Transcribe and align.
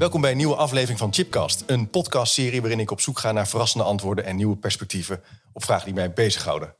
Welkom 0.00 0.20
bij 0.20 0.30
een 0.30 0.36
nieuwe 0.36 0.56
aflevering 0.56 0.98
van 0.98 1.12
Chipcast, 1.12 1.62
een 1.66 1.90
podcastserie 1.90 2.60
waarin 2.60 2.80
ik 2.80 2.90
op 2.90 3.00
zoek 3.00 3.18
ga 3.18 3.32
naar 3.32 3.48
verrassende 3.48 3.84
antwoorden 3.84 4.24
en 4.24 4.36
nieuwe 4.36 4.56
perspectieven 4.56 5.22
op 5.52 5.64
vragen 5.64 5.84
die 5.84 5.94
mij 5.94 6.12
bezighouden. 6.12 6.74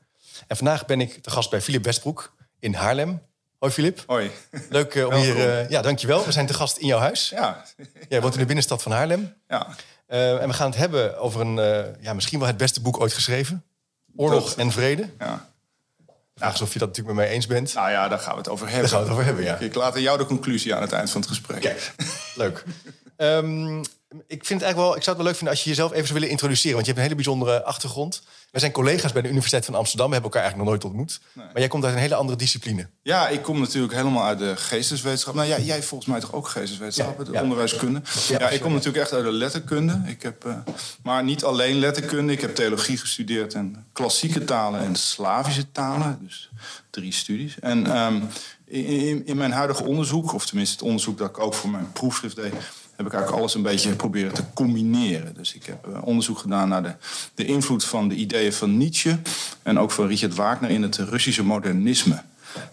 En 0.47 0.57
vandaag 0.57 0.85
ben 0.85 1.01
ik 1.01 1.23
te 1.23 1.29
gast 1.29 1.49
bij 1.49 1.61
Filip 1.61 1.83
Westbroek 1.83 2.33
in 2.59 2.73
Haarlem. 2.73 3.21
Hoi 3.59 3.71
Filip. 3.71 4.03
Hoi. 4.07 4.31
Leuk 4.69 4.95
uh, 4.95 5.07
om 5.07 5.13
hier. 5.13 5.35
Uh, 5.35 5.69
ja, 5.69 5.81
dankjewel. 5.81 6.25
We 6.25 6.31
zijn 6.31 6.45
te 6.45 6.53
gast 6.53 6.77
in 6.77 6.87
jouw 6.87 6.99
huis. 6.99 7.29
Ja. 7.29 7.65
Jij 8.09 8.21
woont 8.21 8.33
in 8.33 8.39
de 8.39 8.45
binnenstad 8.45 8.81
van 8.81 8.91
Haarlem. 8.91 9.33
Ja. 9.47 9.67
Uh, 10.07 10.41
en 10.41 10.47
we 10.47 10.53
gaan 10.53 10.69
het 10.69 10.79
hebben 10.79 11.17
over 11.17 11.41
een, 11.41 11.95
ja, 11.99 12.13
misschien 12.13 12.39
wel 12.39 12.47
het 12.47 12.57
beste 12.57 12.81
boek 12.81 12.99
ooit 12.99 13.13
geschreven: 13.13 13.65
Oorlog 14.15 14.55
en 14.55 14.71
Vrede. 14.71 15.09
Ja. 15.19 15.49
Vraag 16.35 16.61
of 16.61 16.73
je 16.73 16.79
dat 16.79 16.87
natuurlijk 16.87 17.15
met 17.15 17.25
mij 17.25 17.35
eens 17.35 17.47
bent. 17.47 17.73
Nou 17.73 17.89
ja, 17.91 18.07
daar 18.07 18.19
gaan 18.19 18.33
we 18.33 18.37
het 18.37 18.49
over 18.49 18.67
hebben. 18.69 18.89
Daar 18.89 18.99
gaan 18.99 18.99
we 18.99 19.05
het 19.05 19.13
over 19.13 19.25
hebben, 19.25 19.43
ja. 19.43 19.57
Ik 19.57 19.75
laat 19.75 19.99
jou 19.99 20.17
de 20.17 20.25
conclusie 20.25 20.75
aan 20.75 20.81
het 20.81 20.91
eind 20.91 21.09
van 21.09 21.21
het 21.21 21.29
gesprek. 21.29 21.61
Kijk, 21.61 21.93
leuk. 22.35 22.63
Um, 23.21 23.81
ik, 24.27 24.45
vind 24.45 24.59
het 24.59 24.61
eigenlijk 24.61 24.77
wel, 24.77 24.95
ik 24.95 25.03
zou 25.03 25.15
het 25.15 25.17
wel 25.17 25.25
leuk 25.25 25.35
vinden 25.35 25.49
als 25.49 25.63
je 25.63 25.69
jezelf 25.69 25.91
even 25.91 26.03
zou 26.03 26.13
willen 26.13 26.29
introduceren. 26.29 26.73
Want 26.73 26.85
je 26.85 26.91
hebt 26.91 26.97
een 27.03 27.11
hele 27.11 27.23
bijzondere 27.23 27.63
achtergrond. 27.63 28.21
We 28.51 28.59
zijn 28.59 28.71
collega's 28.71 29.11
bij 29.11 29.21
de 29.21 29.27
Universiteit 29.27 29.65
van 29.65 29.75
Amsterdam. 29.75 30.07
We 30.07 30.13
hebben 30.13 30.31
elkaar 30.31 30.49
eigenlijk 30.49 30.71
nog 30.71 30.79
nooit 30.79 30.93
ontmoet. 30.93 31.21
Nee. 31.33 31.45
Maar 31.45 31.59
jij 31.59 31.67
komt 31.67 31.85
uit 31.85 31.93
een 31.93 31.99
hele 31.99 32.15
andere 32.15 32.37
discipline. 32.37 32.87
Ja, 33.01 33.27
ik 33.27 33.41
kom 33.41 33.59
natuurlijk 33.59 33.93
helemaal 33.93 34.23
uit 34.23 34.39
de 34.39 34.55
geesteswetenschap. 34.55 35.33
Nou 35.33 35.47
ja, 35.47 35.59
jij 35.59 35.83
volgens 35.83 36.09
mij 36.09 36.19
toch 36.19 36.33
ook 36.33 36.47
geesteswetenschap, 36.47 37.17
ja, 37.17 37.23
de 37.23 37.31
ja. 37.31 37.41
onderwijskunde. 37.41 38.01
Ja, 38.27 38.39
ja, 38.39 38.49
ik 38.49 38.61
kom 38.61 38.71
natuurlijk 38.71 39.03
echt 39.03 39.13
uit 39.13 39.23
de 39.23 39.31
letterkunde. 39.31 40.01
Ik 40.05 40.21
heb, 40.21 40.45
uh, 40.45 40.57
maar 41.03 41.23
niet 41.23 41.43
alleen 41.43 41.75
letterkunde. 41.75 42.33
Ik 42.33 42.41
heb 42.41 42.55
theologie 42.55 42.97
gestudeerd 42.97 43.53
en 43.53 43.85
klassieke 43.93 44.43
talen 44.43 44.79
en 44.79 44.95
Slavische 44.95 45.71
talen. 45.71 46.19
Dus 46.21 46.49
drie 46.89 47.11
studies. 47.11 47.59
En 47.59 47.97
um, 47.97 48.27
in, 48.65 49.25
in 49.25 49.37
mijn 49.37 49.51
huidige 49.51 49.83
onderzoek, 49.83 50.33
of 50.33 50.45
tenminste 50.45 50.75
het 50.75 50.83
onderzoek 50.83 51.17
dat 51.17 51.29
ik 51.29 51.39
ook 51.39 51.53
voor 51.53 51.69
mijn 51.69 51.91
proefschrift 51.91 52.35
deed 52.35 52.53
heb 52.95 53.05
ik 53.05 53.13
eigenlijk 53.13 53.41
alles 53.41 53.55
een 53.55 53.61
beetje 53.61 53.95
proberen 53.95 54.33
te 54.33 54.43
combineren. 54.53 55.33
Dus 55.33 55.53
ik 55.53 55.65
heb 55.65 55.87
uh, 55.87 56.05
onderzoek 56.05 56.37
gedaan 56.37 56.69
naar 56.69 56.83
de, 56.83 56.93
de 57.35 57.45
invloed 57.45 57.85
van 57.85 58.07
de 58.07 58.15
ideeën 58.15 58.53
van 58.53 58.77
Nietzsche 58.77 59.19
en 59.63 59.79
ook 59.79 59.91
van 59.91 60.07
Richard 60.07 60.35
Wagner 60.35 60.69
in 60.69 60.81
het 60.81 60.97
Russische 60.97 61.43
modernisme. 61.43 62.21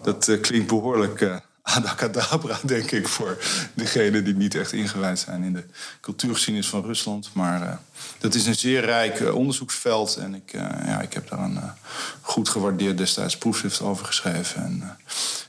Dat 0.03 0.29
uh, 0.29 0.41
klinkt 0.41 0.67
behoorlijk 0.67 1.21
uh, 1.21 1.37
adacadabra, 1.63 2.59
denk 2.65 2.91
ik, 2.91 3.09
voor 3.09 3.39
degenen 3.75 4.25
die 4.25 4.35
niet 4.35 4.55
echt 4.55 4.73
ingewijd 4.73 5.19
zijn 5.19 5.43
in 5.43 5.53
de 5.53 5.65
cultuurgeschiedenis 6.01 6.69
van 6.69 6.85
Rusland. 6.85 7.31
Maar 7.33 7.81
dat 8.19 8.35
is 8.35 8.47
een 8.47 8.55
zeer 8.55 8.85
rijk 8.85 9.35
onderzoeksveld 9.35 10.17
en 10.17 10.35
ik, 10.35 10.53
ja, 10.87 11.01
ik 11.01 11.13
heb 11.13 11.29
daar 11.29 11.39
een 11.39 11.61
goed 12.21 12.49
gewaardeerd 12.49 12.99
destijds 12.99 13.39
proefschrift 13.39 13.81
over 13.81 14.07
geschreven. 14.07 14.63
En, 14.65 14.97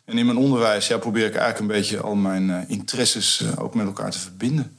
en 0.10 0.18
in 0.18 0.26
mijn 0.26 0.38
onderwijs 0.38 0.88
ja, 0.88 0.98
probeer 0.98 1.26
ik 1.26 1.36
eigenlijk 1.36 1.60
een 1.60 1.80
beetje 1.80 2.00
al 2.00 2.16
mijn 2.16 2.50
uh, 2.50 2.58
interesses 2.68 3.42
uh, 3.42 3.64
ook 3.64 3.74
met 3.74 3.86
elkaar 3.86 4.12
te 4.12 4.20
verbinden. 4.20 4.78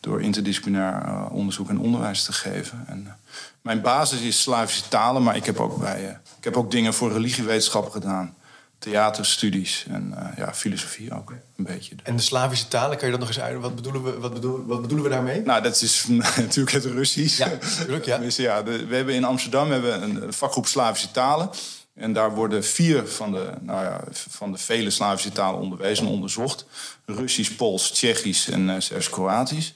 Door 0.00 0.22
interdisciplinair 0.22 1.02
uh, 1.06 1.26
onderzoek 1.30 1.68
en 1.68 1.78
onderwijs 1.78 2.22
te 2.22 2.32
geven. 2.32 2.84
En, 2.86 3.16
mijn 3.60 3.80
basis 3.80 4.20
is 4.20 4.42
Slavische 4.42 4.88
talen, 4.88 5.22
maar 5.22 5.36
ik 5.36 5.44
heb 5.44 5.60
ook, 5.60 5.80
bij, 5.80 6.20
ik 6.38 6.44
heb 6.44 6.56
ook 6.56 6.70
dingen 6.70 6.94
voor 6.94 7.12
religiewetenschappen 7.12 7.92
gedaan. 7.92 8.34
Theaterstudies 8.78 9.86
en 9.88 10.14
ja, 10.36 10.54
filosofie 10.54 11.14
ook 11.14 11.30
een 11.30 11.64
beetje. 11.64 11.94
En 12.02 12.16
de 12.16 12.22
Slavische 12.22 12.68
talen, 12.68 12.96
kan 12.96 13.06
je 13.06 13.10
dat 13.10 13.20
nog 13.20 13.28
eens 13.28 13.40
uit? 13.40 13.60
Wat 13.60 13.74
bedoelen 13.74 14.02
we, 14.02 14.18
wat 14.18 14.34
bedoelen, 14.34 14.66
wat 14.66 14.80
bedoelen 14.80 15.04
we 15.06 15.12
daarmee? 15.12 15.42
Nou, 15.42 15.62
dat 15.62 15.82
is 15.82 16.06
natuurlijk 16.36 16.70
het 16.70 16.84
Russisch. 16.84 17.38
Ja, 17.38 17.48
natuurlijk, 17.48 18.04
ja. 18.04 18.18
dus, 18.28 18.36
ja 18.36 18.62
de, 18.62 18.86
we 18.86 18.96
hebben 18.96 19.14
in 19.14 19.24
Amsterdam 19.24 19.70
hebben 19.70 20.02
een 20.02 20.32
vakgroep 20.32 20.66
Slavische 20.66 21.10
talen. 21.10 21.50
En 21.94 22.12
daar 22.12 22.34
worden 22.34 22.64
vier 22.64 23.08
van 23.08 23.32
de, 23.32 23.50
nou 23.60 23.84
ja, 23.84 24.00
van 24.12 24.52
de 24.52 24.58
vele 24.58 24.90
Slavische 24.90 25.32
talen 25.32 25.60
onderwezen 25.60 26.06
en 26.06 26.12
onderzocht. 26.12 26.66
Russisch, 27.06 27.54
Pools, 27.56 27.90
Tsjechisch 27.90 28.48
en 28.48 28.68
uh, 28.68 28.80
zelfs 28.80 29.10
Kroatisch. 29.10 29.74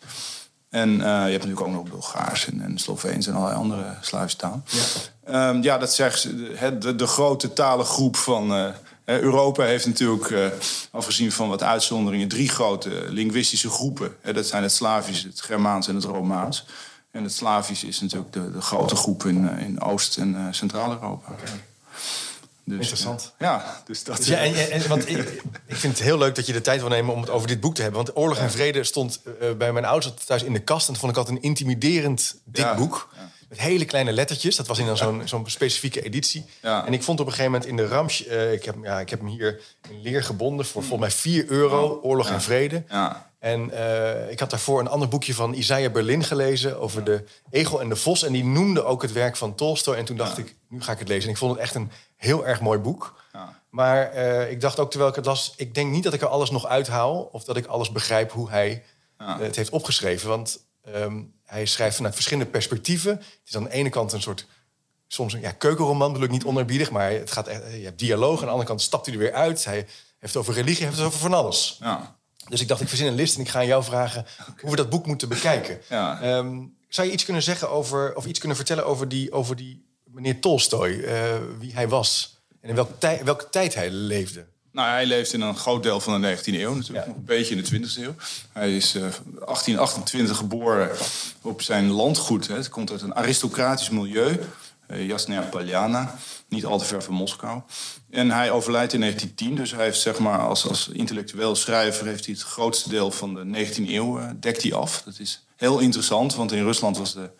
En 0.68 0.90
uh, 0.90 0.98
je 0.98 1.04
hebt 1.04 1.32
natuurlijk 1.32 1.60
ook 1.60 1.72
nog 1.72 1.88
Bulgaars 1.88 2.46
en, 2.46 2.60
en 2.60 2.78
Sloveens 2.78 3.26
en 3.26 3.34
allerlei 3.34 3.58
andere 3.58 3.94
Slavische 4.00 4.38
talen. 4.38 4.64
Ja, 5.26 5.48
um, 5.48 5.62
ja 5.62 5.78
dat 5.78 5.94
zegt 5.94 6.22
de, 6.22 6.78
de, 6.78 6.96
de, 6.96 7.06
grote 7.06 7.52
talengroep 7.52 8.16
van 8.16 8.52
uh, 8.56 8.68
Europa 9.04 9.62
heeft 9.62 9.86
natuurlijk, 9.86 10.30
uh, 10.30 10.46
afgezien 10.90 11.32
van 11.32 11.48
wat 11.48 11.62
uitzonderingen, 11.62 12.28
drie 12.28 12.48
grote 12.48 12.90
linguïstische 13.08 13.70
groepen. 13.70 14.16
dat 14.32 14.46
zijn 14.46 14.62
het 14.62 14.72
Slavisch, 14.72 15.22
het 15.22 15.40
Germaans 15.40 15.88
en 15.88 15.94
het 15.94 16.04
Romaans. 16.04 16.66
En 17.10 17.22
het 17.22 17.32
Slavisch 17.32 17.84
is 17.84 18.00
natuurlijk 18.00 18.32
de, 18.32 18.52
de 18.52 18.60
grote 18.60 18.96
groep 18.96 19.24
in, 19.24 19.58
in 19.58 19.80
Oost- 19.80 20.16
en 20.16 20.48
Centraal-Europa. 20.50 21.34
Dus, 22.68 22.78
Interessant. 22.78 23.32
Ja, 23.38 23.82
dus 23.86 24.04
dat... 24.04 24.16
Dus 24.16 24.26
ja, 24.26 24.36
en, 24.36 24.70
en, 24.70 24.88
want 24.88 25.08
ik, 25.08 25.16
ik 25.66 25.76
vind 25.76 25.92
het 25.92 26.02
heel 26.02 26.18
leuk 26.18 26.34
dat 26.34 26.46
je 26.46 26.52
de 26.52 26.60
tijd 26.60 26.80
wil 26.80 26.88
nemen 26.88 27.14
om 27.14 27.20
het 27.20 27.30
over 27.30 27.48
dit 27.48 27.60
boek 27.60 27.74
te 27.74 27.82
hebben. 27.82 28.04
Want 28.04 28.16
Oorlog 28.16 28.38
en 28.38 28.50
Vrede 28.50 28.84
stond 28.84 29.20
uh, 29.42 29.52
bij 29.52 29.72
mijn 29.72 29.84
ouders 29.84 30.14
thuis 30.24 30.42
in 30.42 30.52
de 30.52 30.58
kast. 30.58 30.86
En 30.86 30.92
dat 30.92 31.00
vond 31.00 31.12
ik 31.12 31.18
altijd 31.18 31.36
een 31.36 31.42
intimiderend 31.42 32.36
dik 32.44 32.64
ja. 32.64 32.74
boek. 32.74 33.08
Ja. 33.16 33.30
Met 33.48 33.60
hele 33.60 33.84
kleine 33.84 34.12
lettertjes. 34.12 34.56
Dat 34.56 34.66
was 34.66 34.78
in 34.78 34.96
zo'n 34.96 35.22
zo'n 35.24 35.50
specifieke 35.50 36.02
editie. 36.02 36.44
En 36.60 36.92
ik 36.92 37.02
vond 37.02 37.20
op 37.20 37.26
een 37.26 37.32
gegeven 37.32 37.52
moment 37.52 37.70
in 37.70 37.76
de 37.76 37.86
Ramsch... 37.86 38.26
Uh, 38.26 38.52
ik, 38.52 38.64
heb, 38.64 38.76
ja, 38.82 39.00
ik 39.00 39.10
heb 39.10 39.18
hem 39.18 39.28
hier 39.28 39.60
in 39.90 40.02
leer 40.02 40.22
gebonden 40.22 40.66
voor 40.66 40.82
volgens 40.82 41.00
mij 41.00 41.10
4 41.10 41.50
euro. 41.50 42.00
Oorlog 42.02 42.30
en 42.30 42.42
Vrede. 42.42 42.84
En 43.38 43.70
uh, 43.70 44.30
ik 44.30 44.40
had 44.40 44.50
daarvoor 44.50 44.80
een 44.80 44.88
ander 44.88 45.08
boekje 45.08 45.34
van 45.34 45.54
Isaiah 45.54 45.92
Berlin 45.92 46.24
gelezen... 46.24 46.80
over 46.80 47.04
de 47.04 47.24
egel 47.50 47.80
en 47.80 47.88
de 47.88 47.96
vos. 47.96 48.22
En 48.22 48.32
die 48.32 48.44
noemde 48.44 48.84
ook 48.84 49.02
het 49.02 49.12
werk 49.12 49.36
van 49.36 49.54
Tolstoy. 49.54 49.96
En 49.96 50.04
toen 50.04 50.16
dacht 50.16 50.38
ik, 50.38 50.54
nu 50.68 50.82
ga 50.82 50.92
ik 50.92 50.98
het 50.98 51.08
lezen. 51.08 51.24
En 51.24 51.30
ik 51.30 51.36
vond 51.36 51.52
het 51.52 51.60
echt 51.60 51.74
een 51.74 51.90
heel 52.16 52.46
erg 52.46 52.60
mooi 52.60 52.78
boek. 52.78 53.20
Ja. 53.32 53.60
Maar 53.70 54.14
uh, 54.14 54.50
ik 54.50 54.60
dacht 54.60 54.78
ook 54.78 54.90
terwijl 54.90 55.10
ik 55.10 55.16
het 55.16 55.26
las... 55.26 55.52
ik 55.56 55.74
denk 55.74 55.90
niet 55.90 56.04
dat 56.04 56.12
ik 56.12 56.20
er 56.20 56.28
alles 56.28 56.50
nog 56.50 56.66
uithaal... 56.66 57.28
of 57.32 57.44
dat 57.44 57.56
ik 57.56 57.66
alles 57.66 57.92
begrijp 57.92 58.32
hoe 58.32 58.50
hij 58.50 58.84
ja. 59.18 59.40
het 59.40 59.56
heeft 59.56 59.70
opgeschreven. 59.70 60.28
Want 60.28 60.58
um, 60.94 61.32
hij 61.44 61.66
schrijft 61.66 61.96
vanuit 61.96 62.14
verschillende 62.14 62.50
perspectieven. 62.50 63.16
Het 63.16 63.40
is 63.44 63.56
aan 63.56 63.64
de 63.64 63.72
ene 63.72 63.90
kant 63.90 64.12
een 64.12 64.22
soort... 64.22 64.46
soms 65.06 65.32
een 65.32 65.40
ja, 65.40 65.52
keukenroman, 65.52 66.12
bedoel 66.12 66.26
ik 66.26 66.32
niet 66.32 66.44
onerbiedig... 66.44 66.90
maar 66.90 67.10
het 67.10 67.32
gaat 67.32 67.46
echt, 67.46 67.62
je 67.72 67.84
hebt 67.84 67.98
dialoog. 67.98 68.38
Aan 68.38 68.44
de 68.44 68.50
andere 68.50 68.68
kant 68.68 68.82
stapt 68.82 69.06
hij 69.06 69.14
er 69.14 69.20
weer 69.20 69.32
uit. 69.32 69.64
Hij 69.64 69.74
heeft 69.74 70.34
het 70.34 70.36
over 70.36 70.54
religie, 70.54 70.84
heeft 70.84 70.96
het 70.96 71.06
over 71.06 71.20
van 71.20 71.34
alles. 71.34 71.76
Ja. 71.80 72.16
Dus 72.48 72.60
ik 72.60 72.68
dacht, 72.68 72.80
ik 72.80 72.88
verzin 72.88 73.06
een 73.06 73.14
list 73.14 73.34
en 73.34 73.40
ik 73.40 73.48
ga 73.48 73.58
aan 73.58 73.66
jou 73.66 73.84
vragen... 73.84 74.26
Okay. 74.40 74.54
hoe 74.60 74.70
we 74.70 74.76
dat 74.76 74.90
boek 74.90 75.06
moeten 75.06 75.28
bekijken. 75.28 75.80
Ja. 75.88 76.36
Um, 76.36 76.76
zou 76.88 77.06
je 77.06 77.12
iets 77.12 77.24
kunnen 77.24 77.42
zeggen 77.42 77.70
over... 77.70 78.14
of 78.16 78.26
iets 78.26 78.38
kunnen 78.38 78.56
vertellen 78.56 78.86
over 78.86 79.08
die... 79.08 79.32
Over 79.32 79.56
die 79.56 79.86
meneer 80.04 80.40
Tolstoy, 80.40 80.90
uh, 80.90 81.12
wie 81.58 81.72
hij 81.72 81.88
was 81.88 82.38
en 82.60 82.68
in 82.68 82.74
welke, 82.74 82.98
tij 82.98 83.20
welke 83.24 83.48
tijd 83.50 83.74
hij 83.74 83.90
leefde. 83.90 84.46
Nou, 84.72 84.88
hij 84.90 85.06
leeft 85.06 85.32
in 85.32 85.40
een 85.40 85.56
groot 85.56 85.82
deel 85.82 86.00
van 86.00 86.20
de 86.20 86.36
19e 86.36 86.42
eeuw, 86.44 86.74
natuurlijk 86.74 87.06
ja. 87.06 87.12
een 87.12 87.24
beetje 87.24 87.54
in 87.54 87.62
de 87.62 87.88
20e 87.88 88.02
eeuw. 88.02 88.14
Hij 88.52 88.76
is 88.76 88.94
uh, 88.94 89.02
1828 89.02 90.36
geboren 90.36 90.90
op 91.42 91.62
zijn 91.62 91.90
landgoed. 91.90 92.48
Hè. 92.48 92.54
Het 92.54 92.68
komt 92.68 92.90
uit 92.90 93.02
een 93.02 93.14
aristocratisch 93.14 93.90
milieu, 93.90 94.40
Jasnaya 94.96 95.42
Poljana, 95.42 96.14
niet 96.48 96.64
al 96.64 96.78
te 96.78 96.84
ver 96.84 97.02
van 97.02 97.14
Moskou. 97.14 97.60
En 98.10 98.30
hij 98.30 98.50
overlijdt 98.50 98.92
in 98.92 99.00
1910, 99.00 99.62
dus 99.62 99.70
hij 99.70 99.84
heeft 99.84 100.00
zeg 100.00 100.18
maar 100.18 100.38
als, 100.38 100.68
als 100.68 100.88
intellectueel 100.88 101.56
schrijver 101.56 102.06
heeft 102.06 102.24
hij 102.24 102.34
het 102.34 102.42
grootste 102.42 102.88
deel 102.88 103.10
van 103.10 103.34
de 103.34 103.66
19e 103.66 103.88
eeuw 103.88 104.18
uh, 104.18 104.30
dekt 104.40 104.62
hij 104.62 104.74
af. 104.74 105.02
Dat 105.04 105.18
is 105.18 105.44
heel 105.56 105.78
interessant, 105.78 106.34
want 106.34 106.52
in 106.52 106.62
Rusland 106.62 106.98
was 106.98 107.14
de 107.14 107.30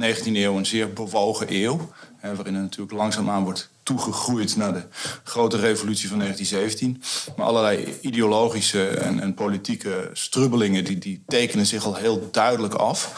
19e 0.00 0.26
eeuw 0.26 0.56
een 0.56 0.66
zeer 0.66 0.92
bewogen 0.92 1.46
eeuw. 1.54 1.92
Hè, 2.16 2.34
waarin 2.34 2.54
er 2.54 2.60
natuurlijk 2.60 2.92
langzaamaan 2.92 3.44
wordt 3.44 3.70
toegegroeid 3.82 4.56
naar 4.56 4.72
de 4.72 4.82
grote 5.24 5.56
revolutie 5.56 6.08
van 6.08 6.18
1917. 6.18 7.02
Maar 7.36 7.46
allerlei 7.46 7.98
ideologische 8.00 8.88
en, 8.88 9.20
en 9.20 9.34
politieke 9.34 10.10
strubbelingen 10.12 10.84
die, 10.84 10.98
die 10.98 11.22
tekenen 11.26 11.66
zich 11.66 11.84
al 11.84 11.94
heel 11.94 12.28
duidelijk 12.32 12.74
af. 12.74 13.12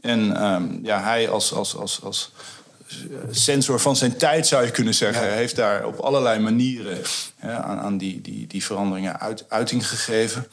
En 0.00 0.44
um, 0.44 0.80
ja, 0.82 1.02
hij 1.02 1.30
als, 1.30 1.52
als, 1.52 1.76
als, 1.76 2.02
als 2.02 2.30
sensor 3.30 3.80
van 3.80 3.96
zijn 3.96 4.16
tijd, 4.16 4.46
zou 4.46 4.64
je 4.64 4.70
kunnen 4.70 4.94
zeggen. 4.94 5.26
Ja. 5.26 5.32
heeft 5.32 5.56
daar 5.56 5.86
op 5.86 5.98
allerlei 5.98 6.38
manieren 6.38 6.98
hè, 7.36 7.52
aan, 7.52 7.78
aan 7.78 7.98
die, 7.98 8.20
die, 8.20 8.46
die 8.46 8.64
veranderingen 8.64 9.20
uit, 9.20 9.44
uiting 9.48 9.88
gegeven. 9.88 10.46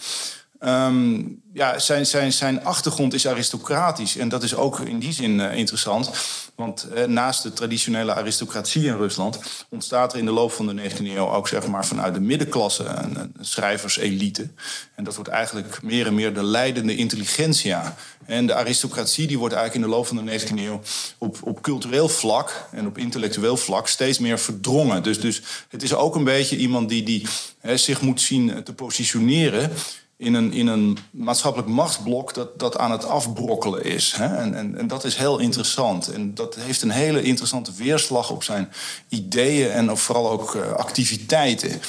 Ehm, 0.59 1.21
ja, 1.53 1.79
zijn, 1.79 2.05
zijn, 2.05 2.33
zijn 2.33 2.63
achtergrond 2.63 3.13
is 3.13 3.27
aristocratisch. 3.27 4.17
En 4.17 4.29
dat 4.29 4.43
is 4.43 4.55
ook 4.55 4.79
in 4.79 4.99
die 4.99 5.13
zin 5.13 5.39
uh, 5.39 5.55
interessant. 5.55 6.11
Want 6.55 6.87
eh, 6.93 7.05
naast 7.05 7.43
de 7.43 7.53
traditionele 7.53 8.13
aristocratie 8.13 8.85
in 8.85 8.97
Rusland 8.97 9.39
ontstaat 9.69 10.13
er 10.13 10.19
in 10.19 10.25
de 10.25 10.31
loop 10.31 10.51
van 10.51 10.67
de 10.67 10.89
19e 10.89 11.03
eeuw 11.03 11.29
ook 11.29 11.47
zeg 11.47 11.67
maar, 11.67 11.85
vanuit 11.85 12.13
de 12.13 12.19
middenklasse 12.19 12.83
een, 12.83 13.33
schrijverselite. 13.39 14.47
En 14.95 15.03
dat 15.03 15.15
wordt 15.15 15.29
eigenlijk 15.29 15.81
meer 15.81 16.07
en 16.07 16.15
meer 16.15 16.33
de 16.33 16.43
leidende 16.43 16.95
intelligentsia. 16.95 17.95
En 18.25 18.45
de 18.45 18.53
aristocratie 18.53 19.27
die 19.27 19.39
wordt 19.39 19.53
eigenlijk 19.53 19.85
in 19.85 19.91
de 19.91 19.97
loop 19.97 20.07
van 20.07 20.25
de 20.25 20.39
19e 20.39 20.53
eeuw 20.55 20.81
op, 21.17 21.37
op 21.43 21.61
cultureel 21.61 22.09
vlak 22.09 22.67
en 22.71 22.87
op 22.87 22.97
intellectueel 22.97 23.57
vlak 23.57 23.87
steeds 23.87 24.19
meer 24.19 24.39
verdrongen. 24.39 25.03
Dus, 25.03 25.19
dus 25.19 25.41
het 25.69 25.83
is 25.83 25.93
ook 25.93 26.15
een 26.15 26.23
beetje 26.23 26.57
iemand 26.57 26.89
die, 26.89 27.03
die 27.03 27.27
zich 27.75 28.01
moet 28.01 28.21
zien 28.21 28.63
te 28.63 28.73
positioneren 28.73 29.71
in 30.19 30.33
een, 30.33 30.53
in 30.53 30.67
een 30.67 30.97
maatschappelijk 31.11 31.69
machtsblok 31.69 32.33
dat, 32.33 32.59
dat 32.59 32.77
aan 32.77 32.91
het 32.91 33.05
afbrokkelen 33.05 33.83
is. 33.83 34.13
Hè? 34.15 34.35
En, 34.35 34.53
en, 34.53 34.77
en 34.77 34.87
dat 34.87 35.03
is 35.03 35.15
heel 35.15 35.39
interessant. 35.39 36.07
En 36.07 36.33
dat 36.33 36.55
heeft 36.55 36.81
een 36.81 36.89
hele 36.89 37.21
interessante 37.21 37.71
weerslag 37.73 38.31
op 38.31 38.43
zijn 38.43 38.71
ideeën 39.09 39.71
en 39.71 39.97
vooral 39.97 40.29
ook 40.29 40.55
uh, 40.55 40.71
activiteiten. 40.71 41.81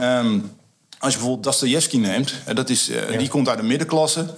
Um, 0.00 0.50
als 0.98 1.12
je 1.12 1.18
bijvoorbeeld 1.18 1.42
Dostoevsky 1.42 1.96
neemt, 1.96 2.34
dat 2.54 2.70
is, 2.70 2.90
uh, 2.90 3.18
die 3.18 3.28
komt 3.28 3.48
uit 3.48 3.58
de 3.58 3.64
middenklasse. 3.64 4.34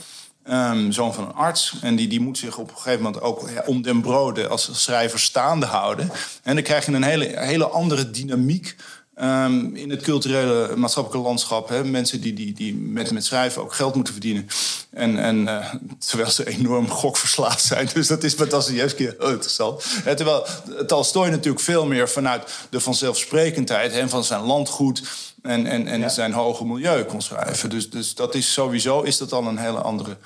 Um, 0.50 0.93
zoon 0.93 1.14
van 1.14 1.25
een 1.25 1.34
arts. 1.34 1.75
En 1.82 1.96
die, 1.96 2.08
die 2.08 2.20
moet 2.20 2.38
zich 2.38 2.58
op 2.58 2.70
een 2.70 2.76
gegeven 2.76 3.02
moment 3.02 3.23
ook 3.23 3.50
ja, 3.50 3.62
om 3.67 3.82
den 3.82 4.00
broden 4.00 4.50
als 4.50 4.70
schrijver 4.73 5.19
staande 5.19 5.67
houden. 5.67 6.11
En 6.43 6.55
dan 6.55 6.64
krijg 6.64 6.87
je 6.87 6.93
een 6.93 7.02
hele, 7.02 7.32
hele 7.34 7.67
andere 7.67 8.11
dynamiek 8.11 8.76
Um, 9.23 9.76
in 9.76 9.91
het 9.91 10.03
culturele 10.03 10.76
maatschappelijke 10.76 11.26
landschap. 11.26 11.69
Hè, 11.69 11.85
mensen 11.85 12.20
die, 12.20 12.32
die, 12.32 12.53
die 12.53 12.75
met, 12.75 13.11
met 13.11 13.25
schrijven 13.25 13.62
ook 13.62 13.75
geld 13.75 13.94
moeten 13.94 14.12
verdienen. 14.12 14.47
En, 14.91 15.19
en 15.19 15.37
uh, 15.43 15.75
terwijl 15.99 16.31
ze 16.31 16.49
enorm 16.49 16.88
gokverslaafd 16.88 17.65
zijn. 17.65 17.88
Dus 17.94 18.06
dat 18.06 18.25
is 18.25 18.35
met 18.35 18.50
Dostoevsky 18.50 19.03
heel 19.03 19.31
interessant. 19.31 19.85
Hè, 20.05 20.17
terwijl 20.17 20.47
Tolstoy 20.87 21.29
natuurlijk 21.29 21.65
veel 21.65 21.87
meer 21.87 22.09
vanuit 22.09 22.50
de 22.70 22.81
vanzelfsprekendheid... 22.81 23.93
Hè, 23.93 24.09
van 24.09 24.25
zijn 24.25 24.43
landgoed 24.43 25.03
en, 25.43 25.67
en, 25.67 25.87
en 25.87 26.11
zijn 26.11 26.32
hoge 26.32 26.65
milieu 26.65 27.05
kon 27.05 27.23
schrijven. 27.23 27.70
Dus, 27.70 27.91
dus 27.91 28.15
dat 28.15 28.35
is 28.35 28.53
sowieso 28.53 29.00
is 29.00 29.19
dat 29.19 29.32
al 29.32 29.47
een 29.47 29.59
hele 29.59 29.81
andere... 29.81 30.17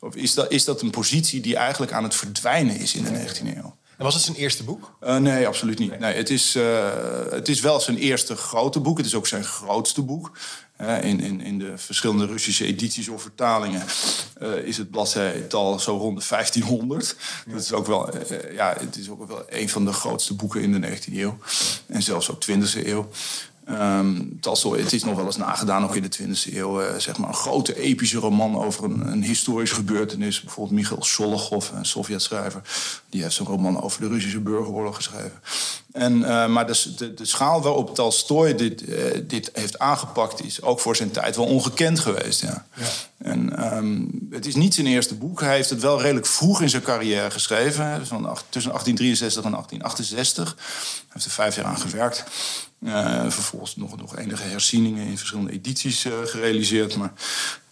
Of 0.00 0.14
is 0.14 0.34
dat, 0.34 0.50
is 0.50 0.64
dat 0.64 0.82
een 0.82 0.90
positie 0.90 1.40
die 1.40 1.56
eigenlijk 1.56 1.92
aan 1.92 2.04
het 2.04 2.14
verdwijnen 2.14 2.76
is 2.76 2.94
in 2.94 3.04
de 3.04 3.10
19e 3.10 3.56
eeuw. 3.56 3.78
En 4.00 4.06
was 4.06 4.14
het 4.14 4.24
zijn 4.24 4.36
eerste 4.36 4.64
boek? 4.64 4.96
Uh, 5.02 5.16
nee, 5.16 5.46
absoluut 5.46 5.78
niet. 5.78 5.98
Nee, 5.98 6.14
het, 6.14 6.30
is, 6.30 6.56
uh, 6.56 6.88
het 7.30 7.48
is 7.48 7.60
wel 7.60 7.80
zijn 7.80 7.96
eerste 7.96 8.36
grote 8.36 8.80
boek. 8.80 8.96
Het 8.96 9.06
is 9.06 9.14
ook 9.14 9.26
zijn 9.26 9.44
grootste 9.44 10.02
boek. 10.02 10.32
Uh, 10.80 11.04
in, 11.04 11.20
in, 11.20 11.40
in 11.40 11.58
de 11.58 11.78
verschillende 11.78 12.26
Russische 12.26 12.64
edities 12.64 13.08
of 13.08 13.22
vertalingen 13.22 13.82
is 14.64 14.76
het 14.76 14.90
bladzijtal 14.90 15.78
zo 15.78 15.96
rond 15.96 16.20
de 16.20 16.26
1500. 16.28 17.16
Ja. 17.46 17.52
Dat 17.52 17.62
is 17.62 17.72
ook 17.72 17.86
wel, 17.86 18.08
ja, 18.52 18.76
het 18.78 18.96
is 18.96 19.08
ook 19.08 19.28
wel 19.28 19.42
een 19.48 19.68
van 19.68 19.84
de 19.84 19.92
grootste 19.92 20.34
boeken 20.34 20.62
in 20.62 20.80
de 20.80 20.88
19e 20.88 21.14
eeuw. 21.14 21.38
En 21.86 22.02
zelfs 22.02 22.30
ook 22.30 22.44
20e 22.44 22.86
eeuw. 22.86 23.08
Um, 23.72 24.38
het 24.76 24.92
is 24.92 25.04
nog 25.04 25.16
wel 25.16 25.26
eens 25.26 25.36
nagedaan, 25.36 25.84
ook 25.84 25.96
in 25.96 26.02
de 26.02 26.16
20e 26.18 26.54
eeuw, 26.54 26.82
uh, 26.82 26.86
zeg 26.98 27.18
maar 27.18 27.28
een 27.28 27.34
grote 27.34 27.76
epische 27.76 28.18
roman 28.18 28.56
over 28.56 28.84
een, 28.84 29.12
een 29.12 29.22
historische 29.22 29.74
gebeurtenis. 29.74 30.40
Bijvoorbeeld 30.40 30.76
Michail 30.76 31.04
Sholokhov, 31.04 31.70
een 31.70 31.84
Sovjet-schrijver, 31.84 32.60
die 33.08 33.22
heeft 33.22 33.34
zo'n 33.34 33.46
roman 33.46 33.82
over 33.82 34.00
de 34.00 34.08
Russische 34.08 34.40
burgeroorlog 34.40 34.96
geschreven. 34.96 35.40
En, 35.92 36.18
uh, 36.18 36.46
maar 36.46 36.66
de, 36.66 36.94
de, 36.96 37.14
de, 37.14 37.24
schaal 37.24 37.62
waarop 37.62 37.94
Tolstoy 37.94 38.54
dit, 38.54 38.88
uh, 38.88 39.04
dit 39.22 39.50
heeft 39.52 39.78
aangepakt 39.78 40.44
is 40.44 40.62
ook 40.62 40.80
voor 40.80 40.96
zijn 40.96 41.10
tijd 41.10 41.36
wel 41.36 41.46
ongekend 41.46 41.98
geweest. 41.98 42.40
Ja. 42.40 42.66
ja. 42.76 42.84
En 43.18 43.74
um, 43.76 44.28
het 44.30 44.46
is 44.46 44.54
niet 44.54 44.74
zijn 44.74 44.86
eerste 44.86 45.14
boek. 45.14 45.40
Hij 45.40 45.54
heeft 45.54 45.70
het 45.70 45.80
wel 45.80 46.00
redelijk 46.00 46.26
vroeg 46.26 46.62
in 46.62 46.70
zijn 46.70 46.82
carrière 46.82 47.30
geschreven, 47.30 48.06
van, 48.06 48.38
tussen 48.48 48.70
1863 48.70 49.44
en 49.44 49.50
1868. 49.50 50.54
Hij 50.54 51.08
heeft 51.08 51.24
er 51.24 51.30
vijf 51.30 51.56
jaar 51.56 51.64
aan 51.64 51.78
gewerkt. 51.78 52.24
Uh, 52.80 53.30
vervolgens 53.30 53.76
nog, 53.76 53.96
nog 53.96 54.16
enige 54.16 54.42
herzieningen 54.42 55.06
in 55.06 55.18
verschillende 55.18 55.52
edities 55.52 56.04
uh, 56.04 56.12
gerealiseerd. 56.24 56.96
Maar 56.96 57.12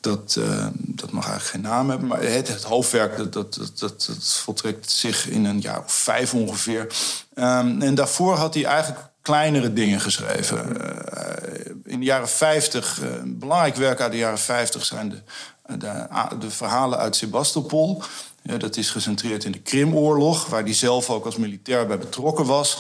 dat, 0.00 0.36
uh, 0.38 0.66
dat 0.74 1.10
mag 1.10 1.28
eigenlijk 1.28 1.54
geen 1.54 1.72
naam 1.72 1.90
hebben. 1.90 2.08
Maar 2.08 2.22
het, 2.22 2.48
het 2.48 2.62
hoofdwerk 2.62 3.16
dat, 3.16 3.32
dat, 3.32 3.54
dat, 3.54 3.78
dat, 3.78 4.10
voltrekt 4.42 4.90
zich 4.90 5.28
in 5.28 5.44
een 5.44 5.60
jaar 5.60 5.78
of 5.84 5.92
vijf 5.92 6.34
ongeveer. 6.34 6.86
Um, 7.34 7.82
en 7.82 7.94
daarvoor 7.94 8.34
had 8.34 8.54
hij 8.54 8.64
eigenlijk 8.64 9.06
kleinere 9.22 9.72
dingen 9.72 10.00
geschreven. 10.00 10.76
in 11.84 11.98
de 11.98 12.04
jaren 12.04 12.28
50, 12.28 13.00
een 13.02 13.38
belangrijk 13.38 13.76
werk 13.76 14.00
uit 14.00 14.12
de 14.12 14.18
jaren 14.18 14.38
50 14.38 14.84
zijn 14.84 15.08
de, 15.08 15.22
de, 15.78 16.06
de 16.40 16.50
verhalen 16.50 16.98
uit 16.98 17.16
Sebastopol. 17.16 18.02
Dat 18.42 18.76
is 18.76 18.90
gecentreerd 18.90 19.44
in 19.44 19.52
de 19.52 19.60
Krimoorlog, 19.60 20.46
waar 20.46 20.62
hij 20.62 20.74
zelf 20.74 21.10
ook 21.10 21.24
als 21.24 21.36
militair 21.36 21.86
bij 21.86 21.98
betrokken 21.98 22.44
was. 22.44 22.78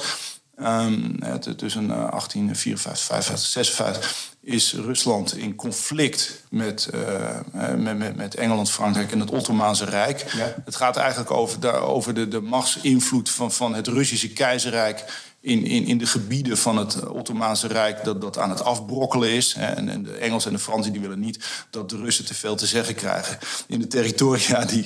Um, 0.62 1.18
tussen 1.56 1.86
1854, 1.86 3.04
55, 3.04 3.48
56 3.48 4.36
is 4.40 4.72
Rusland 4.74 5.36
in 5.36 5.54
conflict 5.54 6.44
met, 6.50 6.90
uh, 6.94 7.74
met, 7.76 8.16
met, 8.16 8.34
Engeland, 8.34 8.70
Frankrijk 8.70 9.12
en 9.12 9.20
het 9.20 9.30
Ottomaanse 9.30 9.84
Rijk. 9.84 10.32
Ja. 10.36 10.54
Het 10.64 10.76
gaat 10.76 10.96
eigenlijk 10.96 11.30
over 11.30 11.60
de, 11.60 11.72
over 11.72 12.14
de, 12.14 12.28
de 12.28 12.40
machtsinvloed 12.40 13.30
van, 13.30 13.52
van 13.52 13.74
het 13.74 13.86
Russische 13.86 14.32
keizerrijk 14.32 15.04
in, 15.40 15.64
in, 15.64 15.86
in 15.86 15.98
de 15.98 16.06
gebieden 16.06 16.58
van 16.58 16.76
het 16.76 17.08
Ottomaanse 17.08 17.66
Rijk 17.66 18.04
dat, 18.04 18.20
dat 18.20 18.38
aan 18.38 18.50
het 18.50 18.64
afbrokkelen 18.64 19.30
is. 19.30 19.54
En, 19.54 19.88
en 19.88 20.02
de 20.02 20.12
Engelsen 20.12 20.50
en 20.50 20.56
de 20.56 20.62
Fransen 20.62 20.92
die 20.92 21.00
willen 21.00 21.20
niet 21.20 21.66
dat 21.70 21.90
de 21.90 21.96
Russen 21.96 22.24
te 22.24 22.34
veel 22.34 22.56
te 22.56 22.66
zeggen 22.66 22.94
krijgen 22.94 23.38
in 23.66 23.80
de 23.80 23.86
territoria 23.86 24.64
die 24.74 24.84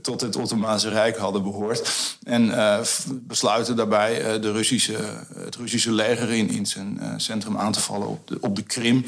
tot 0.00 0.20
het 0.20 0.36
Ottomaanse 0.36 0.88
Rijk 0.88 1.16
hadden 1.16 1.42
behoord. 1.42 1.92
En 2.22 2.44
uh, 2.44 2.80
besluiten 3.10 3.76
daarbij 3.76 4.34
uh, 4.34 4.42
de 4.42 4.52
Russische, 4.52 4.96
het 5.34 5.56
Russische 5.56 5.92
leger 5.92 6.32
in, 6.32 6.50
in 6.50 6.66
zijn 6.66 7.00
centrum 7.16 7.58
aan 7.58 7.72
te 7.72 7.80
vallen 7.80 8.08
op 8.08 8.28
de, 8.28 8.38
op 8.40 8.56
de 8.56 8.62
Krim. 8.62 9.04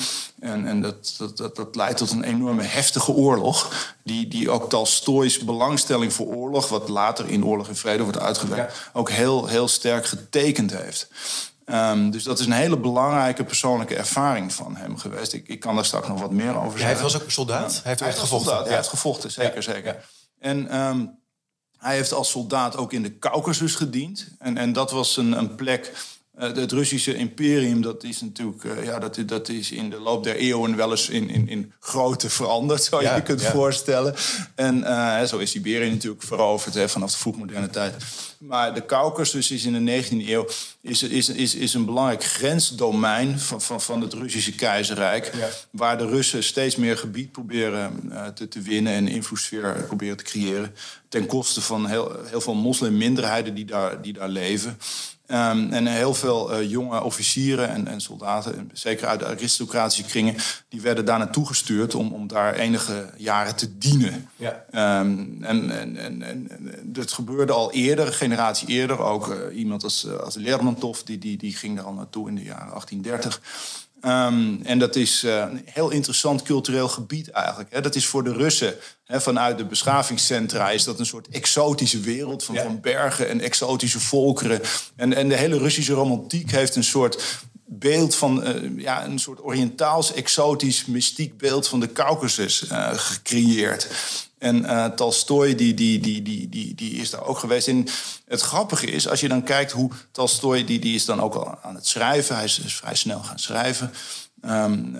En, 0.46 0.66
en 0.66 0.80
dat, 0.80 1.14
dat, 1.18 1.36
dat, 1.36 1.56
dat, 1.56 1.76
leidt 1.76 1.96
tot 1.96 2.10
een 2.10 2.22
enorme 2.22 2.62
heftige 2.62 3.12
oorlog. 3.12 3.94
Die, 4.04 4.28
die 4.28 4.50
ook 4.50 4.68
Tolstoy's 4.68 5.38
belangstelling 5.38 6.12
voor 6.12 6.26
oorlog, 6.26 6.68
wat 6.68 6.88
later 6.88 7.28
in 7.28 7.44
Oorlog 7.44 7.68
en 7.68 7.76
Vrede 7.76 8.02
wordt 8.02 8.18
uitgewerkt, 8.18 8.90
ook 8.92 9.10
heel, 9.10 9.46
heel 9.46 9.68
sterk 9.68 10.06
getekend 10.06 10.76
heeft. 10.76 11.08
Um, 11.66 12.10
dus 12.10 12.22
dat 12.22 12.38
is 12.38 12.46
een 12.46 12.52
hele 12.52 12.78
belangrijke 12.78 13.44
persoonlijke 13.44 13.96
ervaring 13.96 14.52
van 14.52 14.76
hem 14.76 14.96
geweest. 14.96 15.32
Ik, 15.32 15.48
ik 15.48 15.60
kan 15.60 15.74
daar 15.74 15.84
straks 15.84 16.08
nog 16.08 16.20
wat 16.20 16.30
meer 16.30 16.56
over 16.56 16.78
zeggen. 16.78 16.94
hij 16.94 17.02
was 17.02 17.16
ook 17.16 17.24
een 17.24 17.30
soldaat? 17.30 17.72
Hij 17.72 17.80
heeft 17.82 18.00
echt 18.00 18.18
gevochten? 18.18 18.48
Soldaat, 18.48 18.66
Hij 18.66 18.76
heeft 18.76 18.88
gevochten, 18.88 19.30
zeker, 19.30 19.62
zeker. 19.62 20.04
En 20.38 20.80
um, 20.80 21.18
hij 21.78 21.94
heeft 21.94 22.12
als 22.12 22.30
soldaat 22.30 22.76
ook 22.76 22.92
in 22.92 23.02
de 23.02 23.18
Caucasus 23.18 23.74
gediend. 23.74 24.28
En, 24.38 24.56
en 24.56 24.72
dat 24.72 24.90
was 24.90 25.16
een, 25.16 25.32
een 25.32 25.54
plek 25.54 25.92
het 26.36 26.72
Russische 26.72 27.14
imperium, 27.14 27.82
dat 27.82 28.04
is 28.04 28.20
natuurlijk, 28.20 28.64
uh, 28.64 28.84
ja, 28.84 28.98
dat, 28.98 29.18
dat 29.26 29.48
is 29.48 29.70
in 29.70 29.90
de 29.90 30.00
loop 30.00 30.24
der 30.24 30.36
eeuwen 30.36 30.76
wel 30.76 30.90
eens 30.90 31.08
in, 31.08 31.28
in, 31.28 31.48
in 31.48 31.72
grootte 31.80 32.30
veranderd, 32.30 32.82
zou 32.82 33.02
je 33.02 33.14
je 33.14 33.22
kunt 33.22 33.40
ja. 33.40 33.50
voorstellen. 33.50 34.14
En 34.54 34.78
uh, 34.78 35.22
zo 35.22 35.38
is 35.38 35.50
Siberië 35.50 35.90
natuurlijk 35.90 36.22
veroverd 36.22 36.74
hè, 36.74 36.88
vanaf 36.88 37.10
de 37.10 37.16
vroegmoderne 37.16 37.70
tijd. 37.70 37.94
Maar 38.38 38.74
de 38.74 38.86
Caucasus 38.86 39.50
is 39.50 39.64
in 39.64 39.84
de 39.84 40.04
19e 40.04 40.28
eeuw 40.28 40.48
is, 40.80 41.02
is, 41.02 41.28
is, 41.28 41.54
is 41.54 41.74
een 41.74 41.84
belangrijk 41.84 42.24
grensdomein 42.24 43.38
van, 43.38 43.60
van, 43.60 43.80
van 43.80 44.00
het 44.00 44.12
Russische 44.12 44.54
keizerrijk. 44.54 45.30
Ja. 45.34 45.48
Waar 45.70 45.98
de 45.98 46.06
Russen 46.06 46.44
steeds 46.44 46.76
meer 46.76 46.96
gebied 46.98 47.32
proberen 47.32 48.12
te, 48.34 48.48
te 48.48 48.60
winnen 48.60 48.92
en 48.92 49.08
invloedssfeer 49.08 49.84
proberen 49.86 50.16
te 50.16 50.24
creëren. 50.24 50.74
Ten 51.08 51.26
koste 51.26 51.60
van 51.60 51.86
heel, 51.86 52.16
heel 52.24 52.40
veel 52.40 52.54
moslimminderheden 52.54 53.54
die 53.54 53.64
daar, 53.64 54.02
die 54.02 54.12
daar 54.12 54.28
leven. 54.28 54.78
Um, 55.28 55.72
en 55.72 55.86
heel 55.86 56.14
veel 56.14 56.52
uh, 56.52 56.70
jonge 56.70 57.02
officieren 57.02 57.68
en, 57.68 57.86
en, 57.86 58.00
soldaten, 58.00 58.70
zeker 58.72 59.06
uit 59.06 59.20
de 59.20 59.26
aristocratische 59.26 60.04
kringen, 60.04 60.36
die 60.68 60.80
werden 60.80 61.04
daar 61.04 61.18
naartoe 61.18 61.46
gestuurd 61.46 61.94
om, 61.94 62.12
om 62.12 62.26
daar 62.26 62.54
enige 62.54 63.10
jaren 63.16 63.56
te 63.56 63.78
dienen. 63.78 64.28
Ja. 64.36 64.64
Um, 65.00 65.44
en, 65.44 65.70
en, 65.70 65.96
en, 65.96 66.22
en, 66.22 66.48
dat 66.82 67.12
gebeurde 67.12 67.52
al 67.52 67.72
eerder, 67.72 68.06
een 68.06 68.12
generatie 68.12 68.68
eerder. 68.68 68.98
Ook 68.98 69.28
uh, 69.28 69.58
iemand 69.58 69.84
als, 69.84 70.04
uh, 70.04 70.16
als 70.16 70.34
Lermontov, 70.34 71.00
die, 71.00 71.18
die, 71.18 71.36
die 71.36 71.56
ging 71.56 71.76
daar 71.76 71.84
al 71.84 71.92
naartoe 71.92 72.28
in 72.28 72.34
de 72.34 72.42
jaren 72.42 72.68
1830. 72.68 73.40
Um, 74.06 74.60
en 74.62 74.78
dat 74.78 74.96
is 74.96 75.24
uh, 75.24 75.36
een 75.36 75.62
heel 75.64 75.90
interessant 75.90 76.42
cultureel 76.42 76.88
gebied 76.88 77.30
eigenlijk. 77.30 77.72
Hè. 77.72 77.80
Dat 77.80 77.94
is 77.94 78.06
voor 78.06 78.24
de 78.24 78.32
Russen, 78.32 78.74
hè, 79.04 79.20
vanuit 79.20 79.58
de 79.58 79.64
beschavingscentra... 79.64 80.70
is 80.70 80.84
dat 80.84 80.98
een 80.98 81.06
soort 81.06 81.28
exotische 81.28 82.00
wereld 82.00 82.44
van, 82.44 82.54
ja. 82.54 82.62
van 82.62 82.80
bergen 82.80 83.28
en 83.28 83.40
exotische 83.40 84.00
volkeren. 84.00 84.60
En, 84.96 85.12
en 85.12 85.28
de 85.28 85.36
hele 85.36 85.58
Russische 85.58 85.92
romantiek 85.92 86.50
heeft 86.50 86.76
een 86.76 86.84
soort 86.84 87.38
beeld 87.64 88.14
van 88.14 88.48
uh, 88.48 88.78
ja, 88.78 89.04
een 89.04 89.18
soort 89.18 89.42
Oriëntaals, 89.42 90.12
exotisch, 90.12 90.84
mystiek 90.84 91.38
beeld 91.38 91.68
van 91.68 91.80
de 91.80 91.92
Caucasus 91.92 92.62
uh, 92.62 92.88
gecreëerd. 92.92 93.88
En 94.38 94.62
uh, 94.62 94.84
Tolstoy 94.84 95.54
die, 95.54 95.74
die, 95.74 96.00
die, 96.00 96.22
die, 96.22 96.48
die, 96.48 96.74
die 96.74 96.92
is 96.92 97.10
daar 97.10 97.24
ook 97.24 97.38
geweest. 97.38 97.68
En 97.68 97.86
het 98.26 98.40
grappige 98.40 98.86
is, 98.86 99.08
als 99.08 99.20
je 99.20 99.28
dan 99.28 99.42
kijkt 99.42 99.72
hoe 99.72 99.90
Tolstoy... 100.12 100.64
die, 100.64 100.78
die 100.78 100.94
is 100.94 101.04
dan 101.04 101.20
ook 101.20 101.34
al 101.34 101.58
aan 101.62 101.74
het 101.74 101.86
schrijven. 101.86 102.34
Hij 102.34 102.44
is, 102.44 102.58
is 102.58 102.76
vrij 102.76 102.94
snel 102.94 103.22
gaan 103.22 103.38
schrijven. 103.38 103.92
Um, 104.44 104.96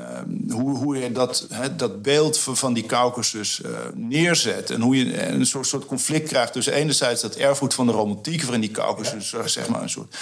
hoe, 0.48 0.76
hoe 0.76 0.96
je 0.98 1.12
dat, 1.12 1.48
dat 1.76 2.02
beeld 2.02 2.38
van 2.38 2.74
die 2.74 2.86
Caucasus 2.86 3.60
uh, 3.60 3.70
neerzet. 3.94 4.70
En 4.70 4.80
hoe 4.80 4.96
je 4.96 5.26
een 5.28 5.46
soort, 5.46 5.66
soort 5.66 5.86
conflict 5.86 6.28
krijgt 6.28 6.52
tussen 6.52 6.72
enerzijds 6.72 7.22
dat 7.22 7.34
erfgoed 7.34 7.74
van 7.74 7.86
de 7.86 7.92
romantiek, 7.92 8.42
waarin 8.42 8.60
die 8.60 8.70
Caucasus 8.70 9.30
ja. 9.30 9.46
zeg 9.46 9.68
maar 9.68 9.82
een 9.82 9.90
soort 9.90 10.16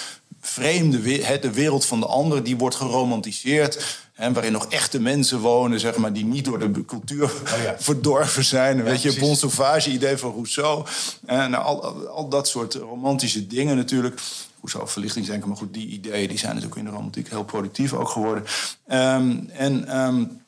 vreemde, 0.47 1.01
de 1.41 1.51
wereld 1.51 1.85
van 1.85 1.99
de 1.99 2.05
ander, 2.05 2.43
die 2.43 2.57
wordt 2.57 2.75
geromantiseerd. 2.75 4.03
Hè, 4.13 4.33
waarin 4.33 4.51
nog 4.51 4.67
echte 4.69 4.99
mensen 4.99 5.39
wonen, 5.39 5.79
zeg 5.79 5.97
maar, 5.97 6.13
die 6.13 6.25
niet 6.25 6.45
door 6.45 6.59
de 6.59 6.85
cultuur 6.85 7.23
oh 7.23 7.69
verdorven 7.77 8.45
zijn. 8.45 8.83
weet 8.83 9.01
je, 9.01 9.19
Bon 9.19 9.35
Sauvage, 9.35 9.89
idee 9.89 10.17
van 10.17 10.31
Rousseau. 10.31 10.85
En 11.25 11.51
nou, 11.51 11.63
al, 11.63 12.07
al 12.07 12.29
dat 12.29 12.47
soort 12.47 12.73
romantische 12.73 13.47
dingen 13.47 13.75
natuurlijk. 13.75 14.21
Rousseau, 14.59 14.87
verlichtingsdenken, 14.87 15.47
maar 15.47 15.57
goed, 15.57 15.73
die 15.73 15.87
ideeën 15.87 16.27
die 16.27 16.37
zijn 16.37 16.53
natuurlijk 16.53 16.79
in 16.79 16.85
de 16.85 16.91
romantiek 16.91 17.29
heel 17.29 17.43
productief 17.43 17.93
ook 17.93 18.09
geworden. 18.09 18.43
Um, 18.87 19.49
en... 19.53 19.97
Um, 19.97 20.43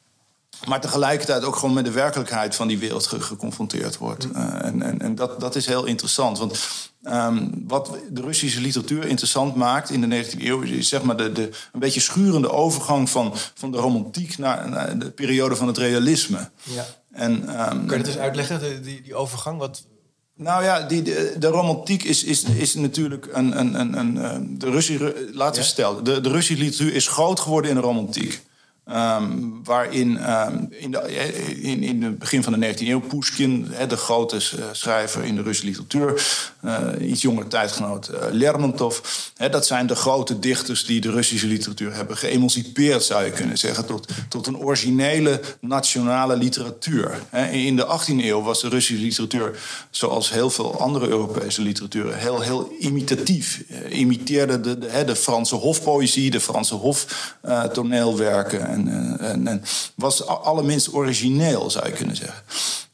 maar 0.67 0.81
tegelijkertijd 0.81 1.43
ook 1.43 1.55
gewoon 1.55 1.73
met 1.73 1.85
de 1.85 1.91
werkelijkheid 1.91 2.55
van 2.55 2.67
die 2.67 2.77
wereld 2.77 3.07
geconfronteerd 3.07 3.97
wordt. 3.97 4.27
Uh, 4.35 4.65
en 4.65 4.81
en, 4.81 4.99
en 4.99 5.15
dat, 5.15 5.39
dat 5.39 5.55
is 5.55 5.65
heel 5.65 5.85
interessant. 5.85 6.37
Want 6.37 6.67
um, 7.03 7.63
wat 7.67 7.97
de 8.09 8.21
Russische 8.21 8.61
literatuur 8.61 9.05
interessant 9.05 9.55
maakt 9.55 9.89
in 9.89 10.09
de 10.09 10.25
19e 10.25 10.41
eeuw... 10.41 10.61
is 10.61 10.89
zeg 10.89 11.01
maar 11.01 11.17
de, 11.17 11.31
de, 11.31 11.49
een 11.71 11.79
beetje 11.79 11.99
schurende 11.99 12.51
overgang 12.51 13.09
van, 13.09 13.33
van 13.53 13.71
de 13.71 13.77
romantiek... 13.77 14.37
naar, 14.37 14.69
naar 14.69 14.99
de 14.99 15.11
periode 15.11 15.55
van 15.55 15.67
het 15.67 15.77
realisme. 15.77 16.49
Ja. 16.63 16.85
En, 17.11 17.31
um, 17.31 17.85
Kun 17.85 17.97
je 17.97 18.03
het 18.03 18.07
eens 18.07 18.17
uitleggen, 18.17 18.83
die, 18.83 19.01
die 19.01 19.15
overgang? 19.15 19.59
Wat... 19.59 19.85
Nou 20.35 20.63
ja, 20.63 20.81
die, 20.81 21.01
de, 21.01 21.35
de, 21.39 21.47
romantiek 21.47 22.03
is, 22.03 22.23
is, 22.23 22.43
is 22.43 22.73
natuurlijk 22.73 23.27
een. 23.31 23.59
een, 23.59 23.79
een, 23.79 23.97
een 23.97 24.59
de 24.59 24.69
Russische. 24.69 25.29
Laten 25.33 25.61
we 25.61 25.67
stellen, 25.67 26.03
de, 26.03 26.21
de 26.21 26.29
Russische 26.29 26.63
literatuur 26.63 26.95
is 26.95 27.07
groot 27.07 27.39
geworden 27.39 27.69
in 27.71 27.75
de 27.75 27.81
romantiek. 27.81 28.41
Um, 28.93 29.59
waarin 29.63 30.31
um, 30.31 30.67
in, 30.69 30.91
de, 30.91 31.01
in, 31.61 31.83
in 31.83 32.03
het 32.03 32.19
begin 32.19 32.43
van 32.43 32.59
de 32.59 32.73
19e 32.73 32.87
eeuw 32.87 32.99
Pushkin, 32.99 33.67
de 33.87 33.97
grote 33.97 34.35
eh, 34.35 34.63
schrijver 34.71 35.23
in 35.23 35.35
de 35.35 35.41
Russische 35.41 35.65
literatuur, 35.65 36.25
uh, 36.65 37.09
iets 37.09 37.21
jongere 37.21 37.47
tijdgenoot 37.47 38.09
uh, 38.09 38.17
Lermontov, 38.31 38.99
dat 39.51 39.65
zijn 39.65 39.87
de 39.87 39.95
grote 39.95 40.39
dichters 40.39 40.85
die 40.85 41.01
de 41.01 41.11
Russische 41.11 41.47
literatuur 41.47 41.93
hebben 41.93 42.17
geëmancipeerd, 42.17 43.03
zou 43.03 43.23
je 43.23 43.31
kunnen 43.31 43.57
zeggen, 43.57 43.85
tot, 43.85 44.07
tot 44.29 44.47
een 44.47 44.57
originele 44.57 45.41
nationale 45.61 46.37
literatuur. 46.37 47.21
in 47.51 47.75
de 47.75 47.85
18e 47.85 48.25
eeuw 48.25 48.41
was 48.41 48.61
de 48.61 48.69
Russische 48.69 49.03
literatuur, 49.03 49.59
zoals 49.89 50.31
heel 50.31 50.49
veel 50.49 50.79
andere 50.79 51.07
Europese 51.07 51.61
literaturen, 51.61 52.17
heel, 52.17 52.41
heel 52.41 52.71
imitatief. 52.79 53.63
imiteerde 53.89 54.59
de, 54.59 54.77
de, 54.77 55.03
de, 55.05 55.15
Franse 55.15 55.55
hofpoëzie, 55.55 56.31
de 56.31 56.39
Franse 56.39 56.75
hoftoneelwerken. 56.75 58.76
En, 58.77 59.19
eh, 59.19 59.29
en, 59.29 59.47
en 59.47 59.63
was 59.95 60.25
allerminst 60.25 60.93
origineel, 60.93 61.69
zou 61.69 61.85
je 61.85 61.93
kunnen 61.93 62.15
zeggen. 62.15 62.43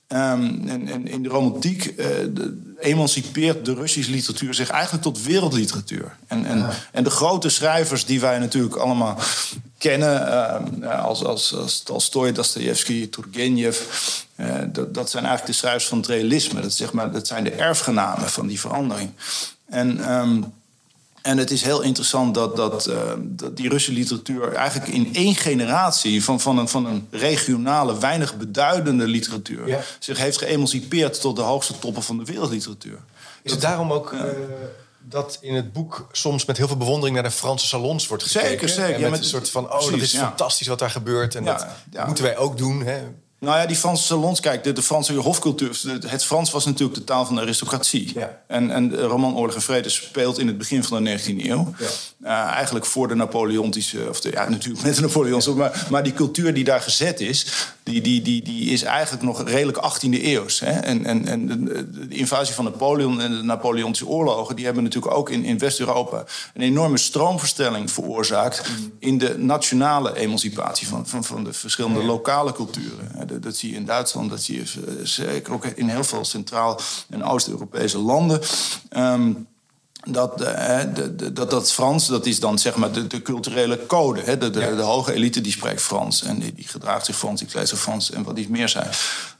Um, 0.07 0.67
en, 0.67 0.87
en, 0.87 1.07
in 1.07 1.23
de 1.23 1.29
romantiek 1.29 1.85
uh, 1.85 2.05
de, 2.33 2.73
emancipeert 2.79 3.65
de 3.65 3.73
Russische 3.73 4.11
literatuur 4.11 4.53
zich 4.53 4.69
eigenlijk 4.69 5.03
tot 5.03 5.23
wereldliteratuur. 5.23 6.15
En, 6.27 6.45
en, 6.45 6.69
en 6.91 7.03
de 7.03 7.09
grote 7.09 7.49
schrijvers 7.49 8.05
die 8.05 8.19
wij 8.19 8.39
natuurlijk 8.39 8.75
allemaal 8.75 9.17
kennen, 9.77 10.27
uh, 10.81 11.03
als, 11.03 11.23
als, 11.23 11.55
als 11.55 11.81
Tolstoy, 11.81 12.31
Dostoevsky, 12.31 13.09
Turgenev, 13.09 13.79
uh, 14.35 14.55
dat, 14.71 14.93
dat, 14.93 15.09
zijn 15.09 15.25
eigenlijk 15.25 15.53
de 15.53 15.59
schrijvers 15.59 15.87
van 15.87 15.97
het 15.97 16.07
realisme. 16.07 16.61
Dat, 16.61 16.73
zeg 16.73 16.93
maar, 16.93 17.11
dat 17.11 17.27
zijn 17.27 17.43
de 17.43 17.51
erfgenamen 17.51 18.29
van 18.29 18.47
die 18.47 18.59
verandering. 18.59 19.11
En 19.65 20.13
um, 20.13 20.53
en 21.23 21.37
het 21.37 21.51
is 21.51 21.61
heel 21.61 21.81
interessant 21.81 22.33
dat, 22.33 22.55
dat, 22.55 22.87
uh, 22.87 22.95
dat, 23.17 23.57
die 23.57 23.69
Russische 23.69 23.99
literatuur 23.99 24.53
eigenlijk 24.53 24.91
in 24.91 25.09
één 25.13 25.35
generatie 25.35 26.23
van, 26.23 26.39
van, 26.39 26.57
een, 26.57 26.67
van 26.67 26.85
een 26.85 27.07
regionale, 27.11 27.99
weinig 27.99 28.37
beduidende 28.37 29.07
literatuur 29.07 29.85
zich 29.99 30.17
heeft 30.17 30.37
geëmancipeerd 30.37 31.21
tot 31.21 31.35
de 31.35 31.41
hoogste 31.41 31.79
toppen 31.79 32.03
van 32.03 32.17
de 32.17 32.23
wereldliteratuur. 32.23 32.97
Is 33.41 33.51
het 33.51 33.61
daarom 33.61 33.91
ook 33.91 34.13
uh, 34.13 34.21
dat 34.99 35.37
in 35.41 35.53
het 35.53 35.73
boek 35.73 36.07
soms 36.11 36.45
met 36.45 36.57
heel 36.57 36.67
veel 36.67 36.77
bewondering 36.77 37.15
naar 37.15 37.25
de 37.29 37.31
Franse 37.31 37.67
salons 37.67 38.07
wordt 38.07 38.23
gekeken? 38.23 38.49
Zeker, 38.49 38.69
zeker. 38.69 38.95
En 38.95 39.01
met, 39.01 39.09
met 39.09 39.19
een 39.19 39.25
soort 39.25 39.49
van, 39.49 39.63
oh, 39.63 39.69
precies, 39.69 39.91
dat 39.91 40.01
is 40.01 40.15
fantastisch 40.17 40.67
wat 40.67 40.79
daar 40.79 40.91
gebeurt 40.91 41.35
en 41.35 41.43
dat 41.43 41.65
moeten 42.05 42.23
wij 42.23 42.37
ook 42.37 42.57
doen. 42.57 42.83
Hè? 42.83 43.01
Nou 43.43 43.57
ja, 43.57 43.65
die 43.65 43.75
Franse 43.75 44.03
salons, 44.03 44.39
kijk, 44.39 44.63
de, 44.63 44.73
de 44.73 44.81
Franse 44.81 45.13
hofcultuur. 45.13 45.81
Het 46.07 46.25
Frans 46.25 46.51
was 46.51 46.65
natuurlijk 46.65 46.99
de 46.99 47.03
taal 47.03 47.25
van 47.25 47.35
de 47.35 47.41
aristocratie. 47.41 48.11
Ja. 48.15 48.41
En, 48.47 48.71
en 48.71 48.89
de 48.89 49.01
roman 49.01 49.35
Oorlog 49.35 49.55
en 49.55 49.61
Vrede 49.61 49.89
speelt 49.89 50.39
in 50.39 50.47
het 50.47 50.57
begin 50.57 50.83
van 50.83 51.03
de 51.03 51.19
19e 51.19 51.45
eeuw. 51.45 51.73
Ja. 51.79 51.87
Uh, 52.23 52.51
eigenlijk 52.51 52.85
voor 52.85 53.07
de 53.07 53.15
Napoleontische, 53.15 54.09
of 54.09 54.21
de, 54.21 54.31
ja, 54.31 54.49
natuurlijk 54.49 54.83
met 54.83 54.95
de 54.95 55.01
Napoleontische, 55.01 55.51
maar, 55.51 55.87
maar 55.89 56.03
die 56.03 56.13
cultuur 56.13 56.53
die 56.53 56.63
daar 56.63 56.81
gezet 56.81 57.19
is, 57.19 57.45
die, 57.83 58.01
die, 58.01 58.21
die, 58.21 58.43
die 58.43 58.69
is 58.69 58.83
eigenlijk 58.83 59.23
nog 59.23 59.43
redelijk 59.43 59.77
18e 59.77 60.23
eeuws. 60.23 60.59
Hè? 60.59 60.71
En, 60.71 61.05
en, 61.05 61.27
en 61.27 61.65
de, 61.65 62.07
invasie 62.09 62.55
van 62.55 62.63
Napoleon 62.63 63.21
en 63.21 63.31
de 63.31 63.43
Napoleontische 63.43 64.07
oorlogen, 64.07 64.55
die 64.55 64.65
hebben 64.65 64.83
natuurlijk 64.83 65.15
ook 65.15 65.29
in, 65.29 65.43
in 65.43 65.57
West-Europa 65.57 66.23
een 66.53 66.61
enorme 66.61 66.97
stroomverstelling 66.97 67.91
veroorzaakt 67.91 68.69
mm. 68.69 68.91
in 68.99 69.17
de 69.17 69.37
nationale 69.37 70.17
emancipatie 70.17 70.87
van, 70.87 71.07
van, 71.07 71.23
van 71.23 71.43
de 71.43 71.53
verschillende 71.53 72.03
lokale 72.03 72.51
culturen 72.51 73.41
dat 73.41 73.55
zie 73.55 73.69
je 73.69 73.75
in 73.75 73.85
Duitsland, 73.85 74.29
dat 74.29 74.41
zie 74.41 74.55
je 74.55 74.81
eh, 74.87 74.93
zeker 75.05 75.53
ook 75.53 75.65
in 75.65 75.87
heel 75.87 76.03
veel 76.03 76.25
Centraal- 76.25 76.79
en 77.09 77.23
Oost-Europese 77.23 77.97
landen. 77.97 78.41
Um, 78.97 79.47
dat, 80.03 80.41
uh, 80.41 80.79
de, 80.93 81.33
dat 81.33 81.49
dat 81.49 81.71
Frans, 81.71 82.07
dat 82.07 82.25
is 82.25 82.39
dan 82.39 82.59
zeg 82.59 82.75
maar 82.75 82.91
de, 82.91 83.07
de 83.07 83.21
culturele 83.21 83.85
code. 83.85 84.21
Hè? 84.21 84.37
De, 84.37 84.49
de, 84.49 84.75
de, 84.75 84.81
hoge 84.81 85.13
elite 85.13 85.41
die 85.41 85.51
spreekt 85.51 85.81
Frans 85.81 86.23
en 86.23 86.39
die, 86.39 86.53
die 86.53 86.67
gedraagt 86.67 87.05
zich 87.05 87.15
Frans, 87.15 87.39
die 87.39 87.49
kleedt 87.49 87.69
zich 87.69 87.79
Frans 87.79 88.11
en 88.11 88.23
wat 88.23 88.37
iets 88.37 88.47
meer 88.47 88.69
zijn. 88.69 88.89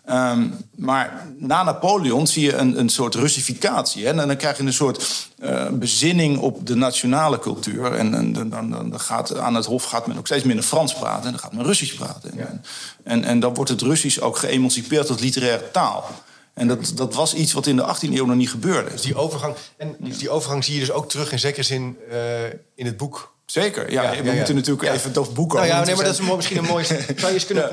Um, 0.10 0.54
maar 0.76 1.28
na 1.38 1.64
Napoleon 1.64 2.28
zie 2.28 2.44
je 2.44 2.56
een, 2.56 2.80
een 2.80 2.90
soort 2.90 3.16
Russificatie. 3.16 4.04
Hè? 4.06 4.10
En 4.10 4.28
dan 4.28 4.36
krijg 4.36 4.58
je 4.58 4.64
een 4.64 4.74
soort 4.74 5.30
uh, 5.40 5.70
bezinning 5.70 6.38
op 6.38 6.68
de 6.68 6.76
nationale 6.76 7.40
cultuur. 7.40 7.94
En, 7.94 8.14
en 8.14 8.34
dan, 8.34 8.50
dan, 8.50 8.70
dan, 8.70 9.00
gaat 9.00 9.38
aan 9.38 9.56
het 9.56 9.66
hof 9.66 9.84
gaat 9.84 10.08
men 10.08 10.18
ook 10.18 10.26
steeds 10.26 10.44
minder 10.44 10.66
Frans 10.66 10.94
praten 10.94 11.26
en 11.26 11.32
dan 11.32 11.40
gaat 11.40 11.54
men 11.54 11.66
Russisch 11.66 11.96
praten. 11.96 12.32
Ja. 12.36 12.46
En, 12.46 12.62
en, 13.04 13.24
en 13.24 13.40
dan 13.40 13.54
wordt 13.54 13.70
het 13.70 13.82
Russisch 13.82 14.20
ook 14.20 14.38
geëmancipeerd 14.38 15.08
tot 15.08 15.20
literaire 15.20 15.72
taal. 15.72 16.10
En 16.54 16.68
dat, 16.68 16.92
dat 16.96 17.14
was 17.14 17.34
iets 17.34 17.54
wat 17.54 17.68
in 17.68 17.76
de 17.76 17.96
18e 17.96 18.14
eeuw 18.14 18.26
nog 18.26 18.36
niet 18.36 18.50
gebeurde. 18.50 18.90
Dus 18.90 19.02
die 19.02 19.16
overgang, 19.16 19.56
en 19.78 19.96
die 20.00 20.30
overgang 20.30 20.64
zie 20.64 20.74
je 20.74 20.80
dus 20.80 20.92
ook 20.92 21.10
terug 21.10 21.32
in 21.32 21.40
zekere 21.40 21.64
zin 21.64 21.98
uh, 22.12 22.44
in 22.76 22.86
het 22.86 22.98
boek. 22.98 23.36
Zeker, 23.46 23.92
ja. 23.92 24.24
we 24.24 24.32
moeten 24.32 24.56
natuurlijk 24.56 24.90
even 24.90 25.14
het 25.14 25.34
boek 25.34 25.54
Nou 25.54 25.66
ja, 25.66 25.84
nee, 25.84 25.96
maar 25.96 26.06
dat 26.06 26.20
is 26.20 26.36
misschien 26.36 26.58
een 26.58 26.64
mooie... 26.64 26.86
Kan 27.22 27.30
je 27.30 27.34
eens 27.34 27.46
kunnen... 27.46 27.70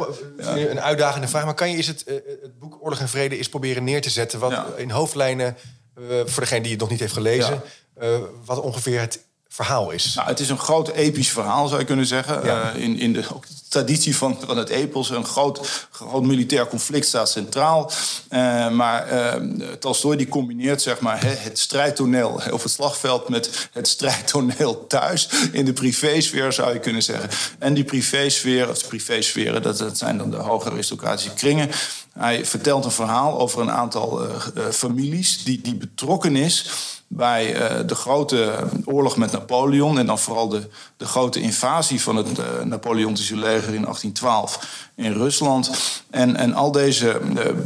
Een 0.70 0.80
uitdagende 0.80 1.28
vraag, 1.28 1.44
maar 1.44 1.54
kan 1.54 1.70
je 1.70 1.76
eens 1.76 1.86
het, 1.86 2.04
uh, 2.06 2.14
het 2.42 2.58
boek 2.58 2.78
Oorlog 2.80 3.00
en 3.00 3.08
Vrede 3.08 3.36
eens 3.36 3.48
proberen 3.48 3.84
neer 3.84 4.02
te 4.02 4.10
zetten... 4.10 4.38
wat 4.38 4.64
in 4.76 4.90
hoofdlijnen, 4.90 5.56
uh, 5.98 6.06
voor 6.24 6.42
degene 6.42 6.60
die 6.60 6.70
het 6.70 6.80
nog 6.80 6.90
niet 6.90 7.00
heeft 7.00 7.12
gelezen... 7.12 7.62
wat 8.44 8.60
ongeveer 8.60 9.00
het 9.00 9.24
verhaal 9.52 9.90
is. 9.90 10.14
Nou, 10.14 10.28
het 10.28 10.40
is 10.40 10.48
een 10.48 10.58
groot 10.58 10.88
episch 10.88 11.30
verhaal, 11.30 11.68
zou 11.68 11.80
je 11.80 11.86
kunnen 11.86 12.06
zeggen. 12.06 12.44
Ja. 12.44 12.74
Uh, 12.74 12.82
in, 12.82 12.98
in 12.98 13.12
de 13.12 13.24
ook 13.34 13.46
de 13.46 13.54
traditie 13.68 14.16
van, 14.16 14.38
van 14.46 14.56
het 14.56 14.68
epos. 14.68 15.10
Een 15.10 15.24
groot, 15.24 15.86
groot 15.90 16.22
militair 16.22 16.66
conflict 16.66 17.06
staat 17.06 17.30
centraal. 17.30 17.90
Uh, 18.30 18.70
maar 18.70 19.12
uh, 19.12 19.34
Tolstoy 19.78 20.16
die 20.16 20.28
combineert 20.28 20.82
zeg 20.82 21.00
maar, 21.00 21.18
het 21.22 21.58
strijdtoneel 21.58 22.40
op 22.50 22.62
het 22.62 22.72
slagveld... 22.72 23.28
met 23.28 23.68
het 23.72 23.88
strijdtoneel 23.88 24.86
thuis. 24.86 25.28
In 25.52 25.64
de 25.64 25.72
privésfeer, 25.72 26.52
zou 26.52 26.72
je 26.72 26.78
kunnen 26.78 27.02
zeggen. 27.02 27.30
En 27.58 27.74
die 27.74 27.84
privésfeer, 27.84 28.68
of 28.68 28.78
de 28.78 28.86
privésferen, 28.86 29.62
dat, 29.62 29.78
dat 29.78 29.98
zijn 29.98 30.18
dan 30.18 30.30
de 30.30 30.36
hoge 30.36 30.70
aristocratische 30.70 31.34
kringen... 31.34 31.70
Hij 32.12 32.46
vertelt 32.46 32.84
een 32.84 32.90
verhaal 32.90 33.38
over 33.38 33.60
een 33.60 33.70
aantal 33.70 34.20
families 34.70 35.44
die, 35.44 35.60
die 35.60 35.74
betrokken 35.74 36.36
is 36.36 36.70
bij 37.12 37.54
uh, 37.54 37.86
de 37.86 37.94
grote 37.94 38.68
oorlog 38.84 39.16
met 39.16 39.32
Napoleon 39.32 39.98
en 39.98 40.06
dan 40.06 40.18
vooral 40.18 40.48
de, 40.48 40.68
de 40.96 41.04
grote 41.04 41.40
invasie 41.40 42.00
van 42.00 42.16
het 42.16 42.64
Napoleontische 42.64 43.36
leger 43.36 43.74
in 43.74 43.82
1812 43.82 44.88
in 44.94 45.12
Rusland. 45.12 45.70
En, 46.10 46.36
en 46.36 46.54
al 46.54 46.72
deze 46.72 47.20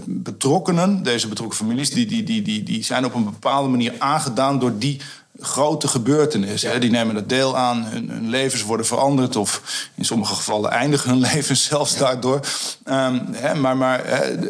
betrokkenen, 0.07 1.03
deze 1.03 1.29
betrokken 1.29 1.59
families, 1.59 1.91
die, 1.91 2.07
die, 2.07 2.23
die, 2.23 2.43
die, 2.43 2.63
die 2.63 2.85
zijn 2.85 3.05
op 3.05 3.15
een 3.15 3.25
bepaalde 3.25 3.69
manier 3.69 3.95
aangedaan 3.99 4.59
door 4.59 4.79
die 4.79 5.01
grote 5.41 5.89
gebeurtenissen. 5.89 6.81
Die 6.81 6.91
nemen 6.91 7.15
dat 7.15 7.29
deel 7.29 7.57
aan, 7.57 7.85
hun, 7.85 8.11
hun, 8.11 8.29
levens 8.29 8.63
worden 8.63 8.87
veranderd... 8.87 9.37
of 9.37 9.63
in 9.95 10.05
sommige 10.05 10.35
gevallen 10.35 10.71
eindigen 10.71 11.11
hun 11.11 11.21
levens 11.33 11.65
zelfs 11.65 11.97
daardoor. 11.97 12.41
Um, 12.85 13.27
hè, 13.33 13.55
maar 13.55 13.77
maar 13.77 14.03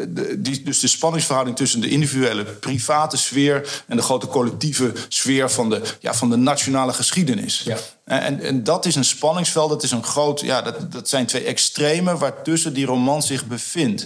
de, 0.09 0.35
die, 0.41 0.63
dus 0.63 0.79
de 0.79 0.87
spanningsverhouding 0.87 1.57
tussen 1.57 1.81
de 1.81 1.89
individuele 1.89 2.43
private 2.43 3.17
sfeer... 3.17 3.83
en 3.87 3.97
de 3.97 4.03
grote 4.03 4.27
collectieve 4.27 4.93
sfeer 5.07 5.49
van 5.49 5.69
de, 5.69 5.81
ja, 5.99 6.13
van 6.13 6.29
de 6.29 6.35
nationale 6.35 6.93
geschiedenis. 6.93 7.61
Ja. 7.65 7.77
En, 8.05 8.41
en, 8.41 8.63
dat 8.63 8.85
is 8.85 8.95
een 8.95 9.05
spanningsveld, 9.05 9.69
dat, 9.69 9.83
is 9.83 9.91
een 9.91 10.03
groot, 10.03 10.41
ja, 10.41 10.61
dat, 10.61 10.91
dat 10.91 11.09
zijn 11.09 11.25
twee 11.25 11.43
extremen... 11.43 12.17
waartussen 12.17 12.73
die 12.73 12.85
roman 12.85 13.23
zich 13.23 13.45
bevindt. 13.45 14.05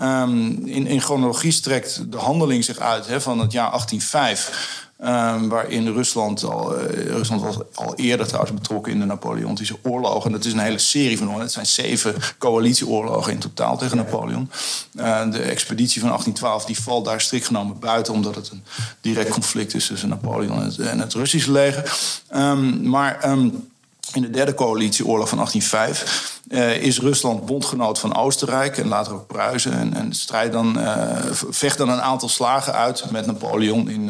Um, 0.00 0.66
in, 0.66 0.86
in 0.86 1.00
chronologie 1.00 1.52
strekt 1.52 2.12
de 2.12 2.16
handeling 2.16 2.64
zich 2.64 2.78
uit 2.78 3.06
hè, 3.06 3.20
van 3.20 3.38
het 3.38 3.52
jaar 3.52 3.70
1805... 3.70 4.82
Ehm, 4.98 5.48
waarin 5.48 5.92
Rusland 5.92 6.44
al, 6.44 6.78
uh, 6.78 7.06
Rusland 7.06 7.42
was 7.42 7.56
al 7.74 7.94
eerder 7.94 8.26
trouwens 8.26 8.54
betrokken 8.54 8.92
in 8.92 9.00
de 9.00 9.04
Napoleontische 9.04 9.76
oorlogen. 9.82 10.26
En 10.26 10.32
dat 10.32 10.44
is 10.44 10.52
een 10.52 10.58
hele 10.58 10.78
serie 10.78 11.16
van 11.18 11.26
oorlogen. 11.26 11.44
Het 11.44 11.52
zijn 11.52 11.66
zeven 11.66 12.14
coalitieoorlogen 12.38 13.32
in 13.32 13.38
totaal 13.38 13.78
tegen 13.78 13.96
Napoleon. 13.96 14.50
Uh, 14.94 15.30
de 15.30 15.42
expeditie 15.42 16.00
van 16.00 16.08
1812 16.08 16.64
die 16.64 16.82
valt 16.82 17.04
daar 17.04 17.20
strikt 17.20 17.46
genomen 17.46 17.78
buiten, 17.78 18.12
omdat 18.12 18.34
het 18.34 18.50
een 18.50 18.62
direct 19.00 19.30
conflict 19.30 19.74
is 19.74 19.86
tussen 19.86 20.08
Napoleon 20.08 20.58
en 20.58 20.64
het, 20.64 20.78
en 20.78 20.98
het 20.98 21.14
Russische 21.14 21.52
leger. 21.52 21.96
Um, 22.34 22.88
maar 22.88 23.30
um, 23.30 23.68
in 24.12 24.22
de 24.22 24.30
derde 24.30 24.54
coalitieoorlog 24.54 25.28
van 25.28 25.38
1805 25.38 26.40
uh, 26.48 26.82
is 26.82 26.98
Rusland 27.00 27.46
bondgenoot 27.46 27.98
van 27.98 28.16
Oostenrijk 28.16 28.78
en 28.78 28.88
later 28.88 29.12
ook 29.12 29.26
Pruisen. 29.26 29.72
En, 29.72 29.94
en 29.94 30.12
strijd 30.12 30.52
dan, 30.52 30.78
uh, 30.78 31.16
vecht 31.32 31.78
dan 31.78 31.88
een 31.88 32.00
aantal 32.00 32.28
slagen 32.28 32.72
uit 32.72 33.10
met 33.10 33.26
Napoleon 33.26 33.88
in, 33.88 34.08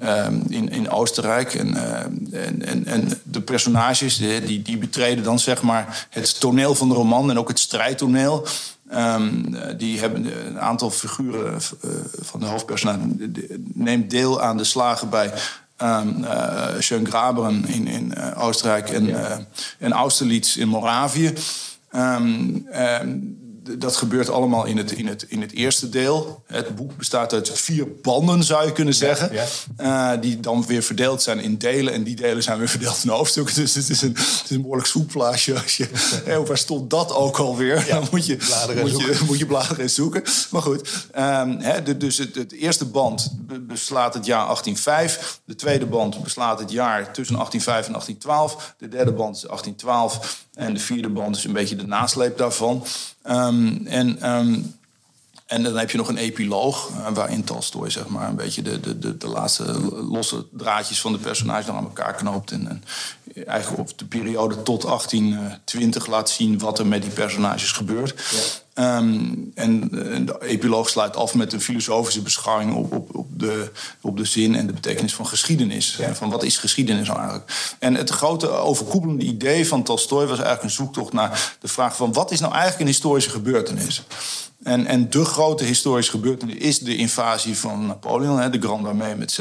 uh, 0.00 0.26
in, 0.48 0.68
in 0.70 0.90
Oostenrijk. 0.90 1.54
En, 1.54 1.76
en, 2.32 2.86
en, 2.86 3.20
de 3.22 3.40
personages 3.40 4.16
die, 4.16 4.62
die 4.62 4.78
betreden 4.78 5.24
dan 5.24 5.38
zeg 5.38 5.62
maar 5.62 6.06
het 6.10 6.40
toneel 6.40 6.74
van 6.74 6.88
de 6.88 6.94
roman 6.94 7.30
en 7.30 7.38
ook 7.38 7.48
het 7.48 7.58
strijdtoneel. 7.58 8.46
Um, 8.94 9.56
die 9.76 9.98
hebben 9.98 10.46
een 10.46 10.60
aantal 10.60 10.90
figuren 10.90 11.60
van 12.20 12.40
de 12.40 12.46
hoofdpersonage 12.46 12.98
neemt 13.72 14.10
deel 14.10 14.40
aan 14.42 14.56
de 14.56 14.64
slagen 14.64 15.08
bij 15.08 15.32
um, 15.82 16.24
uh, 16.24 16.80
Schöngraberen 16.80 17.64
in, 17.68 17.86
in 17.86 18.14
uh, 18.16 18.44
Oostenrijk 18.44 18.88
en, 18.88 19.08
uh, 19.08 19.36
en 19.78 19.92
Austerlitz 19.92 20.56
in 20.56 20.68
Moravië. 20.68 21.32
Um, 21.94 22.66
um, 23.02 23.45
dat 23.78 23.96
gebeurt 23.96 24.28
allemaal 24.28 24.64
in 24.64 24.76
het, 24.76 24.92
in, 24.92 25.06
het, 25.06 25.22
in 25.28 25.40
het 25.40 25.52
eerste 25.52 25.88
deel. 25.88 26.42
Het 26.46 26.74
boek 26.76 26.96
bestaat 26.96 27.32
uit 27.32 27.50
vier 27.58 27.86
banden, 28.02 28.42
zou 28.42 28.66
je 28.66 28.72
kunnen 28.72 28.94
zeggen. 28.94 29.32
Ja, 29.32 30.14
uh, 30.14 30.20
die 30.20 30.40
dan 30.40 30.66
weer 30.66 30.82
verdeeld 30.82 31.22
zijn 31.22 31.40
in 31.40 31.58
delen. 31.58 31.92
En 31.92 32.04
die 32.04 32.16
delen 32.16 32.42
zijn 32.42 32.58
weer 32.58 32.68
verdeeld 32.68 33.04
in 33.04 33.10
hoofdstukken. 33.10 33.54
Dus 33.54 33.74
het 33.74 33.88
is 33.88 34.02
een, 34.02 34.12
het 34.12 34.42
is 34.44 34.50
een 34.50 34.60
behoorlijk 34.60 34.88
soepplaatje. 34.88 35.54
Als 35.62 35.76
je, 35.76 35.88
hey, 36.24 36.40
waar 36.46 36.58
stond 36.58 36.90
dat 36.90 37.14
ook 37.14 37.38
alweer? 37.38 37.86
Ja, 37.86 37.94
dan 38.00 38.08
moet 38.10 38.26
je, 38.26 38.36
moet, 38.80 38.90
je, 38.90 39.22
moet 39.26 39.38
je 39.38 39.46
bladeren 39.46 39.82
en 39.82 39.90
zoeken. 39.90 40.22
Maar 40.50 40.62
goed, 40.62 41.08
um, 41.18 41.56
hè, 41.60 41.96
dus 41.96 42.18
het, 42.18 42.34
het, 42.34 42.52
eerste 42.52 42.84
band 42.84 43.36
beslaat 43.60 44.14
het 44.14 44.26
jaar 44.26 44.44
1805. 44.44 45.40
De 45.44 45.54
tweede 45.54 45.86
band 45.86 46.22
beslaat 46.22 46.58
het 46.58 46.70
jaar 46.70 47.12
tussen 47.12 47.36
1805 47.36 47.86
en 47.86 47.92
1812. 47.92 48.74
De 48.78 48.88
derde 48.88 49.12
band 49.12 49.36
is 49.36 49.42
1812. 49.42 50.45
En 50.56 50.74
de 50.74 50.80
vierde 50.80 51.08
band 51.08 51.36
is 51.36 51.44
een 51.44 51.52
beetje 51.52 51.76
de 51.76 51.86
nasleep 51.86 52.38
daarvan. 52.38 52.84
Um, 53.30 53.86
en, 53.86 54.30
um, 54.30 54.74
en 55.46 55.62
dan 55.62 55.76
heb 55.76 55.90
je 55.90 55.96
nog 55.96 56.08
een 56.08 56.16
epiloog, 56.16 56.90
uh, 56.90 57.08
waarin 57.12 57.44
Tolstoy 57.44 57.90
zeg 57.90 58.06
maar, 58.06 58.28
een 58.28 58.36
beetje 58.36 58.62
de, 58.62 58.80
de, 58.80 58.98
de, 58.98 59.16
de, 59.16 59.28
laatste 59.28 59.64
losse 60.10 60.46
draadjes 60.50 61.00
van 61.00 61.12
de 61.12 61.18
personage 61.18 61.72
aan 61.72 61.84
elkaar 61.84 62.14
knoopt. 62.14 62.50
En, 62.50 62.68
en 62.68 62.82
eigenlijk 63.46 63.90
op 63.90 63.98
de 63.98 64.04
periode 64.04 64.62
tot 64.62 64.82
1820 64.82 66.06
laat 66.06 66.30
zien 66.30 66.58
wat 66.58 66.78
er 66.78 66.86
met 66.86 67.02
die 67.02 67.10
personages 67.10 67.72
gebeurt. 67.72 68.14
Ja. 68.30 68.38
Um, 68.78 69.52
en, 69.54 69.90
en, 70.12 70.26
de 70.26 70.36
epiloog 70.40 70.88
sluit 70.88 71.16
af 71.16 71.34
met 71.34 71.52
een 71.52 71.60
filosofische 71.60 72.22
beschouwing 72.22 72.74
op, 72.74 72.92
op, 72.92 73.16
op, 73.16 73.26
de, 73.30 73.70
op 74.00 74.16
de 74.16 74.24
zin 74.24 74.54
en 74.54 74.66
de 74.66 74.72
betekenis 74.72 75.14
van 75.14 75.26
geschiedenis. 75.26 75.96
Ja. 75.98 76.14
Van 76.14 76.30
wat 76.30 76.42
is 76.42 76.58
geschiedenis 76.58 77.06
nou 77.06 77.18
eigenlijk? 77.18 77.76
En 77.78 77.94
het 77.94 78.10
grote 78.10 78.48
overkoepelende 78.48 79.24
idee 79.24 79.66
van 79.66 79.82
Tolstoy 79.82 80.26
was 80.26 80.38
eigenlijk 80.38 80.62
een 80.62 80.70
zoektocht 80.70 81.12
naar 81.12 81.56
de 81.60 81.68
vraag 81.68 81.96
van 81.96 82.12
wat 82.12 82.30
is 82.30 82.40
nou 82.40 82.52
eigenlijk 82.52 82.80
een 82.80 82.86
historische 82.86 83.30
gebeurtenis? 83.30 84.02
En, 84.62 84.86
en 84.86 85.10
de 85.10 85.24
grote 85.24 85.64
historische 85.64 86.10
gebeurtenis 86.10 86.54
is 86.54 86.78
de 86.78 86.96
invasie 86.96 87.58
van 87.58 87.86
Napoleon, 87.86 88.40
hè, 88.40 88.50
de 88.50 88.60
Grande 88.60 88.88
Armée 88.88 89.14
met 89.14 89.40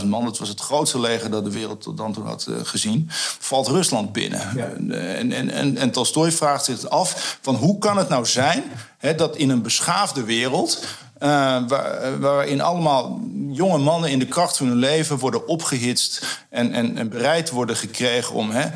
650.000 0.00 0.06
man. 0.06 0.24
Dat 0.24 0.38
was 0.38 0.48
het 0.48 0.60
grootste 0.60 1.00
leger 1.00 1.30
dat 1.30 1.44
de 1.44 1.50
wereld 1.50 1.82
tot 1.82 1.96
dan 1.96 2.12
toe 2.12 2.24
had 2.24 2.46
uh, 2.48 2.56
gezien. 2.62 3.06
Valt 3.38 3.68
Rusland 3.68 4.12
binnen. 4.12 4.52
Ja. 4.56 4.64
En, 4.64 5.32
en, 5.32 5.50
en, 5.50 5.76
en 5.76 5.90
Tolstoy 5.90 6.32
vraagt 6.32 6.64
zich 6.64 6.88
af 6.88 7.38
van 7.40 7.54
hoe 7.54 7.78
kan 7.78 7.96
het 7.96 8.08
nou 8.08 8.26
zijn 8.26 8.64
hè, 8.98 9.14
dat 9.14 9.36
in 9.36 9.50
een 9.50 9.62
beschaafde 9.62 10.24
wereld 10.24 10.84
uh, 11.22 11.28
waar, 11.68 12.20
waarin 12.20 12.60
allemaal 12.60 13.20
jonge 13.50 13.78
mannen 13.78 14.10
in 14.10 14.18
de 14.18 14.26
kracht 14.26 14.56
van 14.56 14.66
hun 14.66 14.76
leven 14.76 15.18
worden 15.18 15.48
opgehitst 15.48 16.26
en, 16.50 16.72
en, 16.72 16.96
en 16.96 17.08
bereid 17.08 17.50
worden 17.50 17.76
gekregen 17.76 18.34
om 18.34 18.50
hè, 18.50 18.68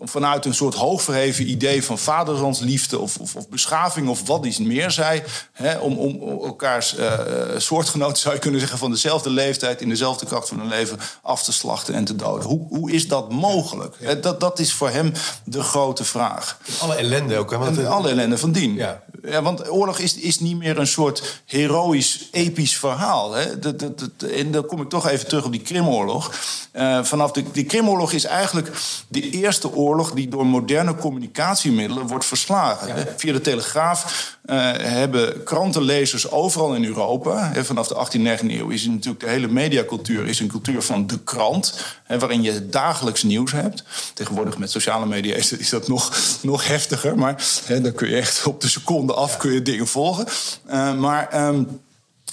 vanuit 0.00 0.44
een 0.44 0.54
soort 0.54 0.74
hoogverheven 0.74 1.50
idee 1.50 1.84
van 1.84 1.98
vaderlandsliefde 1.98 2.98
of, 2.98 3.16
of, 3.16 3.34
of 3.34 3.48
beschaving 3.48 4.08
of 4.08 4.26
wat 4.26 4.44
iets 4.44 4.58
meer 4.58 4.90
zij, 4.90 5.24
hè, 5.52 5.78
om, 5.78 5.98
om 5.98 6.42
elkaars 6.44 6.96
uh, 6.98 7.12
soortgenoten 7.56 8.16
zou 8.16 8.34
je 8.34 8.40
kunnen 8.40 8.60
zeggen 8.60 8.78
van 8.78 8.90
dezelfde 8.90 9.30
leeftijd 9.30 9.80
in 9.80 9.88
dezelfde 9.88 10.26
kracht 10.26 10.48
van 10.48 10.58
hun 10.58 10.68
leven 10.68 10.98
af 11.22 11.42
te 11.42 11.52
slachten 11.52 11.94
en 11.94 12.04
te 12.04 12.16
doden. 12.16 12.48
Hoe, 12.48 12.66
hoe 12.68 12.92
is 12.92 13.08
dat 13.08 13.32
mogelijk? 13.32 13.96
Ja. 13.98 14.14
Dat, 14.14 14.40
dat 14.40 14.58
is 14.58 14.72
voor 14.72 14.90
hem 14.90 15.12
de 15.44 15.62
grote 15.62 16.04
vraag. 16.04 16.58
Alle 16.80 16.94
ellende 16.94 17.36
ook. 17.36 17.50
Hè? 17.50 17.58
Want 17.58 17.84
alle 17.84 18.08
ellende 18.08 18.38
van 18.38 18.52
dien. 18.52 18.74
Ja. 18.74 19.02
Ja, 19.22 19.42
want 19.42 19.70
oorlog 19.70 19.98
is, 19.98 20.14
is 20.14 20.40
niet 20.40 20.56
meer 20.56 20.78
een 20.78 20.86
soort 20.86 21.42
heroïsch, 21.44 22.22
episch 22.30 22.76
verhaal. 22.78 23.32
Hè? 23.32 23.58
Dat, 23.58 23.78
dat, 23.78 23.98
dat, 23.98 24.30
en 24.30 24.50
dan 24.50 24.66
kom 24.66 24.80
ik 24.80 24.88
toch 24.88 25.08
even 25.08 25.28
terug 25.28 25.44
op 25.44 25.52
die 25.52 25.60
Krimoorlog. 25.60 26.32
Uh, 26.72 27.04
vanaf 27.04 27.32
de, 27.32 27.44
de 27.52 27.64
Krimoorlog 27.64 28.12
is 28.12 28.24
eigenlijk 28.24 28.70
de 29.08 29.30
eerste 29.30 29.72
oorlog 29.72 29.87
die 30.14 30.28
door 30.28 30.46
moderne 30.46 30.94
communicatiemiddelen 30.94 32.06
wordt 32.06 32.24
verslagen. 32.24 32.88
Ja. 32.88 33.04
Via 33.16 33.32
de 33.32 33.40
Telegraaf 33.40 34.36
uh, 34.46 34.56
hebben 34.76 35.42
krantenlezers 35.42 36.30
overal 36.30 36.74
in 36.74 36.84
Europa. 36.84 37.50
Hè, 37.52 37.64
vanaf 37.64 37.88
de 37.88 37.94
18e, 37.94 38.40
19e 38.40 38.50
eeuw 38.50 38.68
is 38.68 38.86
natuurlijk 38.86 39.20
de 39.20 39.30
hele 39.30 39.48
mediacultuur 39.48 40.26
is 40.26 40.40
een 40.40 40.48
cultuur 40.48 40.82
van 40.82 41.06
de 41.06 41.18
krant. 41.18 41.84
Hè, 42.04 42.18
waarin 42.18 42.42
je 42.42 42.68
dagelijks 42.68 43.22
nieuws 43.22 43.52
hebt. 43.52 43.84
Tegenwoordig 44.14 44.58
met 44.58 44.70
sociale 44.70 45.06
media 45.06 45.34
is, 45.34 45.52
is 45.52 45.68
dat 45.68 45.88
nog, 45.88 46.18
nog 46.42 46.66
heftiger. 46.66 47.18
Maar 47.18 47.42
hè, 47.64 47.80
dan 47.80 47.92
kun 47.92 48.08
je 48.08 48.16
echt 48.16 48.46
op 48.46 48.60
de 48.60 48.68
seconde 48.68 49.14
af 49.14 49.36
kun 49.36 49.52
je 49.52 49.62
dingen 49.62 49.86
volgen. 49.86 50.26
Uh, 50.70 50.94
maar 50.94 51.46
um, 51.46 51.80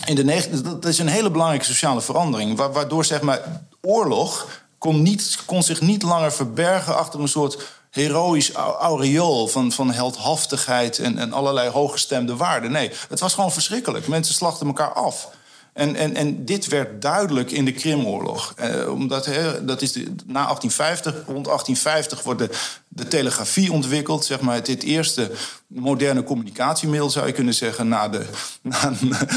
in 0.06 0.16
de 0.16 0.62
dat 0.64 0.86
is 0.86 1.00
een 1.00 1.08
hele 1.08 1.32
belangrijke 1.32 1.66
sociale 1.66 2.02
verandering. 2.02 2.58
Waardoor 2.58 3.06
zeg 3.06 3.22
maar, 3.22 3.42
oorlog 3.82 4.48
kon, 4.86 5.18
kon 5.46 5.64
zich 5.64 5.82
niet 5.82 6.04
langer 6.04 6.34
verbergen 6.34 6.98
achter 6.98 7.20
een 7.20 7.28
soort 7.28 7.58
heroïsch 7.90 8.52
aureool 8.80 9.48
van, 9.48 9.72
van 9.72 9.92
heldhaftigheid 9.92 11.00
en, 11.00 11.18
en 11.18 11.34
allerlei 11.34 11.70
hooggestemde 11.70 12.36
waarden. 12.36 12.72
Nee, 12.72 12.92
het 13.10 13.20
was 13.20 13.34
gewoon 13.34 13.52
verschrikkelijk. 13.52 14.08
Mensen 14.08 14.36
slachten 14.36 14.68
elkaar 14.68 14.94
af. 14.94 15.30
En, 15.76 15.96
en, 15.96 16.16
en 16.16 16.46
dit 16.46 16.68
werd 16.68 17.02
duidelijk 17.02 17.52
in 17.52 17.66
de 17.66 17.72
Krimoorlog. 17.72 18.54
Eh, 18.56 18.92
omdat, 18.92 19.26
hè, 19.26 19.66
dat 19.66 19.82
is 19.82 19.92
de, 19.92 20.04
na 20.26 20.44
1850, 20.44 21.14
rond 21.14 21.46
1850 21.46 22.24
wordt 22.24 22.40
de, 22.40 22.50
de 22.88 23.08
telegrafie 23.08 23.72
ontwikkeld. 23.72 24.26
Zeg 24.26 24.42
maar, 24.42 24.56
het, 24.56 24.68
het 24.68 24.84
eerste 24.84 25.32
moderne 25.68 26.24
communicatiemiddel 26.24 27.10
zou 27.10 27.28
je 27.28 27.32
kunnen 27.32 27.54
zeggen... 27.54 27.88
na 27.88 28.10
de, 28.10 28.26
na, 28.62 28.94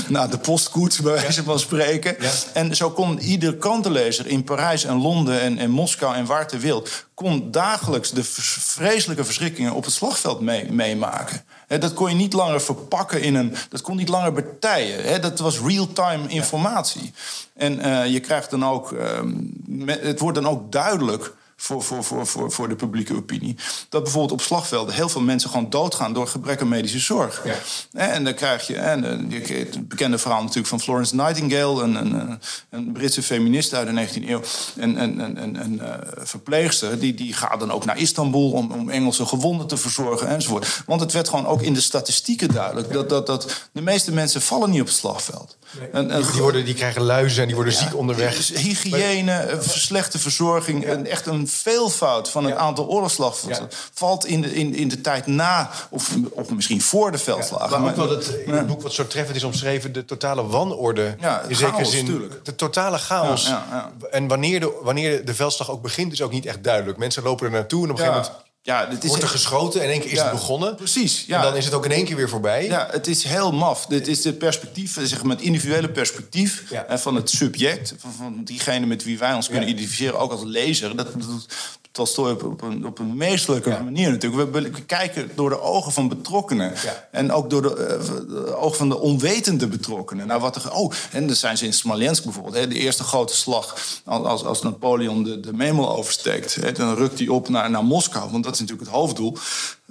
na 0.09 0.27
de 0.27 0.38
postkoets, 0.38 1.01
bij 1.01 1.12
wijze 1.12 1.42
van 1.42 1.59
spreken. 1.59 2.16
Ja. 2.20 2.31
En 2.53 2.77
zo 2.77 2.90
kon 2.90 3.18
ieder 3.18 3.57
krantenlezer 3.57 4.27
in 4.27 4.44
Parijs 4.44 4.85
en 4.85 5.01
Londen 5.01 5.40
en, 5.40 5.59
en 5.59 5.70
Moskou 5.70 6.14
en 6.14 6.27
waar 6.27 6.48
ter 6.48 6.61
wereld... 6.61 7.07
kon 7.14 7.51
dagelijks 7.51 8.11
de 8.11 8.24
vreselijke 8.24 9.24
verschrikkingen 9.24 9.72
op 9.72 9.85
het 9.85 9.94
slagveld 9.94 10.40
mee, 10.40 10.72
meemaken. 10.72 11.44
Dat 11.68 11.94
kon 11.94 12.09
je 12.09 12.14
niet 12.14 12.33
langer 12.33 12.61
verpakken 12.61 13.22
in 13.22 13.35
een... 13.35 13.54
Dat 13.68 13.83
kon 13.83 13.96
niet 13.96 14.09
langer 14.09 14.33
betijen. 14.33 15.22
dat 15.22 15.38
was 15.38 15.61
real-time 15.61 16.28
informatie. 16.28 17.12
En 17.54 17.78
uh, 17.87 18.07
je 18.07 18.20
krijgt 18.20 18.50
dan 18.50 18.64
ook... 18.64 18.90
Uh, 18.90 19.20
het 19.88 20.20
wordt 20.20 20.40
dan 20.40 20.48
ook 20.48 20.72
duidelijk 20.72 21.35
voor, 21.61 21.83
voor, 21.83 22.05
voor, 22.05 22.27
voor, 22.27 22.53
voor 22.53 22.68
de 22.68 22.75
publieke 22.75 23.14
opinie. 23.14 23.57
Dat 23.88 24.03
bijvoorbeeld 24.03 24.33
op 24.33 24.40
slagvelden 24.40 24.94
heel 24.94 25.09
veel 25.09 25.21
mensen 25.21 25.51
gewoon 25.51 25.71
doodgaan 25.71 26.12
door 26.12 26.29
gebrek 26.29 26.61
aan 26.61 26.68
medische 26.68 26.99
zorg. 26.99 27.42
Ja. 27.44 27.55
En 27.92 28.25
dan 28.25 28.35
krijg 28.35 28.66
je 28.66 28.77
en, 28.77 29.03
het 29.33 29.88
bekende 29.88 30.18
verhaal 30.18 30.40
natuurlijk 30.40 30.68
van 30.68 30.81
Florence 30.81 31.16
Nightingale, 31.16 31.83
een, 31.83 31.94
een, 31.94 32.40
een 32.71 32.92
Britse 32.92 33.23
feministe 33.23 33.77
uit 33.77 33.87
de 33.87 34.21
19e 34.21 34.29
eeuw, 34.29 34.40
een, 34.77 35.03
een, 35.03 35.18
een, 35.42 35.61
een, 35.64 35.75
uh, 35.75 35.94
verpleegster, 36.16 36.99
die, 36.99 37.14
die 37.14 37.33
gaat 37.33 37.61
dan 37.61 37.71
ook 37.71 37.85
naar 37.85 37.99
Istanbul 37.99 38.51
om, 38.51 38.73
om 38.73 38.90
Engelse 38.90 39.27
gewonden 39.27 39.66
te 39.66 39.77
verzorgen 39.77 40.29
enzovoort. 40.29 40.83
Want 40.87 41.01
het 41.01 41.12
werd 41.12 41.29
gewoon 41.29 41.47
ook 41.47 41.62
in 41.62 41.75
de 41.75 41.81
statistieken 41.81 42.49
duidelijk 42.49 42.92
dat, 42.92 43.09
dat, 43.09 43.27
dat 43.27 43.68
de 43.73 43.83
meeste 43.83 44.12
mensen 44.12 44.42
vallen 44.42 44.71
niet 44.71 44.81
op 44.81 44.87
het 44.87 44.97
slagveld. 44.97 45.57
Nee. 45.70 45.88
En, 45.92 46.11
en, 46.11 46.22
die, 46.22 46.40
worden, 46.40 46.64
die 46.64 46.74
krijgen 46.74 47.02
luizen 47.02 47.40
en 47.40 47.46
die 47.46 47.54
worden 47.54 47.74
ja, 47.74 47.78
ziek 47.78 47.96
onderweg. 47.96 48.48
Hygiëne, 48.48 49.59
slechte 49.61 50.18
verzorging, 50.18 50.85
en 50.85 51.07
echt 51.07 51.26
een 51.26 51.48
veelvoud 51.48 52.31
van 52.31 52.44
het 52.44 52.54
ja. 52.54 52.61
aantal 52.61 52.88
oorlogsslachtoffers. 52.88 53.59
Ja. 53.59 53.66
Valt 53.92 54.26
in 54.26 54.40
de, 54.40 54.54
in, 54.54 54.74
in 54.74 54.88
de 54.88 55.00
tijd 55.00 55.26
na, 55.26 55.70
of, 55.90 56.14
of 56.31 56.50
misschien 56.50 56.81
voor 56.83 57.12
de 57.12 57.18
veldslagen. 57.18 57.70
Ja, 57.70 57.78
maar 57.78 57.90
ook 57.90 57.96
wel 57.96 58.11
het, 58.11 58.26
in 58.46 58.52
het 58.52 58.66
boek 58.66 58.83
wat 58.83 58.92
zo 58.92 59.07
treffend 59.07 59.37
is 59.37 59.44
omschreven... 59.44 59.92
de 59.92 60.04
totale 60.04 60.46
wanorde. 60.46 61.16
Ja, 61.20 61.42
in 61.48 61.57
zekere 61.57 61.85
zin. 61.85 62.04
Tuurlijk. 62.04 62.44
De 62.44 62.54
totale 62.54 62.98
chaos. 62.98 63.52
En 64.11 64.28
wanneer 64.28 64.61
de, 64.61 64.78
wanneer 64.83 65.24
de 65.24 65.35
veldslag 65.35 65.70
ook 65.70 65.83
begint, 65.83 66.12
is 66.12 66.22
ook 66.22 66.33
niet 66.33 66.46
echt 66.46 66.64
duidelijk. 66.64 66.98
Mensen 66.98 67.22
lopen 67.22 67.46
er 67.46 67.52
naartoe 67.52 67.85
en 67.85 67.90
op 67.90 67.98
een 67.98 68.04
gegeven 68.04 68.22
moment 68.22 68.46
ja, 68.62 68.88
het 68.88 69.03
is 69.05 69.09
Wordt 69.09 69.23
er 69.23 69.29
geschoten 69.29 69.81
en 69.81 69.87
in 69.87 69.92
één 69.92 70.01
keer 70.01 70.11
is 70.11 70.16
Ja, 70.16 70.23
het 70.23 70.33
begonnen. 70.33 70.75
precies, 70.77 71.25
ja. 71.27 71.37
En 71.37 71.42
dan 71.42 71.57
is 71.57 71.64
het 71.64 71.75
ook 71.75 71.85
in 71.85 71.90
één 71.92 72.05
keer 72.05 72.16
weer 72.16 72.29
voorbij. 72.29 72.66
Ja, 72.66 72.88
het 72.90 73.07
is 73.07 73.25
heel 73.25 73.53
maf. 73.53 73.87
Dit 73.87 74.07
is 74.09 74.25
het 74.25 74.38
perspectief, 74.38 74.99
zeg 75.03 75.23
maar 75.23 75.37
het 75.37 75.44
individuele 75.44 75.88
perspectief 75.90 76.64
Ja. 76.71 76.85
eh, 76.85 76.99
van 76.99 77.14
het 77.14 77.31
subject, 77.31 77.94
van, 77.99 78.12
van 78.12 78.44
diegene 78.44 78.87
met 78.87 79.05
wie 79.05 79.18
wij 79.18 79.35
ons 79.35 79.49
kunnen 79.49 79.68
identificeren, 79.68 80.18
ook 80.18 80.31
als 80.31 80.42
lezer. 80.44 80.97
Dat 80.97 81.12
doet 81.21 81.47
Tolstoy 81.99 82.31
op, 82.31 82.43
op, 82.43 82.63
een, 82.63 82.87
op 82.87 82.99
een 82.99 83.17
meestelijke 83.17 83.71
Ja. 83.71 83.83
manier 83.83 84.11
natuurlijk. 84.11 84.53
We, 84.53 84.61
we 84.61 84.83
kijken 84.83 85.31
door 85.35 85.49
de 85.51 85.61
ogen 85.61 85.93
van 85.93 86.09
betrokkenen. 86.09 86.73
Ja. 86.85 87.09
En 87.11 87.33
ook 87.33 87.51
door 87.51 87.63
de, 87.63 87.75
eh, 87.75 88.05
de 88.29 88.57
ogen 88.57 88.77
van 88.77 88.89
de 88.89 88.99
onwetende 88.99 89.67
betrokkenen. 89.67 90.27
Nou, 90.27 90.41
wat 90.41 90.57
er, 90.57 90.73
oh, 90.73 90.93
en 91.13 91.27
dan 91.27 91.37
zijn 91.37 91.57
ze 91.59 91.65
in 91.65 91.73
Smolensk 91.73 92.25
bijvoorbeeld. 92.25 92.55
Hè, 92.55 92.69
de 92.69 92.75
eerste 92.75 93.03
grote 93.03 93.37
slag, 93.37 93.77
als, 94.05 94.45
als 94.45 94.63
Napoleon 94.63 95.23
de, 95.25 95.41
de 95.41 95.53
Memel 95.53 95.97
oversteekt. 95.97 96.55
Hè, 96.55 96.73
dan 96.73 96.95
rukt 96.95 97.19
hij 97.19 97.29
op 97.29 97.49
naar, 97.49 97.71
naar 97.71 97.85
Moskou, 97.85 98.31
want 98.31 98.45
dat 98.45 98.55
is 98.55 98.61
natuurlijk 98.61 98.89
het 98.89 98.99
hoofddoel. 98.99 99.37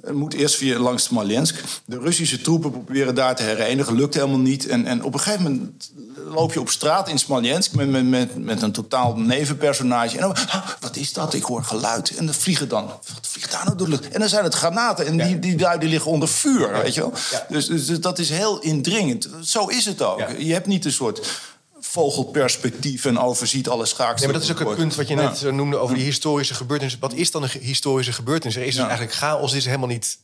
Het 0.01 0.15
moet 0.15 0.33
eerst 0.33 0.55
via 0.55 0.79
langs 0.79 1.03
Smolensk. 1.03 1.63
De 1.85 1.99
Russische 1.99 2.41
troepen 2.41 2.71
proberen 2.71 3.15
daar 3.15 3.35
te 3.35 3.43
herenigen. 3.43 3.95
Lukt 3.95 4.13
helemaal 4.13 4.37
niet. 4.37 4.67
En, 4.67 4.85
en 4.85 5.03
op 5.03 5.13
een 5.13 5.19
gegeven 5.19 5.43
moment 5.43 5.91
loop 6.27 6.53
je 6.53 6.59
op 6.59 6.69
straat 6.69 7.09
in 7.09 7.19
Smolensk... 7.19 7.73
met, 7.73 7.89
met, 7.89 8.05
met, 8.05 8.37
met 8.43 8.61
een 8.61 8.71
totaal 8.71 9.15
nevenpersonage. 9.17 10.15
En 10.15 10.21
dan, 10.21 10.35
"Ah, 10.35 10.67
wat 10.79 10.95
is 10.95 11.13
dat? 11.13 11.33
Ik 11.33 11.43
hoor 11.43 11.63
geluid. 11.63 12.15
En 12.17 12.25
dat 12.25 12.35
vliegen 12.35 12.67
dan. 12.69 12.85
Wat 12.85 13.27
vliegt 13.27 13.51
daar 13.51 13.65
nou 13.65 13.77
door 13.77 13.87
de 13.87 13.91
lucht? 13.91 14.09
En 14.09 14.19
dan 14.19 14.29
zijn 14.29 14.43
het 14.43 14.53
granaten. 14.53 15.05
En 15.05 15.17
die, 15.17 15.39
die, 15.39 15.77
die 15.79 15.89
liggen 15.89 16.11
onder 16.11 16.27
vuur, 16.29 16.71
weet 16.71 16.93
je 16.93 17.01
wel? 17.01 17.13
Ja. 17.31 17.45
Dus, 17.49 17.67
dus, 17.67 17.85
dus 17.85 17.99
dat 17.99 18.19
is 18.19 18.29
heel 18.29 18.59
indringend. 18.59 19.29
Zo 19.41 19.65
is 19.65 19.85
het 19.85 20.01
ook. 20.01 20.19
Ja. 20.19 20.27
Je 20.37 20.53
hebt 20.53 20.67
niet 20.67 20.85
een 20.85 20.91
soort 20.91 21.27
vogelperspectief... 21.97 23.05
en 23.05 23.19
overziet 23.19 23.69
alle 23.69 23.85
schaakstukken. 23.85 24.19
Nee, 24.19 24.27
maar 24.27 24.47
dat 24.47 24.57
is 24.57 24.63
ook 24.63 24.69
het 24.69 24.77
punt 24.77 24.95
wat 24.95 25.07
je 25.07 25.15
net 25.15 25.43
eh, 25.43 25.51
noemde 25.51 25.77
over 25.77 25.95
die 25.95 26.03
historische 26.03 26.53
gebeurtenis. 26.53 26.97
Wat 26.99 27.13
is 27.13 27.31
dan 27.31 27.43
een 27.43 27.49
historische 27.49 28.13
gebeurtenis? 28.13 28.55
Er 28.55 28.63
is 28.63 28.75
dus 28.75 28.83
eigenlijk 28.83 29.13
chaos, 29.13 29.53
is 29.53 29.65
helemaal 29.65 29.87
niet 29.87 30.17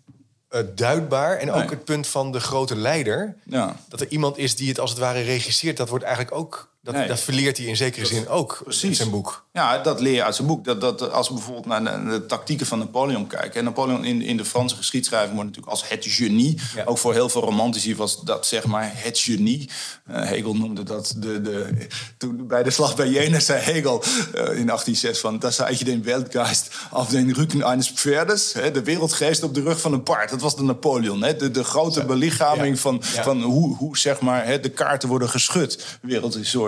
eh, 0.50 0.62
duidbaar. 0.76 1.38
En 1.38 1.52
ook 1.52 1.70
het 1.70 1.84
punt 1.84 2.08
van 2.08 2.32
de 2.32 2.40
grote 2.40 2.76
leider. 2.76 3.36
Ja. 3.44 3.76
Dat 3.90 4.02
er 4.02 4.08
iemand 4.08 4.38
is 4.38 4.56
die 4.56 4.70
het 4.70 4.80
als 4.80 4.90
het 4.90 5.00
ware 5.00 5.22
regisseert. 5.22 5.78
Dat 5.78 5.90
wordt 5.90 6.04
eigenlijk 6.04 6.36
ook... 6.36 6.72
Dat, 6.84 6.94
Nee. 6.96 7.08
dat 7.08 7.20
verleert 7.20 7.58
hij 7.58 7.66
in 7.66 7.76
zekere 7.76 8.06
zin 8.06 8.28
ook 8.28 8.56
in 8.58 8.64
Precies. 8.64 8.98
zijn 8.98 9.10
boek. 9.10 9.46
Ja, 9.54 9.78
dat 9.78 10.00
leer 10.00 10.14
je 10.14 10.24
uit 10.24 10.36
zijn 10.36 10.48
boek. 10.48 10.66
Dat, 10.66 10.82
dat, 10.82 11.12
als 11.12 11.28
we 11.28 11.34
bijvoorbeeld 11.34 11.66
naar 11.66 11.84
de, 11.84 12.10
de 12.10 12.26
tactieken 12.26 12.66
van 12.66 12.80
Napoleon 12.80 13.28
kijken. 13.28 13.54
En 13.60 13.64
Napoleon 13.64 14.06
in, 14.06 14.22
in 14.22 14.38
de 14.38 14.46
Franse 14.46 14.76
geschiedschrijving 14.76 15.34
wordt 15.34 15.48
natuurlijk 15.50 15.72
als 15.82 15.90
het 15.90 16.06
genie. 16.08 16.60
Ja. 16.76 16.84
Ook 16.86 16.98
voor 16.98 17.14
heel 17.14 17.30
veel 17.30 17.42
romantici 17.42 17.96
was 17.96 18.22
dat 18.22 18.46
zeg 18.46 18.66
maar 18.66 18.92
het 18.94 19.20
genie. 19.20 19.70
Eh, 20.08 20.26
Hegel 20.26 20.54
noemde 20.56 20.84
dat 20.84 21.14
de, 21.18 21.42
de, 21.42 21.88
toen 22.18 22.48
bij 22.48 22.64
de 22.64 22.70
slag 22.72 22.96
bij 22.96 23.10
Jena 23.10 23.40
zei 23.40 23.62
Hegel 23.62 24.04
eh, 24.04 24.40
in 24.40 24.66
1806 24.66 25.20
van... 25.20 25.40
dat 25.40 25.54
zei 25.54 25.76
je 25.78 25.84
den 25.84 26.04
Weltgeist 26.04 26.70
auf 26.92 27.10
den 27.10 27.34
Rücken 27.34 27.62
eines 27.64 27.92
Pferdes. 27.92 28.54
Hè, 28.54 28.72
de 28.72 28.84
wereldgeest 28.84 29.44
op 29.44 29.54
de 29.54 29.62
rug 29.62 29.82
van 29.82 29.94
een 29.94 30.04
paard. 30.04 30.30
Dat 30.30 30.42
was 30.42 30.56
de 30.56 30.64
Napoleon. 30.64 31.24
Hè, 31.24 31.36
de, 31.36 31.52
de 31.52 31.64
grote 31.64 32.06
belichaming 32.06 32.76
Ja. 32.76 32.82
van, 32.82 33.02
Ja. 33.14 33.24
van 33.24 33.42
hoe, 33.42 33.76
hoe 33.76 33.98
zeg 33.98 34.20
maar, 34.20 34.46
hè, 34.46 34.60
de 34.60 34.70
kaarten 34.70 35.10
worden 35.10 35.30
geschud, 35.30 35.98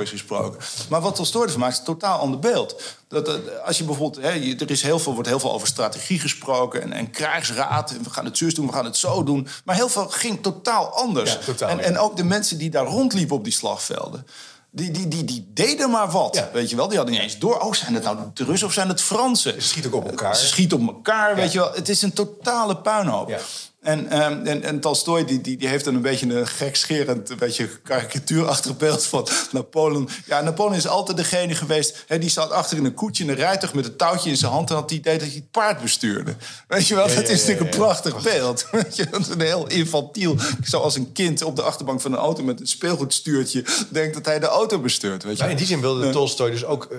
gesproken. 0.09 0.59
Maar 0.89 1.01
wat 1.01 1.15
Tolstoy 1.15 1.43
ervan 1.43 1.59
maakt, 1.59 1.77
is 1.77 1.83
totaal 1.83 2.19
ander 2.19 2.39
beeld. 2.39 2.81
Dat, 3.07 3.25
dat, 3.25 3.39
als 3.65 3.77
je 3.77 3.83
bijvoorbeeld, 3.83 4.23
hè, 4.23 4.31
je- 4.31 4.55
er 4.55 4.71
is 4.71 4.81
heel 4.81 4.99
veel, 4.99 5.13
wordt 5.13 5.29
heel 5.29 5.39
veel 5.39 5.53
over 5.53 5.67
strategie 5.67 6.19
gesproken 6.19 6.81
en, 6.81 6.91
en 6.93 7.11
krijgsraad. 7.11 7.91
En 7.91 8.03
we 8.03 8.09
gaan 8.09 8.25
het 8.25 8.37
zus 8.37 8.53
doen, 8.53 8.67
we 8.67 8.73
gaan 8.73 8.85
het 8.85 8.97
zo 8.97 9.23
doen. 9.23 9.47
Maar 9.65 9.75
heel 9.75 9.89
veel 9.89 10.07
ging 10.07 10.43
totaal 10.43 10.85
anders. 10.89 11.31
Ja, 11.33 11.37
totaal, 11.45 11.69
en, 11.69 11.77
ja. 11.77 11.83
en 11.83 11.97
ook 11.97 12.17
de 12.17 12.23
mensen 12.23 12.57
die 12.57 12.69
daar 12.69 12.85
rondliepen 12.85 13.35
op 13.35 13.43
die 13.43 13.53
slagvelden. 13.53 14.27
Die, 14.71 14.91
die, 14.91 15.07
die, 15.07 15.23
die 15.23 15.51
deden 15.53 15.89
maar 15.89 16.11
wat, 16.11 16.35
Ja. 16.35 16.49
weet 16.53 16.69
je 16.69 16.75
wel. 16.75 16.87
Die 16.87 16.97
hadden 16.97 17.15
niet 17.15 17.23
eens 17.23 17.37
door. 17.39 17.59
Oh, 17.59 17.73
zijn 17.73 17.93
het 17.93 18.03
nou 18.03 18.17
de 18.33 18.43
Russen 18.43 18.67
of 18.67 18.73
zijn 18.73 18.87
het 18.87 19.01
Fransen? 19.01 19.61
Ze 19.61 19.67
schieten 19.67 19.93
ook 19.93 20.03
op 20.03 20.09
elkaar. 20.09 20.35
Ze 20.35 20.45
schieten 20.47 20.79
op 20.81 20.87
elkaar, 20.87 21.35
weet 21.35 21.51
je 21.51 21.59
wel. 21.59 21.71
Het 21.73 21.89
is 21.89 22.01
een 22.01 22.13
totale 22.13 22.77
puinhoop. 22.77 23.29
Ja. 23.29 23.39
En, 23.85 24.09
ehm, 24.09 24.45
en, 24.45 24.63
en 24.63 24.79
Tolstoy 24.79 25.25
die, 25.25 25.41
die, 25.41 25.57
die 25.57 25.67
heeft 25.67 25.85
dan 25.85 25.95
een 25.95 26.01
beetje 26.01 26.33
een 26.33 26.47
gekscherend, 26.47 27.29
een 27.29 27.37
beetje 27.37 27.69
karikatuurachtig 27.83 28.77
beeld 28.77 29.05
van 29.05 29.27
Napoleon. 29.51 30.09
Ja, 30.25 30.41
Napoleon 30.41 30.75
is 30.75 30.87
altijd 30.87 31.17
degene 31.17 31.55
geweest, 31.55 32.03
hè, 32.07 32.19
die 32.19 32.29
zat 32.29 32.51
achter 32.51 32.77
in 32.77 32.85
een 32.85 32.93
koetje 32.93 33.23
in 33.23 33.29
een 33.29 33.35
rijtuig 33.35 33.73
met 33.73 33.85
een 33.85 33.95
touwtje 33.95 34.29
in 34.29 34.37
zijn 34.37 34.51
hand 34.51 34.69
en 34.69 34.75
had 34.75 34.89
het 34.89 34.99
idee 34.99 35.17
dat 35.17 35.27
hij 35.27 35.35
het 35.35 35.51
paard 35.51 35.81
bestuurde. 35.81 36.35
Weet 36.67 36.87
je 36.87 36.95
wel, 36.95 37.07
dat 37.07 37.15
ja, 37.15 37.21
is 37.21 37.27
ja, 37.27 37.33
natuurlijk 37.47 37.59
een 37.73 37.79
prachtig 37.79 38.21
beeld. 38.21 38.67
Weet 38.71 38.95
je, 38.95 39.09
dat 39.09 39.19
is 39.19 39.27
een 39.27 39.41
heel 39.41 39.67
infantiel. 39.67 40.35
Zoals 40.63 40.95
een 40.95 41.11
kind 41.11 41.41
op 41.43 41.55
de 41.55 41.61
achterbank 41.61 42.01
van 42.01 42.13
een 42.13 42.19
auto 42.19 42.43
met 42.43 42.59
een 42.59 42.67
speelgoedstuurtje 42.67 43.65
denkt 43.89 44.13
dat 44.13 44.25
hij 44.25 44.39
de 44.39 44.47
auto 44.47 44.79
bestuurt. 44.79 45.23
Weet 45.23 45.35
je? 45.37 45.41
Maar 45.41 45.51
in 45.51 45.57
die 45.57 45.65
zin 45.65 45.81
wilde 45.81 46.09
Tolstoy 46.09 46.51
dus 46.51 46.65
ook 46.65 46.85
eh, 46.85 46.97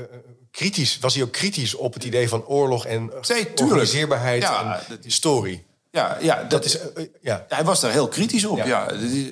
kritisch... 0.51 0.99
was 1.01 1.14
hij 1.14 1.22
ook 1.22 1.33
kritisch 1.33 1.75
op 1.75 1.94
het 1.94 2.05
idee 2.05 2.29
van 2.29 2.44
oorlog 2.46 2.87
en 2.87 3.12
organiseerbaarheid 3.57 4.42
Ja, 4.42 4.62
en 4.62 4.81
dat 4.88 4.99
is- 4.99 5.05
historie. 5.05 5.64
Ja, 5.97 6.17
ja, 6.21 6.37
dat, 6.41 6.51
Dat 6.51 6.65
is. 6.65 6.79
eh, 6.79 7.03
eh, 7.03 7.09
ja. 7.21 7.45
Hij 7.49 7.65
was 7.65 7.81
daar 7.81 7.91
heel 7.91 8.09
kritisch 8.09 8.45
op. 8.45 8.57
Ja. 8.57 8.65
Ja. 8.67 8.87
Dat, 8.87 9.01
is, 9.01 9.31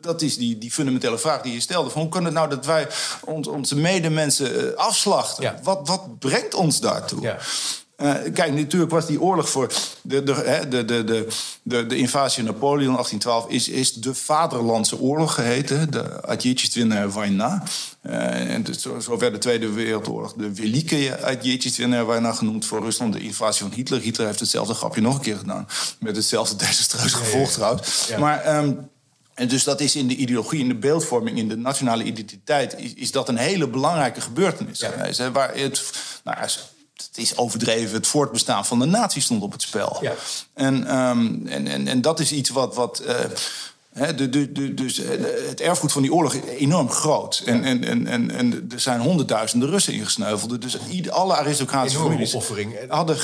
dat 0.00 0.22
is 0.22 0.36
die, 0.36 0.58
die 0.58 0.70
fundamentele 0.70 1.18
vraag 1.18 1.42
die 1.42 1.52
je 1.52 1.60
stelde. 1.60 1.90
Van 1.90 2.00
hoe 2.00 2.10
kan 2.10 2.24
het 2.24 2.34
nou 2.34 2.48
dat 2.48 2.66
wij 2.66 2.86
ons, 3.24 3.48
onze 3.48 3.76
medemensen 3.76 4.72
eh, 4.72 4.76
afslachten? 4.76 5.42
Ja. 5.42 5.58
Wat, 5.62 5.88
wat 5.88 6.18
brengt 6.18 6.54
ons 6.54 6.80
daartoe? 6.80 7.20
Ja. 7.20 7.36
Eh, 8.02 8.32
kijk, 8.32 8.52
natuurlijk 8.52 8.90
was 8.90 9.06
die 9.06 9.20
oorlog 9.20 9.50
voor 9.50 9.72
de, 10.02 10.22
de, 10.22 10.66
de, 10.68 10.84
de, 10.84 11.26
de, 11.62 11.86
de, 11.86 11.96
invasie 11.96 12.42
Napoleon 12.42 12.88
in 12.88 12.92
1812 12.92 13.48
is, 13.48 13.68
is 13.68 13.92
de 13.92 14.14
Vaderlandse 14.14 15.00
Oorlog 15.00 15.34
geheten. 15.34 15.90
De 15.90 16.20
Adjetjitwinner 16.20 17.12
Vajna. 17.12 17.62
Uh, 18.06 18.54
en 18.54 18.66
eh, 18.66 18.74
zo, 18.74 19.00
zo, 19.00 19.18
werd 19.18 19.32
de 19.32 19.38
Tweede 19.38 19.72
Wereldoorlog 19.72 20.32
de 20.32 20.54
Welieke 20.54 21.18
Adjetjitwinner 21.24 22.04
Vajna 22.04 22.32
genoemd 22.32 22.66
voor 22.66 22.80
Rusland. 22.80 23.12
De 23.12 23.20
invasie 23.20 23.66
van 23.66 23.74
Hitler. 23.74 24.00
Hitler 24.00 24.26
heeft 24.26 24.40
hetzelfde 24.40 24.74
grapje 24.74 25.00
nog 25.00 25.14
een 25.14 25.20
keer 25.20 25.36
gedaan. 25.36 25.68
Met 25.98 26.16
hetzelfde 26.16 26.56
desastreus 26.56 27.12
gevolg 27.12 27.50
trouwens. 27.50 28.10
Maar. 28.18 28.56
Um, 28.56 28.90
en 29.34 29.48
dus 29.48 29.64
dat 29.64 29.80
is 29.80 29.96
in 29.96 30.08
de 30.08 30.16
ideologie, 30.16 30.60
in 30.60 30.68
de 30.68 30.74
beeldvorming, 30.74 31.38
in 31.38 31.48
de 31.48 31.56
nationale 31.56 32.04
identiteit, 32.04 32.78
is, 32.78 32.94
is 32.94 33.10
dat 33.10 33.28
een 33.28 33.36
hele 33.36 33.68
belangrijke 33.68 34.20
gebeurtenis. 34.20 34.78
Ja. 34.78 35.30
Waar 35.30 35.54
het, 35.54 35.92
nou, 36.24 36.36
het 36.96 37.18
is 37.18 37.36
overdreven, 37.36 37.94
het 37.94 38.06
voortbestaan 38.06 38.66
van 38.66 38.78
de 38.78 38.86
natie 38.86 39.22
stond 39.22 39.42
op 39.42 39.52
het 39.52 39.62
spel. 39.62 39.98
Ja. 40.00 40.14
En, 40.54 40.86
ehm, 40.86 41.46
en, 41.46 41.66
en, 41.66 41.88
en 41.88 42.00
dat 42.00 42.20
is 42.20 42.32
iets 42.32 42.50
wat... 42.50 42.74
wat 42.74 43.02
hè, 43.92 44.14
de, 44.14 44.28
de, 44.28 44.52
de, 44.52 44.74
dus 44.74 44.98
eh, 44.98 45.10
het 45.48 45.60
erfgoed 45.60 45.92
van 45.92 46.02
die 46.02 46.12
oorlog 46.12 46.34
is 46.34 46.58
enorm 46.58 46.90
groot. 46.90 47.42
En, 47.46 47.64
en, 47.64 47.84
en, 47.84 48.06
en, 48.06 48.30
en 48.30 48.68
er 48.72 48.80
zijn 48.80 49.00
honderdduizenden 49.00 49.68
Russen 49.68 49.92
ingesneuveld. 49.92 50.62
Dus 50.62 50.78
alle 51.10 51.36
aristocratische 51.36 51.98
families... 51.98 52.36
Hadden 52.88 53.16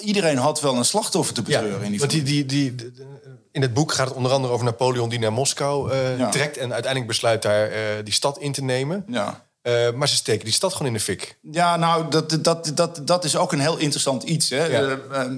iedereen 0.00 0.36
had 0.36 0.60
wel 0.60 0.76
een 0.76 0.84
slachtoffer 0.84 1.34
te 1.34 1.42
betreuren 1.42 1.82
in 1.82 1.90
die 1.90 1.98
want 1.98 2.10
die, 2.10 2.22
die, 2.22 2.46
die, 2.46 2.74
in 3.52 3.62
het 3.62 3.74
boek 3.74 3.92
gaat 3.92 4.08
het 4.08 4.16
onder 4.16 4.32
andere 4.32 4.52
over 4.52 4.64
Napoleon 4.64 5.08
die 5.08 5.18
naar 5.18 5.32
Moskou 5.32 5.90
eh, 5.90 6.18
Ja. 6.18 6.28
trekt 6.28 6.56
en 6.56 6.72
uiteindelijk 6.72 7.06
besluit 7.12 7.42
daar 7.42 7.70
die 8.04 8.14
stad 8.14 8.38
in 8.38 8.52
te 8.52 8.62
nemen. 8.62 9.04
Ja. 9.08 9.46
Eh, 9.62 9.92
maar 9.92 10.08
ze 10.08 10.16
steken 10.16 10.44
die 10.44 10.54
stad 10.54 10.72
gewoon 10.72 10.86
in 10.88 10.92
de 10.94 11.00
fik. 11.00 11.38
Ja, 11.50 11.76
nou, 11.76 12.10
dat, 12.10 12.38
dat, 12.44 12.72
dat, 12.74 13.00
dat 13.04 13.24
is 13.24 13.36
ook 13.36 13.52
een 13.52 13.60
heel 13.60 13.78
interessant 13.78 14.22
iets. 14.22 14.50
Hè? 14.50 14.64
Ja. 14.64 14.80
Eh, 14.80 14.92
eh, 14.92 14.98
eh, 15.10 15.20
eh, 15.20 15.30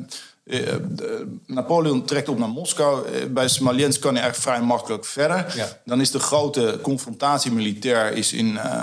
Napoleon 1.47 2.05
trekt 2.05 2.29
op 2.29 2.39
naar 2.39 2.49
Moskou. 2.49 3.07
Eh, 3.09 3.27
bij 3.31 3.49
Smolensk 3.49 4.01
kan 4.01 4.15
hij 4.15 4.23
eigenlijk 4.23 4.57
vrij 4.57 4.67
makkelijk 4.69 5.05
verder. 5.05 5.53
Ja. 5.57 5.79
Dan 5.85 6.01
is 6.01 6.11
de 6.11 6.19
grote 6.19 6.79
confrontatie 6.83 7.53
militair 7.53 8.13
is 8.13 8.33
in 8.33 8.59
eh, 8.59 8.83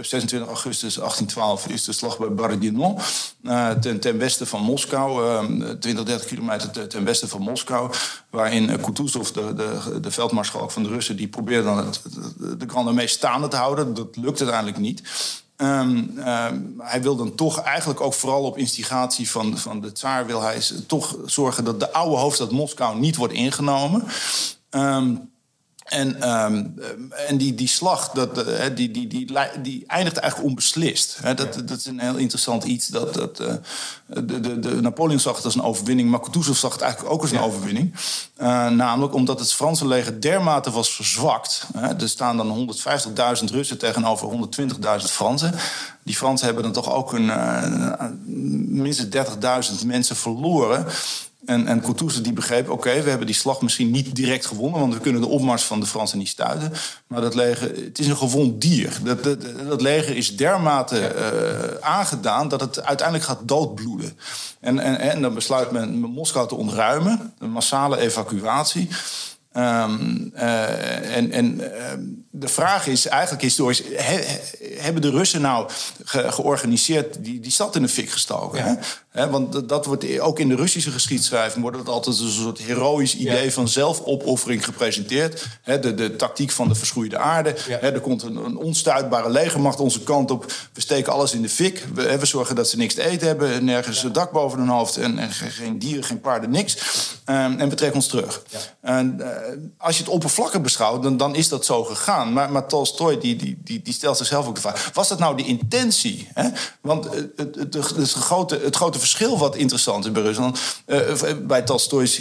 26 0.00 0.48
augustus 0.48 0.94
1812 0.94 1.66
is 1.68 1.84
de 1.84 1.92
slag 1.92 2.18
bij 2.18 2.28
Borodino. 2.32 2.98
eh, 3.44 3.70
ten, 3.70 4.00
ten 4.00 4.18
westen 4.18 4.46
van 4.46 4.60
Moskou, 4.62 5.24
eh, 5.28 5.70
20, 5.70 6.04
30 6.04 6.26
kilometer 6.26 6.70
te- 6.70 6.86
ten 6.86 7.04
westen 7.04 7.28
van 7.28 7.40
Moskou. 7.40 7.90
Waarin 8.30 8.70
eh, 8.70 8.82
Kutuzov, 8.84 9.28
de, 9.30 9.54
de, 9.54 10.00
de 10.00 10.10
veldmaarschalk 10.10 10.70
van 10.70 10.82
de 10.82 10.88
Russen, 10.88 11.16
die 11.16 11.28
probeerde 11.28 11.64
dan 11.64 11.76
het, 11.86 12.00
de 12.58 12.66
Grande 12.68 12.88
Armee 12.88 13.06
staande 13.06 13.48
te 13.48 13.56
houden. 13.56 13.94
Dat 13.94 14.16
lukt 14.16 14.40
uiteindelijk 14.40 14.78
niet. 14.78 15.02
Ehm, 15.56 16.04
ehm, 16.18 16.60
hij 16.78 17.02
wil 17.02 17.16
dan 17.16 17.34
toch 17.34 17.60
eigenlijk 17.60 18.00
ook 18.00 18.14
vooral 18.14 18.42
op 18.42 18.58
instigatie 18.58 19.30
van, 19.30 19.58
van 19.58 19.80
de 19.80 19.92
tsaar... 19.92 20.26
wil 20.26 20.42
hij 20.42 20.60
toch 20.86 21.16
zorgen 21.24 21.64
dat 21.64 21.80
de 21.80 21.92
oude 21.92 22.16
hoofdstad 22.16 22.50
Moskou 22.50 22.98
niet 22.98 23.16
wordt 23.16 23.34
ingenomen. 23.34 24.04
Ehm, 24.70 25.14
en, 25.86 26.20
ehm, 26.20 26.64
en 27.28 27.36
die, 27.36 27.54
die 27.54 27.68
slag, 27.68 28.10
dat, 28.10 28.38
eh, 28.38 28.64
die, 28.74 28.90
die, 28.90 29.06
die, 29.06 29.32
die 29.62 29.84
eindigt 29.86 30.16
eigenlijk 30.16 30.50
onbeslist. 30.50 31.18
Hè, 31.22 31.34
dat, 31.34 31.54
dat 31.54 31.78
is 31.78 31.86
een 31.86 32.00
heel 32.00 32.16
interessant 32.16 32.64
iets. 32.64 32.86
Dat, 32.86 33.14
dat, 33.14 33.40
eh, 33.40 33.54
de, 34.06 34.40
de, 34.40 34.58
de 34.58 34.80
Napoleon 34.80 35.20
zag 35.20 35.36
het 35.36 35.44
als 35.44 35.54
een 35.54 35.62
overwinning, 35.62 36.10
maar 36.10 36.20
Kutuzov 36.20 36.56
zag 36.56 36.72
het 36.72 36.80
eigenlijk 36.80 37.14
ook 37.14 37.20
als 37.20 37.30
een 37.30 37.40
overwinning. 37.40 37.94
Eh, 38.36 38.68
namelijk 38.68 39.14
omdat 39.14 39.38
het 39.38 39.52
Franse 39.52 39.86
leger 39.86 40.20
dermate 40.20 40.70
was 40.70 40.94
verzwakt. 40.94 41.66
Hè, 41.76 42.00
er 42.00 42.08
staan 42.08 42.36
dan 42.36 42.50
150.000 43.40 43.50
Russen 43.50 43.78
tegenover 43.78 44.28
120.000 44.28 45.10
Fransen. 45.10 45.54
Die 46.02 46.16
Fransen 46.16 46.46
hebben 46.46 46.64
dan 46.64 46.72
toch 46.72 46.92
ook 46.92 47.12
een, 47.12 47.30
eh, 47.30 48.06
minstens 48.66 49.08
30.000 49.08 49.84
mensen 49.84 50.16
verloren. 50.16 50.86
En, 51.46 51.66
en 51.66 51.82
die 52.22 52.32
begreep, 52.32 52.70
oké, 52.70 53.02
we 53.02 53.08
hebben 53.08 53.26
die 53.26 53.36
slag 53.36 53.60
misschien 53.60 53.90
niet 53.90 54.14
direct 54.14 54.46
gewonnen... 54.46 54.80
want 54.80 54.94
we 54.94 55.00
kunnen 55.00 55.20
de 55.20 55.26
opmars 55.26 55.62
van 55.62 55.80
de 55.80 55.86
Fransen 55.86 56.18
niet 56.18 56.28
stuiten. 56.28 56.72
Maar 57.06 57.20
dat 57.20 57.34
leger, 57.34 57.84
het 57.84 57.98
is 57.98 58.06
een 58.06 58.16
gewond 58.16 58.60
dier. 58.60 58.98
Dat, 59.02 59.24
dat, 59.24 59.38
dat 59.68 59.80
leger 59.80 60.16
is 60.16 60.36
dermate 60.36 61.14
uh, 61.14 61.86
aangedaan 61.86 62.48
dat 62.48 62.60
het 62.60 62.82
uiteindelijk 62.82 63.26
gaat 63.26 63.48
doodbloeden. 63.48 64.18
En, 64.60 64.78
en, 64.78 64.98
en 64.98 65.22
dan 65.22 65.34
besluit 65.34 65.70
men 65.70 65.98
Moskou 65.98 66.48
te 66.48 66.54
ontruimen, 66.54 67.32
een 67.38 67.50
massale 67.50 67.98
evacuatie... 67.98 68.88
Um, 69.56 70.32
uh, 70.34 71.16
en 71.16 71.30
en 71.30 71.60
uh, 71.60 71.66
de 72.38 72.48
vraag 72.48 72.86
is 72.86 73.06
eigenlijk 73.06 73.42
historisch: 73.42 73.82
he, 73.94 74.38
hebben 74.78 75.02
de 75.02 75.10
Russen 75.10 75.40
nou 75.40 75.70
ge, 76.04 76.32
georganiseerd 76.32 77.24
die, 77.24 77.40
die 77.40 77.52
stad 77.52 77.76
in 77.76 77.82
de 77.82 77.88
fik 77.88 78.10
gestoken? 78.10 78.58
Ja. 78.64 78.78
He, 79.10 79.30
want 79.30 79.68
dat 79.68 79.86
wordt 79.86 80.20
ook 80.20 80.38
in 80.38 80.48
de 80.48 80.54
Russische 80.54 80.90
geschiedschrijving 80.90 81.62
wordt 81.62 81.78
het 81.78 81.88
altijd 81.88 82.18
een 82.18 82.30
soort 82.30 82.58
heroïsch 82.58 83.14
idee 83.14 83.44
ja. 83.44 83.50
van 83.50 83.68
zelfopoffering 83.68 84.64
gepresenteerd. 84.64 85.46
He, 85.62 85.80
de, 85.80 85.94
de 85.94 86.16
tactiek 86.16 86.50
van 86.50 86.68
de 86.68 86.74
verschroeide 86.74 87.18
aarde. 87.18 87.54
Ja. 87.68 87.80
er 87.80 88.00
komt 88.00 88.22
een, 88.22 88.36
een, 88.36 88.56
onstuitbare 88.56 89.30
legermacht 89.30 89.80
onze 89.80 90.02
kant 90.02 90.30
op. 90.30 90.52
We 90.72 90.80
steken 90.80 91.12
alles 91.12 91.32
in 91.32 91.42
de 91.42 91.48
fik. 91.48 91.84
We, 91.94 92.18
we 92.18 92.26
zorgen 92.26 92.54
dat 92.54 92.68
ze 92.68 92.76
niks 92.76 92.94
te 92.94 93.02
eten 93.02 93.26
hebben. 93.26 93.64
Nergens 93.64 94.02
een 94.02 94.12
dak 94.12 94.30
boven 94.30 94.58
hun 94.58 94.68
hoofd. 94.68 94.96
En, 94.96 95.18
en, 95.18 95.30
geen 95.30 95.78
dieren, 95.78 96.04
geen 96.04 96.20
paarden, 96.20 96.50
niks. 96.50 96.76
Um, 97.28 97.34
en 97.34 97.68
we 97.68 97.74
trekken 97.74 97.96
ons 97.96 98.06
terug. 98.06 98.42
En, 98.80 99.16
uh, 99.20 99.26
als 99.78 99.96
je 99.96 100.02
het 100.02 100.12
oppervlakkig 100.12 100.60
beschouwt, 100.60 101.02
dan, 101.02 101.16
dan 101.16 101.34
is 101.34 101.48
dat 101.48 101.64
zo 101.64 101.84
gegaan. 101.84 102.25
Maar, 102.32 102.52
maar 102.52 102.66
Tolstoy 102.66 103.18
die, 103.18 103.36
die, 103.36 103.58
die, 103.64 103.82
die 103.82 103.94
stelt 103.94 104.16
zichzelf 104.16 104.46
ook 104.46 104.54
de 104.54 104.60
vraag: 104.60 104.90
was 104.94 105.08
dat 105.08 105.18
nou 105.18 105.36
de 105.36 105.44
intentie? 105.44 106.28
Hè? 106.34 106.48
Want 106.80 107.04
het, 107.04 107.32
het, 107.36 107.54
het, 107.54 107.74
het, 107.74 108.12
grote, 108.12 108.60
het 108.64 108.76
grote 108.76 108.98
verschil 108.98 109.38
wat 109.38 109.56
interessant 109.56 110.04
is 110.04 110.12
bij 110.12 110.22
Rusland, 110.22 110.60
uh, 110.86 111.12
bij 111.42 111.62
Tolstoy's 111.62 112.20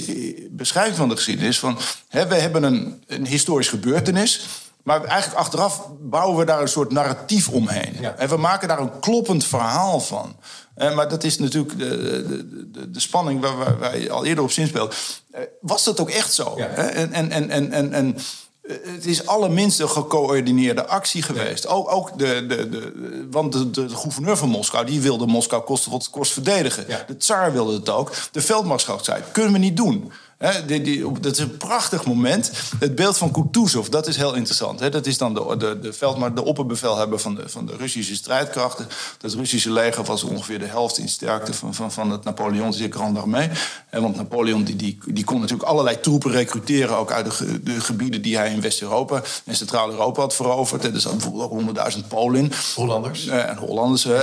beschrijving 0.49 0.97
van 0.97 1.09
de 1.09 1.15
geschiedenis, 1.15 1.59
van 1.59 1.77
hè, 2.07 2.27
we 2.27 2.35
hebben 2.35 2.63
een, 2.63 3.03
een 3.07 3.25
historisch 3.25 3.69
gebeurtenis. 3.69 4.47
Maar 4.83 5.03
eigenlijk 5.03 5.39
achteraf 5.39 5.87
bouwen 5.99 6.37
we 6.37 6.45
daar 6.45 6.61
een 6.61 6.67
soort 6.67 6.91
narratief 6.91 7.49
omheen. 7.49 7.95
Ja. 7.99 8.15
En 8.15 8.29
we 8.29 8.37
maken 8.37 8.67
daar 8.67 8.79
een 8.79 8.99
kloppend 8.99 9.45
verhaal 9.45 9.99
van. 9.99 10.35
Maar 10.75 11.09
dat 11.09 11.23
is 11.23 11.37
natuurlijk 11.37 11.79
de, 11.79 11.87
de, 12.27 12.71
de, 12.71 12.91
de 12.91 12.99
spanning 12.99 13.41
waar, 13.41 13.99
je 13.99 14.11
al 14.11 14.25
eerder 14.25 14.43
op 14.43 14.51
zinspeelt. 14.51 14.95
Uh, 15.31 15.39
was 15.61 15.83
dat 15.83 15.99
ook 15.99 16.09
echt 16.09 16.33
zo? 16.33 16.53
Ja. 16.57 16.67
En, 16.67 17.13
en, 17.13 17.31
en, 17.31 17.71
en, 17.71 17.93
en 17.93 18.17
het 18.67 19.05
is 19.05 19.27
allerminst 19.27 19.79
een 19.79 19.89
gecoördineerde 19.89 20.85
actie 20.85 21.21
geweest. 21.21 21.67
Ook, 21.67 21.91
ook 21.91 22.19
de, 22.19 22.45
de, 22.47 22.69
de, 22.69 23.27
want 23.31 23.51
de, 23.51 23.71
de, 23.71 23.89
gouverneur 23.89 24.37
van 24.37 24.49
Moskou 24.49 24.85
die 24.85 25.01
wilde 25.01 25.25
Moskou 25.25 25.63
kost 25.63 25.85
wat 25.85 26.09
kost 26.09 26.31
verdedigen. 26.33 26.85
Ja. 26.87 27.03
De 27.07 27.17
tsaar 27.17 27.53
wilde 27.53 27.73
het 27.73 27.89
ook. 27.89 28.11
De 28.31 28.41
veldmaarschalk 28.41 29.03
zei: 29.03 29.21
kunnen 29.31 29.51
we 29.51 29.57
niet 29.57 29.77
doen. 29.77 30.11
He, 30.37 30.65
die, 30.65 30.81
die, 30.81 31.19
dat 31.19 31.31
is 31.31 31.39
een 31.39 31.57
prachtig 31.57 32.05
moment. 32.05 32.51
Het 32.79 32.95
beeld 32.95 33.17
van 33.17 33.31
Kutuzov, 33.31 33.87
dat 33.87 34.07
is 34.07 34.17
heel 34.17 34.33
interessant. 34.33 34.79
He, 34.79 34.89
dat 34.89 35.05
is 35.05 35.17
dan 35.17 35.33
de, 35.33 35.55
de, 35.57 35.79
de 35.79 35.93
veldmaar, 35.93 36.35
de 36.35 36.43
opperbevelhebber 36.45 37.19
van 37.19 37.35
de, 37.35 37.49
van 37.49 37.65
de 37.65 37.75
Russische 37.77 38.15
strijdkrachten. 38.15 38.87
Dat 39.17 39.33
Russische 39.33 39.71
leger 39.71 40.03
was 40.03 40.23
ongeveer 40.23 40.59
de 40.59 40.65
helft 40.65 40.97
in 40.97 41.09
sterkte 41.09 41.53
van, 41.53 41.73
van, 41.73 41.91
van 41.91 42.11
het 42.11 42.23
Napoleontische 42.23 42.91
Grande 42.91 43.19
Armée. 43.19 43.49
He, 43.89 44.01
want 44.01 44.15
Napoleon 44.15 44.63
die, 44.63 44.75
die, 44.75 44.97
die 45.05 45.23
kon 45.23 45.39
natuurlijk 45.39 45.69
allerlei 45.69 45.99
troepen 45.99 46.31
recruteren, 46.31 46.97
ook 46.97 47.11
uit 47.11 47.25
de, 47.25 47.63
de 47.63 47.81
gebieden 47.81 48.21
die 48.21 48.37
hij 48.37 48.53
in 48.53 48.61
West-Europa 48.61 49.21
en 49.45 49.55
Centraal-Europa 49.55 50.21
had 50.21 50.35
veroverd. 50.35 50.83
Er 50.83 50.99
zat 50.99 51.11
bijvoorbeeld 51.11 51.77
ook 51.77 51.93
100.000 51.93 52.07
Polen 52.07 52.39
in. 52.39 52.51
Hollanders. 52.75 53.27
Uh, 53.27 53.49
en 53.49 53.57
Hollanders, 53.57 54.05
uh, 54.05 54.17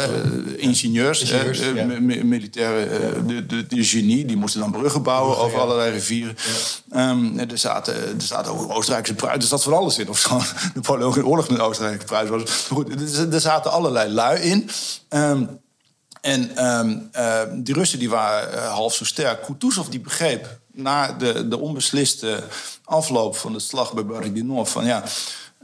ingenieurs, 0.57 1.21
ingenieurs 1.21 1.61
uh, 1.61 1.77
ja. 1.77 1.85
militaire, 2.25 2.89
de, 3.27 3.47
de, 3.47 3.67
de, 3.67 3.85
genie, 3.85 4.25
die 4.25 4.37
moesten 4.37 4.61
dan 4.61 4.71
bruggen 4.71 5.03
bouwen 5.03 5.39
over 5.39 5.61
allerlei 5.61 6.01
Um, 6.95 7.39
er, 7.39 7.59
zaten, 7.59 7.95
er 8.31 8.51
ook 8.51 8.73
Oostenrijkse 8.73 9.15
pruisen. 9.15 9.41
Er 9.41 9.47
zat 9.47 9.63
van 9.63 9.73
alles 9.73 9.99
in. 9.99 10.09
Of 10.09 10.19
zo. 10.19 10.41
Napoleon 10.75 11.25
oorlog 11.25 11.49
met 11.49 11.61
Oostenrijkse 11.61 12.07
pruisen 12.07 12.39
was. 12.39 12.67
Goed, 12.71 13.15
er, 13.33 13.41
zaten 13.41 13.71
allerlei 13.71 14.13
lui 14.13 14.41
in. 14.41 14.71
Um, 15.09 15.61
en 16.21 16.67
um, 16.67 17.11
die 17.65 17.75
Russen 17.75 17.99
die 17.99 18.11
waren 18.11 18.55
uh, 18.55 18.73
half 18.73 18.95
zo 18.95 19.05
sterk. 19.05 19.43
Kutuzov 19.43 19.89
die 19.89 20.01
begreep 20.01 20.61
na 20.73 21.13
de, 21.13 21.49
de 21.49 21.59
onbesliste 21.59 22.43
afloop 22.85 23.37
van 23.37 23.53
de 23.53 23.59
slag 23.59 23.93
bij 23.93 24.07
Borodino... 24.07 24.65
van 24.65 24.85
ja, 24.85 25.05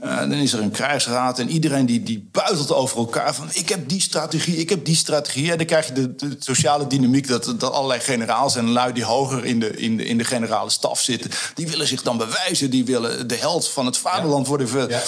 uh, 0.05 0.19
dan 0.19 0.33
is 0.33 0.53
er 0.53 0.61
een 0.61 0.71
krijgsraad 0.71 1.39
en 1.39 1.49
iedereen 1.49 1.87
die, 1.87 2.03
die 2.03 2.29
buitelt 2.33 2.73
over 2.73 2.99
elkaar 2.99 3.35
van 3.35 3.49
ik 3.53 3.69
heb 3.69 3.89
die 3.89 4.01
strategie, 4.01 4.57
ik 4.57 4.69
heb 4.69 4.85
die 4.85 4.97
strategie. 4.97 5.51
En 5.51 5.57
dan 5.57 5.67
krijg 5.67 5.87
je 5.87 5.93
de, 5.93 6.15
de 6.17 6.37
sociale 6.39 6.87
dynamiek 6.87 7.29
dat, 7.29 7.55
dat 7.59 7.73
allerlei 7.73 8.01
generaals 8.01 8.57
en 8.57 8.69
lui 8.69 8.93
die 8.93 9.05
hoger 9.05 9.45
in 9.45 9.61
de, 9.61 9.77
in, 9.77 9.97
de, 9.97 10.05
in 10.05 10.19
de 10.19 10.25
generale 10.25 10.71
staf 10.71 11.01
zitten, 11.01 11.31
die 11.55 11.69
willen 11.69 11.87
zich 11.87 12.03
dan 12.03 12.17
bewijzen, 12.17 12.71
die 12.71 12.85
willen 12.85 13.29
de 13.29 13.37
held 13.37 13.69
van 13.69 13.87
het 13.87 13.99
vaderland 13.99 14.43
ja. 14.43 14.49
worden. 14.49 14.89
Ja. 14.89 15.03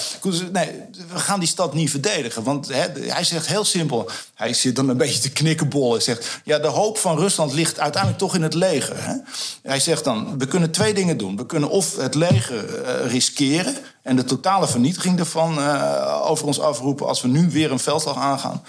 Nee, 0.52 0.68
we 1.12 1.18
gaan 1.18 1.40
die 1.40 1.48
stad 1.48 1.74
niet 1.74 1.90
verdedigen. 1.90 2.42
Want 2.42 2.68
hij 2.94 3.24
zegt 3.24 3.46
heel 3.46 3.64
simpel, 3.64 4.10
hij 4.34 4.52
zit 4.52 4.76
dan 4.76 4.88
een 4.88 4.96
beetje 4.96 5.20
te 5.20 5.30
knikkenbollen 5.30 5.98
en 5.98 6.02
zegt 6.04 6.40
ja, 6.44 6.58
de 6.58 6.66
hoop 6.66 6.98
van 6.98 7.18
Rusland 7.18 7.52
ligt 7.52 7.78
uiteindelijk 7.80 8.22
toch 8.22 8.34
in 8.34 8.42
het 8.42 8.54
leger. 8.54 9.04
Hè? 9.04 9.14
Hij 9.62 9.80
zegt 9.80 10.04
dan, 10.04 10.38
we 10.38 10.46
kunnen 10.46 10.70
twee 10.70 10.94
dingen 10.94 11.16
doen. 11.16 11.36
We 11.36 11.46
kunnen 11.46 11.70
of 11.70 11.96
het 11.96 12.14
leger 12.14 12.64
uh, 12.82 13.10
riskeren 13.10 13.76
en 14.10 14.16
de 14.16 14.24
totale 14.24 14.68
vernietiging 14.68 15.18
ervan 15.18 15.58
uh, 15.58 16.30
over 16.30 16.46
ons 16.46 16.60
afroepen 16.60 17.06
als 17.06 17.22
we 17.22 17.28
nu 17.28 17.50
weer 17.50 17.72
een 17.72 17.78
veldslag 17.78 18.16
aangaan. 18.16 18.62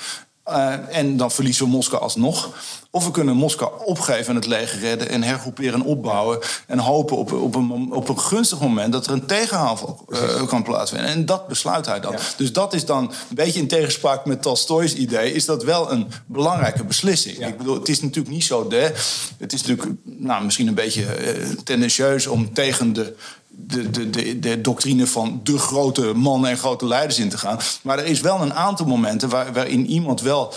Uh, 0.50 0.74
en 0.98 1.18
dan 1.18 1.32
verliezen 1.32 1.66
we 1.66 1.72
Moskou 1.72 2.02
alsnog. 2.02 2.50
Of 2.92 3.06
we 3.06 3.12
kunnen 3.12 3.36
Moskou 3.36 3.72
opgeven 3.86 4.28
en 4.28 4.36
het 4.36 4.46
leger 4.46 4.80
redden 4.80 5.10
en 5.10 5.24
hergroeperen 5.24 5.74
en 5.74 5.84
opbouwen. 5.86 6.40
En 6.68 6.80
hopen 6.80 7.18
op, 7.18 7.32
op, 7.32 7.56
een, 7.56 7.92
op 7.92 8.10
een 8.10 8.20
gunstig 8.20 8.60
moment 8.60 8.94
dat 8.94 9.06
er 9.06 9.12
een 9.12 9.26
tegenhaal 9.26 10.06
uh, 10.10 10.48
kan 10.48 10.64
plaatsvinden. 10.64 11.10
En 11.10 11.26
dat 11.26 11.48
besluit 11.48 11.86
hij 11.86 12.00
dan. 12.00 12.12
Ja. 12.12 12.20
Dus 12.38 12.54
dat 12.54 12.74
is 12.74 12.86
dan 12.86 13.04
een 13.04 13.36
beetje 13.36 13.60
in 13.60 13.68
tegenspraak 13.68 14.26
met 14.26 14.42
Tolstoy's 14.42 14.94
idee. 14.94 15.34
Is 15.34 15.46
dat 15.46 15.64
wel 15.64 15.92
een 15.92 16.08
belangrijke 16.26 16.84
beslissing? 16.84 17.38
Ja. 17.38 17.48
Ik 17.48 17.58
bedoel, 17.58 17.76
het 17.76 17.90
is 17.90 18.02
natuurlijk 18.02 18.34
niet 18.34 18.44
zo. 18.44 18.68
De, 18.68 18.94
het 19.38 19.54
is 19.54 19.64
natuurlijk 19.64 19.98
nou, 20.04 20.44
misschien 20.44 20.68
een 20.68 20.74
beetje 20.74 21.02
uh, 21.02 21.50
tendentieus 21.64 22.28
om 22.28 22.54
tegen 22.54 22.94
de 22.94 23.16
de, 23.52 23.90
de, 23.90 24.10
de, 24.10 24.40
de, 24.40 24.62
doctrine 24.62 25.08
van 25.08 25.40
de 25.44 25.58
grote 25.58 26.14
mannen 26.14 26.50
en 26.50 26.58
grote 26.58 26.86
leiders 26.86 27.20
in 27.20 27.30
te 27.30 27.38
gaan. 27.38 27.60
Maar 27.84 28.00
er 28.00 28.06
is 28.06 28.22
wel 28.22 28.42
een 28.42 28.54
aantal 28.54 28.86
momenten 28.86 29.30
waar, 29.30 29.54
waarin 29.54 29.86
iemand 29.86 30.22
wel 30.22 30.54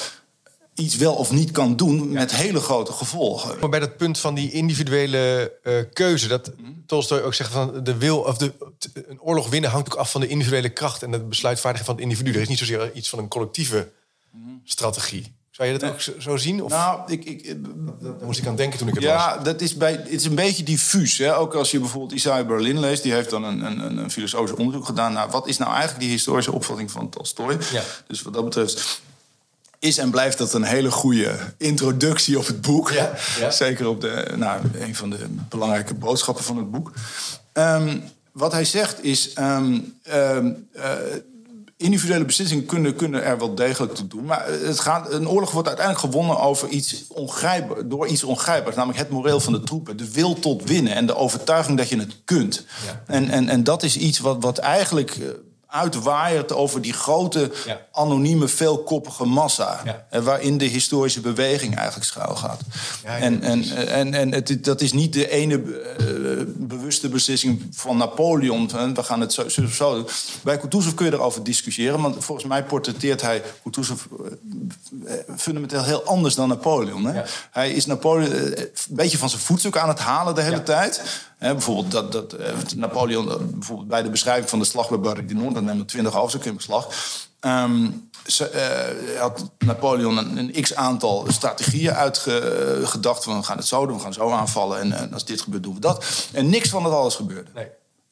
iets 0.74 0.96
wel 0.96 1.14
of 1.14 1.30
niet 1.30 1.50
kan 1.50 1.76
doen 1.76 2.12
met 2.12 2.35
hele 2.35 2.61
grote 2.61 2.92
gevolgen. 2.92 3.59
Maar 3.61 3.68
bij 3.68 3.80
dat 3.80 3.96
punt 3.96 4.18
van 4.18 4.35
die 4.35 4.50
individuele 4.50 5.52
uh, 5.62 5.74
keuze, 5.92 6.28
dat 6.28 6.52
mm. 6.57 6.83
Tolstoy 6.87 7.20
ook 7.20 7.35
zegt 7.35 7.52
van 7.52 7.85
de 7.85 7.96
wil 7.96 8.18
of 8.18 8.37
de 8.37 8.52
een 9.09 9.20
oorlog 9.20 9.48
winnen 9.48 9.70
hangt 9.70 9.92
ook 9.92 9.98
af 9.98 10.11
van 10.11 10.20
de 10.20 10.28
individuele 10.28 10.68
kracht 10.68 11.02
en 11.02 11.11
de 11.11 11.20
besluitvaardigheid 11.20 11.90
van 11.90 11.94
het 11.94 12.04
individu. 12.04 12.37
Er 12.37 12.42
is 12.42 12.48
niet 12.48 12.59
zozeer 12.59 12.92
iets 12.92 13.09
van 13.09 13.18
een 13.18 13.28
collectieve 13.28 13.92
mm. 14.30 14.61
strategie. 14.64 15.35
Zou 15.55 15.69
je 15.69 15.79
dat 15.79 15.90
ook 15.90 16.01
zo 16.19 16.37
zien? 16.37 16.62
Of? 16.62 16.71
Nou, 16.71 17.01
ik, 17.07 17.25
ik, 17.25 17.57
daar 18.01 18.12
moest 18.23 18.38
ik 18.38 18.47
aan 18.47 18.57
denken 18.57 18.79
toen 18.79 18.88
ik 18.88 18.95
het 18.95 19.03
ja, 19.03 19.14
las. 19.14 19.25
Ja, 19.25 19.38
dat 19.38 19.61
is 19.61 19.77
bij, 19.77 19.93
het 19.93 20.09
is 20.09 20.25
een 20.25 20.35
beetje 20.35 20.62
diffuus. 20.62 21.19
Hè? 21.19 21.37
Ook 21.37 21.55
als 21.55 21.71
je 21.71 21.79
bijvoorbeeld 21.79 22.12
Isaiah 22.12 22.47
Berlin 22.47 22.81
leest... 22.81 23.03
die 23.03 23.12
heeft 23.12 23.31
dan 23.31 23.45
een, 23.45 23.61
een, 23.61 23.97
een 23.97 24.11
filosofisch 24.11 24.57
onderzoek 24.57 24.85
gedaan... 24.85 25.12
naar 25.12 25.31
wat 25.31 25.49
is 25.49 25.59
nou 25.59 25.71
eigenlijk 25.71 26.01
die 26.01 26.11
historische 26.11 26.53
opvatting 26.53 26.90
van 26.90 27.09
Tolstoy. 27.09 27.59
Ja. 27.73 27.83
Dus 28.07 28.23
wat 28.23 28.35
dat 28.35 28.45
betreft 28.45 29.01
is 29.79 29.99
en 29.99 30.11
blijft 30.11 30.38
dat 30.38 30.55
een 30.55 30.62
hele 30.62 30.90
goede 30.90 31.37
introductie 31.57 32.38
op 32.38 32.47
het 32.47 32.61
boek. 32.61 32.90
Ja, 32.90 33.12
ja. 33.40 33.51
Zeker 33.51 33.88
op 33.88 34.01
de, 34.01 34.33
nou, 34.37 34.61
een 34.79 34.95
van 34.95 35.11
de 35.11 35.27
belangrijke 35.49 35.95
boodschappen 35.95 36.45
van 36.45 36.57
het 36.57 36.71
boek. 36.71 36.93
Um, 37.53 38.03
wat 38.33 38.53
hij 38.53 38.64
zegt 38.64 39.05
is... 39.05 39.33
Um, 39.38 39.99
um, 40.12 40.69
uh, 40.77 40.93
individuele 41.76 42.24
beslissingen 42.24 42.66
kunnen, 42.66 42.96
kunnen 42.96 43.22
er 43.24 43.38
wel 43.38 43.54
degelijk 43.54 43.94
toe 43.94 44.06
doen. 44.06 44.24
Maar 44.24 44.46
het 44.46 44.80
gaat, 44.80 45.12
een 45.12 45.28
oorlog 45.28 45.50
wordt 45.50 45.68
uiteindelijk 45.68 46.06
gewonnen 46.06 46.38
over 46.38 46.68
iets 46.68 47.04
ongrijpbaar, 47.08 47.88
door 47.88 48.06
iets 48.06 48.24
ongrijpbaars. 48.24 48.76
Namelijk 48.76 48.98
het 48.98 49.10
moreel 49.10 49.40
van 49.40 49.52
de 49.52 49.60
troepen. 49.60 49.96
De 49.96 50.10
wil 50.10 50.34
tot 50.34 50.68
winnen 50.68 50.94
en 50.94 51.06
de 51.06 51.16
overtuiging 51.16 51.78
dat 51.78 51.88
je 51.88 51.98
het 51.98 52.16
kunt. 52.24 52.66
Ja. 52.87 53.02
En, 53.06 53.30
en, 53.30 53.48
en 53.48 53.64
dat 53.64 53.82
is 53.82 53.96
iets 53.96 54.18
wat, 54.18 54.37
wat 54.40 54.58
eigenlijk 54.58 55.18
uitwaaiert 55.74 56.52
over 56.52 56.80
die 56.80 56.92
grote, 56.92 57.50
ja. 57.66 57.80
anonieme, 57.92 58.48
veelkoppige 58.48 59.24
massa. 59.24 59.80
Ja. 60.10 60.20
Waarin 60.20 60.58
de 60.58 60.64
historische 60.64 61.20
beweging 61.20 61.76
eigenlijk 61.76 62.06
schuil 62.06 62.37
gaat. 62.37 62.60
Ja, 63.04 63.18
en 63.18 63.42
en, 63.42 63.88
en, 63.88 64.14
en 64.14 64.32
het, 64.32 64.64
dat 64.64 64.80
is 64.80 64.92
niet 64.92 65.12
de 65.12 65.30
ene 65.30 65.62
uh, 65.62 66.42
bewuste 66.46 67.08
beslissing 67.08 67.66
van 67.70 67.96
Napoleon. 67.96 68.68
We 68.94 69.02
gaan 69.02 69.20
het 69.20 69.32
zo, 69.32 69.48
zo, 69.48 69.66
zo. 69.66 70.06
Bij 70.42 70.58
Kutuzov 70.58 70.94
kun 70.94 71.06
je 71.06 71.12
erover 71.12 71.44
discussiëren. 71.44 72.00
Want 72.00 72.24
volgens 72.24 72.46
mij 72.46 72.64
portretteert 72.64 73.20
hij 73.22 73.42
Kutuzov 73.62 74.04
uh, 74.10 75.12
fundamenteel 75.37 75.84
heel 75.84 76.04
anders 76.04 76.34
dan 76.34 76.48
Napoleon. 76.48 77.04
Hè? 77.04 77.22
Hij 77.50 77.72
is 77.72 77.87
Napoleon 77.87 78.32
een 78.32 78.68
beetje 78.88 79.18
van 79.18 79.30
zijn 79.30 79.42
voetstuk 79.42 79.76
aan 79.76 79.88
het 79.88 79.98
halen 79.98 80.34
de 80.34 80.42
hele 80.42 80.62
tijd. 80.62 81.02
Bijvoorbeeld 81.52 81.90
dat, 81.90 82.12
dat 82.12 82.74
Napoleon, 82.76 83.50
bijvoorbeeld 83.50 83.88
bij 83.88 84.02
de 84.02 84.11
beschrijving 84.11 84.48
van 84.48 84.59
de 84.59 84.64
slag 84.64 84.88
bij 84.88 85.00
Borodino, 85.00 85.52
dan 85.52 85.64
neemt 85.64 85.88
20 85.88 86.12
hoofdstukken 86.12 86.50
in 86.50 86.57
beslag. 86.57 86.88
Um, 87.40 88.11
had 89.18 89.50
Napoleon 89.59 90.37
een, 90.37 90.62
x-aantal 90.62 91.26
strategieën 91.28 91.92
uitgedacht. 91.92 93.24
Van 93.24 93.37
we 93.37 93.42
gaan 93.42 93.57
het 93.57 93.66
zo 93.66 93.87
doen, 93.87 93.96
we 93.96 94.02
gaan 94.02 94.12
zo 94.12 94.30
aanvallen. 94.30 94.80
En, 94.80 94.92
en, 94.92 95.12
als 95.12 95.24
dit 95.24 95.40
gebeurt, 95.40 95.62
doen 95.62 95.74
we 95.74 95.80
dat. 95.80 96.28
En 96.33 96.48
niks 96.48 96.68
van 96.68 96.83
dat 96.83 96.92
alles 96.92 97.14
gebeurde. 97.14 97.50
Nee. 97.54 97.68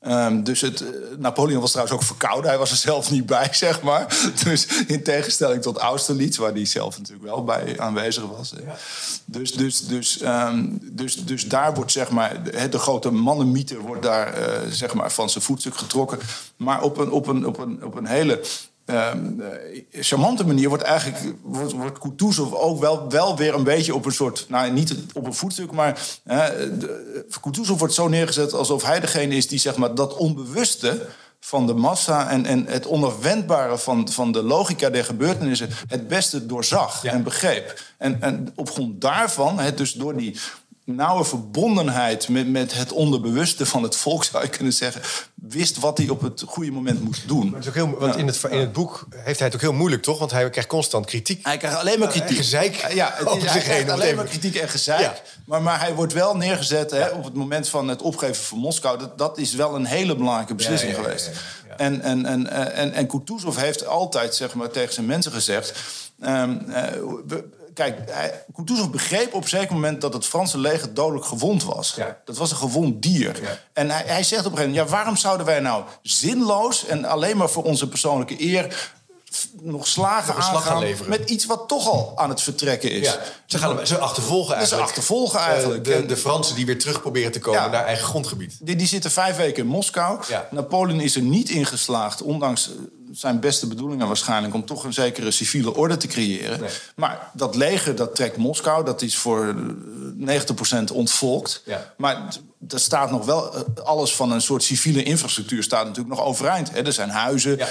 Um, 0.06 0.44
dus 0.44 0.60
het, 0.60 0.84
Napoleon 1.18 1.60
was 1.60 1.70
trouwens 1.70 1.96
ook 1.96 2.04
verkouden. 2.04 2.50
Hij 2.50 2.58
was 2.58 2.70
er 2.70 2.76
zelf 2.76 3.10
niet 3.10 3.26
bij, 3.26 3.48
zeg 3.66 3.82
maar. 3.82 4.16
Dus 4.44 4.66
in 4.86 5.02
tegenstelling 5.02 5.62
tot 5.62 5.76
Austerlitz, 5.76 6.36
waar 6.36 6.52
hij 6.52 6.66
zelf 6.66 6.98
natuurlijk 6.98 7.28
wel 7.28 7.44
bij 7.44 7.80
aanwezig 7.80 8.26
was. 8.26 8.52
Ja. 8.64 8.76
Dus, 9.24 9.52
dus, 9.52 9.86
dus, 9.86 10.22
um, 10.22 10.78
dus, 10.82 11.24
dus 11.24 11.48
daar 11.48 11.74
wordt 11.74 11.92
zeg 11.92 12.10
maar, 12.10 12.42
de 12.70 12.78
grote 12.78 13.10
mannenmythe 13.10 13.78
wordt 13.78 14.02
daar 14.02 14.38
uh, 14.38 14.70
zeg 14.70 14.94
maar, 14.94 15.12
van 15.12 15.30
zijn 15.30 15.44
voetstuk 15.44 15.76
getrokken. 15.76 16.18
Maar 16.56 16.82
op 16.82 16.98
een, 16.98 17.10
op 17.10 17.26
een, 17.26 17.46
op 17.46 17.58
een, 17.58 17.84
op 17.84 17.94
een 17.94 18.06
hele 18.06 18.40
um, 18.86 19.42
charmante 19.90 20.46
manier 20.46 20.68
wordt 20.68 20.82
eigenlijk 20.82 21.34
wordt, 21.42 21.72
wordt 21.72 21.98
Kutuzov 21.98 22.52
ook 22.52 22.80
wel, 22.80 23.10
wel 23.10 23.36
weer 23.36 23.54
een 23.54 23.64
beetje 23.64 23.94
op 23.94 24.04
een 24.04 24.12
soort, 24.12 24.46
nou 24.48 24.70
niet 24.70 24.96
op 25.12 25.26
een 25.26 25.34
voetstuk, 25.34 25.72
maar 25.72 26.00
uh, 26.26 26.44
Kutuzov 27.40 27.78
wordt 27.78 27.94
zo 27.94 28.08
neergezet 28.08 28.52
alsof 28.52 28.82
hij 28.82 29.00
degene 29.00 29.34
is 29.34 29.48
die 29.48 29.58
zeg 29.58 29.76
maar 29.76 29.94
dat 29.94 30.16
onbewuste 30.16 31.06
van 31.44 31.66
de 31.66 31.74
massa 31.74 32.30
en, 32.30 32.46
en 32.46 32.66
het 32.66 32.86
onafwendbare 32.86 33.78
van, 33.78 34.08
van 34.08 34.32
de 34.32 34.42
logica 34.42 34.90
der 34.90 35.04
gebeurtenissen 35.04 35.68
het 35.86 36.08
beste 36.08 36.46
doorzag 36.46 37.04
en 37.04 37.22
begreep. 37.22 37.82
En, 37.98 38.22
en 38.22 38.52
op 38.54 38.70
grond 38.70 39.00
daarvan, 39.00 39.58
he, 39.58 39.74
dus 39.74 39.92
door 39.92 40.16
die 40.16 40.36
nauwe 40.84 41.24
verbondenheid 41.24 42.28
met, 42.28 42.48
met 42.48 42.74
het 42.74 42.92
onderbewuste 42.92 43.66
van 43.66 43.82
het 43.82 43.96
volk, 43.96 44.24
zou 44.32 44.44
je 44.44 44.50
kunnen 44.50 44.72
zeggen, 44.72 45.02
wist 45.34 45.78
wat 45.78 45.98
hij 45.98 46.08
op 46.08 46.20
het 46.20 46.42
goede 46.46 46.70
moment 46.70 47.04
moest 47.04 47.28
doen. 47.28 47.44
Maar 47.44 47.54
het 47.54 47.62
is 47.62 47.68
ook 47.68 47.74
heel, 47.74 47.98
want 47.98 48.16
in, 48.16 48.26
het, 48.26 48.42
in 48.50 48.58
het 48.58 48.72
boek 48.72 49.06
heeft 49.10 49.38
hij 49.38 49.46
het 49.46 49.56
ook 49.56 49.62
heel 49.62 49.72
moeilijk, 49.72 50.02
toch? 50.02 50.18
Want 50.18 50.30
hij 50.30 50.50
krijgt 50.50 50.68
constant 50.68 51.06
kritiek. 51.06 51.46
Hij 51.46 51.56
krijgt 51.56 51.76
alleen 51.76 51.98
maar 51.98 52.08
kritiek. 52.08 52.36
gezeik. 52.36 52.92
Ja, 52.92 53.12
het, 53.14 53.90
alleen 53.90 54.16
maar 54.16 54.24
kritiek 54.24 54.54
en 54.54 54.68
gezeik. 54.68 55.22
Maar, 55.46 55.62
maar 55.62 55.80
hij 55.80 55.94
wordt 55.94 56.12
wel 56.12 56.36
neergezet 56.36 56.90
hè, 56.90 57.08
op 57.08 57.24
het 57.24 57.34
moment 57.34 57.68
van 57.68 57.88
het 57.88 58.02
opgeven 58.02 58.44
van 58.44 58.58
Moskou. 58.58 58.98
Dat, 58.98 59.18
dat 59.18 59.38
is 59.38 59.54
wel 59.54 59.74
een 59.74 59.84
hele 59.84 60.16
belangrijke 60.16 60.54
beslissing 60.54 60.94
geweest. 60.94 61.30
En, 61.76 62.00
en, 62.00 62.26
en, 62.26 62.72
en, 62.74 62.92
en 62.92 63.06
Kutuzov 63.06 63.56
heeft 63.56 63.86
altijd 63.86 64.34
zeg 64.34 64.54
maar, 64.54 64.70
tegen 64.70 64.94
zijn 64.94 65.06
mensen 65.06 65.32
gezegd... 65.32 65.72
Um, 66.26 66.66
kijk, 67.74 68.12
Kutuzov 68.54 68.88
begreep 68.88 69.34
op 69.34 69.42
een 69.42 69.48
zeker 69.48 69.72
moment 69.74 70.00
dat 70.00 70.12
het 70.12 70.26
Franse 70.26 70.58
leger 70.58 70.94
dodelijk 70.94 71.24
gewond 71.24 71.64
was. 71.64 71.98
Dat 72.24 72.36
was 72.36 72.50
een 72.50 72.56
gewond 72.56 73.02
dier. 73.02 73.60
En 73.72 73.90
hij, 73.90 74.02
hij 74.06 74.22
zegt 74.22 74.46
op 74.46 74.52
een 74.52 74.58
gegeven 74.58 74.68
moment: 74.68 74.90
ja, 74.90 74.96
waarom 74.96 75.16
zouden 75.16 75.46
wij 75.46 75.60
nou 75.60 75.84
zinloos 76.02 76.86
en 76.86 77.04
alleen 77.04 77.36
maar 77.36 77.50
voor 77.50 77.64
onze 77.64 77.88
persoonlijke 77.88 78.42
eer 78.42 78.92
nog 79.60 79.86
slagen 79.86 80.34
aangaan 80.34 80.84
met 81.06 81.30
iets 81.30 81.46
wat 81.46 81.68
toch 81.68 81.88
al 81.88 82.12
aan 82.16 82.28
het 82.28 82.42
vertrekken 82.42 82.90
is. 82.90 83.06
Ja, 83.06 83.18
ze, 83.46 83.58
gaan, 83.58 83.86
ze 83.86 83.98
achtervolgen 83.98 84.54
eigenlijk. 84.54 84.84
Ze 84.84 84.90
achtervolgen 84.90 85.40
eigenlijk. 85.40 85.84
de, 85.84 86.06
de, 86.06 86.16
Fransen 86.16 86.54
die 86.54 86.66
weer 86.66 86.78
terug 86.78 87.00
proberen 87.00 87.32
te 87.32 87.38
komen 87.38 87.70
naar 87.70 87.84
eigen 87.84 88.06
grondgebied. 88.06 88.56
Die, 88.60 88.76
die 88.76 88.86
zitten 88.86 89.10
vijf 89.10 89.36
weken 89.36 89.62
in 89.62 89.68
Moskou. 89.68 90.20
Napoleon 90.50 91.00
is 91.00 91.16
er 91.16 91.22
niet 91.22 91.48
in 91.48 91.66
geslaagd, 91.66 92.22
ondanks 92.22 92.70
zijn 93.12 93.40
beste 93.40 93.66
bedoelingen 93.66 94.06
waarschijnlijk 94.06 94.54
om 94.54 94.64
toch 94.64 94.84
een 94.84 94.92
zekere 94.92 95.30
civiele 95.30 95.74
orde 95.74 95.96
te 95.96 96.06
creëren. 96.06 96.60
Maar 96.96 97.30
dat 97.32 97.56
leger 97.56 97.96
dat 97.96 98.14
trekt 98.14 98.36
Moskou, 98.36 98.84
dat 98.84 99.02
is 99.02 99.16
voor 99.16 99.54
90% 100.18 100.92
ontvolkt. 100.92 101.62
Ja. 101.64 101.94
Maar 101.96 102.28
er 102.68 102.80
staat 102.80 103.10
nog 103.10 103.24
wel, 103.24 103.54
eh, 103.54 103.84
alles 103.84 104.14
van 104.14 104.32
een 104.32 104.40
soort 104.40 104.62
civiele 104.62 105.02
infrastructuur 105.02 105.62
staat 105.62 105.86
natuurlijk 105.86 106.14
nog 106.14 106.24
overeind. 106.24 106.76
Er 106.76 106.92
zijn 106.92 107.10
huizen, 107.10 107.56
ja. 107.56 107.66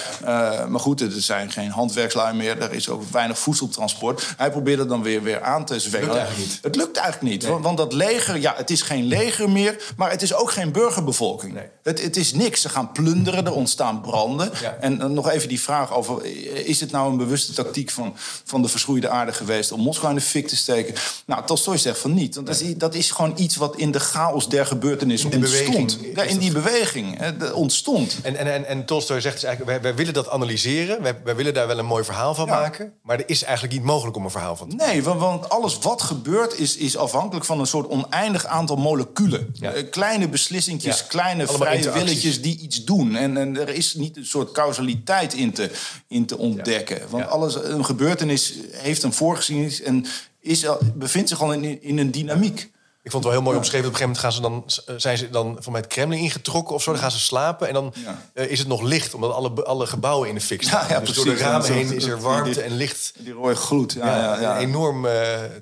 uh, 0.61 0.67
maar 0.67 0.79
goed, 0.79 1.01
er 1.01 1.11
zijn 1.11 1.51
geen 1.51 1.69
handwerkslui 1.69 2.35
meer. 2.35 2.61
Er 2.61 2.73
is 2.73 2.89
ook 2.89 3.03
weinig 3.11 3.39
voedseltransport. 3.39 4.33
Hij 4.37 4.51
probeert 4.51 4.79
het 4.79 4.89
dan 4.89 5.03
weer, 5.03 5.23
weer 5.23 5.41
aan 5.41 5.65
te 5.65 5.79
zweren. 5.79 6.07
Het 6.09 6.15
lukt 6.15 6.17
eigenlijk 6.25 6.49
niet. 6.49 6.59
Het 6.61 6.75
lukt 6.75 6.97
eigenlijk 6.97 7.33
niet. 7.33 7.45
Want, 7.61 7.77
dat 7.77 7.93
leger, 7.93 8.39
ja, 8.39 8.53
het 8.57 8.69
is 8.69 8.81
geen 8.81 9.05
leger 9.05 9.49
meer, 9.49 9.93
maar 9.97 10.11
het 10.11 10.21
is 10.21 10.33
ook 10.33 10.51
geen 10.51 10.71
burgerbevolking. 10.71 11.53
Nee. 11.53 11.67
Het, 11.83 12.01
het 12.01 12.17
is 12.17 12.33
niks. 12.33 12.61
Ze 12.61 12.69
gaan 12.69 12.91
plunderen, 12.91 13.45
er 13.45 13.53
ontstaan 13.53 14.01
branden. 14.01 14.51
En 14.79 14.97
uh, 14.97 15.05
nog 15.05 15.29
even 15.29 15.49
die 15.49 15.61
vraag 15.61 15.93
over, 15.93 16.25
is 16.65 16.79
het 16.79 16.91
nou 16.91 17.11
een 17.11 17.17
bewuste 17.17 17.53
tactiek 17.53 17.89
van, 17.89 18.13
van 18.43 18.61
de 18.61 18.67
verschroeide 18.67 19.09
aarde 19.09 19.33
geweest 19.33 19.71
om 19.71 19.81
Moskou 19.81 20.09
in 20.09 20.17
de 20.17 20.25
fik 20.25 20.47
te 20.47 20.55
steken? 20.55 20.93
Nou, 21.25 21.45
Tolstoy 21.45 21.77
zegt 21.77 21.99
van 21.99 22.13
niet. 22.13 22.35
Want 22.35 22.47
dat, 22.47 22.59
is, 22.59 22.77
dat 22.77 22.95
is 22.95 23.11
gewoon 23.11 23.33
iets 23.35 23.55
wat 23.55 23.75
in 23.75 23.91
de 23.91 23.99
chaos 23.99 24.49
der 24.49 24.65
gebeurtenis 24.81 25.25
in 25.25 25.37
ontstond. 25.37 25.97
ja, 26.15 26.23
in 26.23 26.37
die 26.37 26.51
beweging 26.51 27.17
hè, 27.17 27.49
ontstond. 27.51 28.17
En, 28.23 28.35
en, 28.35 28.53
en, 28.53 28.65
en 28.65 28.85
Tolstoy 28.85 29.21
zegt 29.21 29.35
dus 29.35 29.43
eigenlijk, 29.43 29.81
wij, 29.81 29.95
willen 29.95 30.13
dat 30.13 30.29
analyseren. 30.29 31.01
Wij, 31.01 31.15
wij, 31.23 31.35
willen 31.35 31.53
daar 31.53 31.67
wel 31.67 31.79
een 31.79 31.85
mooi 31.85 32.03
verhaal 32.03 32.35
van 32.35 32.47
maken. 32.47 32.93
Maar 33.03 33.17
er 33.17 33.29
is 33.29 33.43
eigenlijk 33.43 33.73
niet 33.73 33.83
mogelijk 33.83 34.17
om 34.17 34.23
een 34.23 34.31
verhaal 34.31 34.55
van 34.55 34.69
te 34.69 34.75
maken. 34.75 34.93
Nee, 34.93 35.03
want, 35.03 35.19
want 35.19 35.49
alles 35.49 35.77
wat 35.77 36.01
gebeurt 36.01 36.59
is, 36.59 36.77
is 36.77 36.97
afhankelijk 36.97 37.45
van 37.45 37.59
een 37.59 37.67
soort 37.67 37.89
oneindig 37.89 38.45
aantal 38.45 38.75
moleculen. 38.75 39.55
Eh, 39.61 39.71
kleine 39.89 40.27
beslissingjes, 40.27 41.07
kleine 41.07 41.47
vrije 41.47 41.91
willetjes 41.91 42.41
die 42.41 42.59
iets 42.59 42.83
doen. 42.83 43.15
En, 43.15 43.37
en 43.37 43.57
er 43.57 43.69
is 43.69 43.93
niet 43.93 44.17
een 44.17 44.25
soort 44.25 44.51
causaliteit 44.51 45.33
in 45.33 45.51
te, 45.51 45.71
in 46.07 46.25
te 46.25 46.37
ontdekken. 46.37 47.01
Want 47.09 47.27
alles, 47.27 47.55
een 47.55 47.85
gebeurtenis 47.85 48.53
heeft 48.71 49.03
een 49.03 49.13
voorgeschiedenis 49.13 49.81
en 49.81 50.05
is, 50.39 50.65
bevindt 50.93 51.29
zich 51.29 51.41
al 51.41 51.53
in, 51.53 51.81
in 51.81 51.97
een 51.97 52.11
dynamiek. 52.11 52.69
Ik 53.03 53.11
vond 53.11 53.23
het 53.23 53.33
wel 53.33 53.41
heel 53.41 53.51
mooi 53.51 53.57
omschreven. 53.57 53.87
Op 53.87 53.93
een 53.93 53.99
gegeven 53.99 54.23
moment 54.23 54.43
gaan 54.43 54.65
ze 54.65 54.85
dan, 54.85 54.99
zijn 54.99 55.17
ze 55.17 55.29
dan 55.29 55.57
van 55.59 55.71
mij 55.71 55.81
het 55.81 55.89
Kremlin 55.89 56.19
ingetrokken 56.19 56.75
of 56.75 56.83
zo. 56.83 56.91
Dan 56.91 56.99
gaan 56.99 57.11
ze 57.11 57.19
slapen 57.19 57.67
en 57.67 57.73
dan 57.73 57.93
eh, 58.33 58.51
is 58.51 58.59
het 58.59 58.67
nog 58.67 58.81
licht, 58.81 59.13
omdat 59.13 59.31
alle, 59.31 59.63
alle 59.63 59.87
gebouwen 59.87 60.29
in 60.29 60.35
de 60.35 60.41
fik 60.41 60.61
staan. 60.63 60.87
Ja, 60.89 60.99
dus 60.99 61.15
door 61.15 61.25
de 61.25 61.35
ramen 61.35 61.73
heen 61.73 61.95
is 61.95 62.05
er 62.05 62.21
warmte 62.21 62.61
en 62.61 62.75
licht. 62.75 63.13
Die 63.17 63.33
rode 63.33 63.55
gloed. 63.55 63.93
Ja, 63.93 64.39
ja, 64.39 64.57
Enorm 64.57 65.05
uh, 65.05 65.11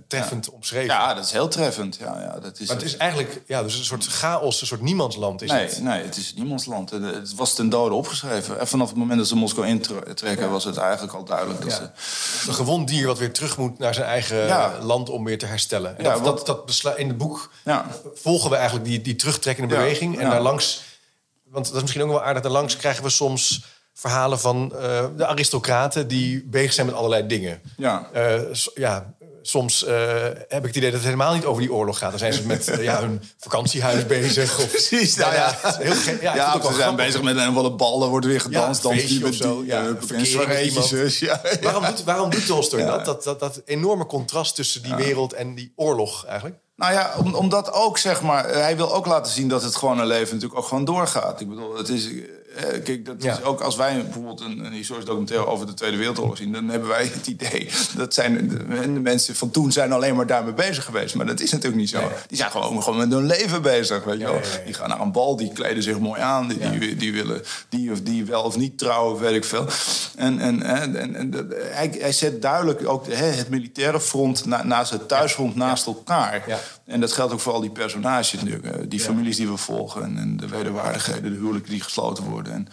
treffend 0.08 0.50
omschreven. 0.50 0.96
Ja, 0.96 1.14
dat 1.14 1.26
is 1.26 1.32
heel 1.32 1.48
treffend. 1.48 1.98
Ja, 2.00 2.22
ja, 2.22 2.40
dat 2.40 2.60
is, 2.60 2.68
maar 2.68 2.76
het 2.76 2.86
is 2.86 2.98
eigenlijk 2.98 3.42
ja, 3.48 3.64
dus 3.64 3.78
een 3.78 3.86
soort 3.86 4.06
chaos, 4.06 4.62
een 4.62 4.68
soort 4.68 4.82
niemandsland 4.82 5.42
is 5.42 5.52
nee, 5.52 5.66
het. 5.66 5.82
Nee, 5.82 6.04
het 6.04 6.18
is 6.18 6.34
niemandsland. 6.34 6.90
Het 6.90 7.36
was 7.36 7.54
ten 7.54 7.70
dode 7.70 7.96
opgeschreven. 7.96 8.60
En 8.60 8.68
vanaf 8.68 8.88
het 8.88 8.98
moment 8.98 9.20
dat 9.20 9.28
ze 9.28 9.36
Moskou 9.36 9.68
intrekken 9.68 10.52
was 10.52 10.64
het 10.64 10.78
eigenlijk 10.78 11.14
al 11.14 11.24
duidelijk. 11.24 11.62
Dat 11.62 11.72
ze... 11.72 12.48
Een 12.48 12.54
gewond 12.54 12.88
dier 12.88 13.08
wat 13.08 13.18
weer 13.18 13.34
terug 13.34 13.58
moet 13.58 13.78
naar 13.80 13.94
zijn 13.94 14.08
eigen 14.08 14.48
land 14.82 15.10
om 15.10 15.24
weer 15.24 15.38
te 15.38 15.46
herstellen. 15.46 15.98
En 15.98 16.04
dat, 16.04 16.46
dat, 16.46 16.80
dat 16.82 16.98
in 16.98 17.08
het 17.08 17.18
boek 17.18 17.29
ja. 17.66 17.86
volgen 18.14 18.50
we 18.50 18.56
eigenlijk 18.56 18.86
die, 18.86 19.02
die 19.02 19.16
terugtrekkende 19.16 19.76
beweging. 19.76 20.20
En 20.20 20.30
daar 20.30 20.42
langs, 20.42 20.84
want 21.44 21.66
dat 21.66 21.76
is 21.76 21.82
misschien 21.82 22.04
ook 22.04 22.10
wel 22.10 22.24
aardig, 22.24 22.42
daar 22.42 22.52
langs 22.52 22.78
krijgen 22.78 23.04
we 23.04 23.10
soms 23.10 23.62
verhalen 23.94 24.40
van 24.40 24.72
uh, 24.76 25.06
de 25.18 25.26
aristocraten 25.26 26.08
die 26.08 26.44
bezig 26.46 26.74
zijn 26.74 26.86
met 26.86 26.96
allerlei 26.96 27.28
dingen. 27.28 27.62
Ja. 27.78 28.10
Uh, 28.16 28.54
ja, 28.74 29.14
soms 29.42 29.84
uh, 29.84 29.90
heb 30.48 30.62
ik 30.62 30.68
het 30.68 30.76
idee 30.76 30.92
dat 30.92 31.00
het 31.00 31.04
helemaal 31.04 31.34
niet 31.34 31.46
over 31.46 31.62
die 31.62 31.74
oorlog 31.74 31.98
gaat. 31.98 32.10
Dan 32.10 32.20
zijn 32.20 32.34
ze 32.34 32.46
met 32.46 32.78
ja, 32.80 33.00
hun 33.00 33.22
vakantiehuis 33.38 34.06
bezig. 34.06 34.60
Of, 34.60 34.70
Precies, 34.72 35.16
nou 35.16 35.34
ja. 35.34 35.58
ja, 35.64 35.78
heel 35.78 36.18
ja, 36.22 36.36
ja 36.36 36.62
ze 36.62 36.74
zijn 36.74 36.96
bezig 36.96 37.22
met 37.22 37.38
een 37.38 37.54
wat 37.54 37.78
bal, 37.78 38.04
er 38.04 38.10
wordt 38.10 38.26
weer 38.26 38.42
gedanst. 38.42 38.84
Ja, 38.84 38.90
dan 38.90 39.28
of 39.28 39.34
zo. 39.34 39.64
Ja, 39.66 39.84
ja, 41.22 41.42
waarom 41.62 41.86
doet, 41.86 42.04
waarom 42.04 42.30
doet 42.30 42.46
Tolstoy 42.46 42.86
dat? 42.86 43.06
Dat, 43.06 43.24
dat? 43.24 43.40
dat 43.40 43.62
enorme 43.66 44.06
contrast 44.06 44.56
tussen 44.56 44.82
die 44.82 44.96
wereld 44.96 45.34
en 45.34 45.56
die 45.56 45.74
oorlog 45.76 46.26
eigenlijk? 46.26 46.56
Nou 46.80 46.94
ja, 46.94 47.14
omdat 47.32 47.74
ook, 47.74 47.98
zeg 47.98 48.22
maar, 48.22 48.50
hij 48.50 48.76
wil 48.76 48.94
ook 48.94 49.06
laten 49.06 49.32
zien 49.32 49.48
dat 49.48 49.64
het 49.64 49.76
gewone 49.76 50.06
leven 50.06 50.34
natuurlijk 50.34 50.62
ook 50.62 50.68
gewoon 50.68 50.86
doorgaat. 50.86 51.42
Ik 51.42 51.50
bedoel, 51.50 51.78
het 51.78 51.90
is 51.90 52.10
eh, 52.56 52.84
kijk, 52.84 53.06
dat 53.06 53.24
is 53.24 53.44
ook 53.44 53.62
als 53.62 53.76
wij 53.76 54.04
bijvoorbeeld 54.04 54.42
een, 54.42 54.66
een 54.66 54.72
historisch 54.72 55.06
documentaire 55.06 55.46
over 55.46 55.66
de 55.66 55.74
Tweede 55.74 55.98
Wereldoorlog 55.98 56.38
zien, 56.38 56.52
dan 56.52 56.70
hebben 56.70 56.90
wij 56.90 57.04
het 57.14 57.28
idee 57.28 57.70
dat 57.96 58.14
zijn 58.14 58.50
de, 58.50 59.00
mensen 59.02 59.36
van 59.36 59.52
toen 59.52 59.72
zijn 59.72 59.92
alleen 59.92 60.16
maar 60.16 60.28
daarmee 60.28 60.54
bezig 60.54 60.86
geweest. 60.86 61.16
Maar 61.16 61.26
dat 61.26 61.40
is 61.40 61.52
natuurlijk 61.52 61.82
niet 61.82 61.90
zo. 61.90 62.12
Die 62.28 62.38
zijn 62.38 62.52
gewoon, 62.52 62.84
gewoon 62.84 63.00
met 63.00 63.12
hun 63.12 63.26
leven 63.26 63.62
bezig. 63.62 64.04
Weet 64.04 64.20
je 64.20 64.26
wel. 64.26 64.40
Die 64.66 64.74
gaan 64.74 64.90
naar 64.90 65.00
een 65.00 65.12
bal, 65.12 65.36
die 65.36 65.54
kleden 65.54 65.84
zich 65.84 66.00
mooi 66.00 66.22
aan, 66.22 66.48
die, 66.48 66.80
die, 66.80 66.96
die, 66.96 67.14
willen 67.14 67.42
die 67.70 67.92
of 67.92 68.02
die 68.02 68.26
wel 68.26 68.44
of 68.44 68.58
niet 68.58 68.78
trouwen, 68.78 69.20
weet 69.20 69.36
ik 69.36 69.46
veel. 69.46 69.66
En, 70.16 70.40
en, 70.40 70.62
en, 70.62 71.16
en 71.16 71.48
hij, 71.54 71.96
hij 72.00 72.12
zet 72.12 72.42
duidelijk 72.42 72.88
ook 72.88 73.06
het 73.10 73.50
militaire 73.50 74.00
front 74.00 74.46
na, 74.46 74.64
naast 74.64 74.92
het 74.92 75.08
thuisfront 75.08 75.56
naast 75.56 75.86
elkaar. 75.86 76.44
En 76.86 77.00
dat 77.00 77.12
geldt 77.12 77.34
ook 77.34 77.40
voor 77.40 77.54
al 77.54 77.62
die 77.62 77.70
personages, 77.70 78.36
die 78.88 79.00
families 79.00 79.36
die 79.36 79.48
we 79.48 79.58
volgen 79.58 80.04
en, 80.04 80.18
en 80.18 80.38
de 80.38 80.48
wederwaardigheden, 80.48 81.32
de 81.32 81.38
huwelijken 81.38 81.72
die 81.72 81.82
gesloten 81.82 82.24
worden. 82.24 82.49
En, 82.50 82.68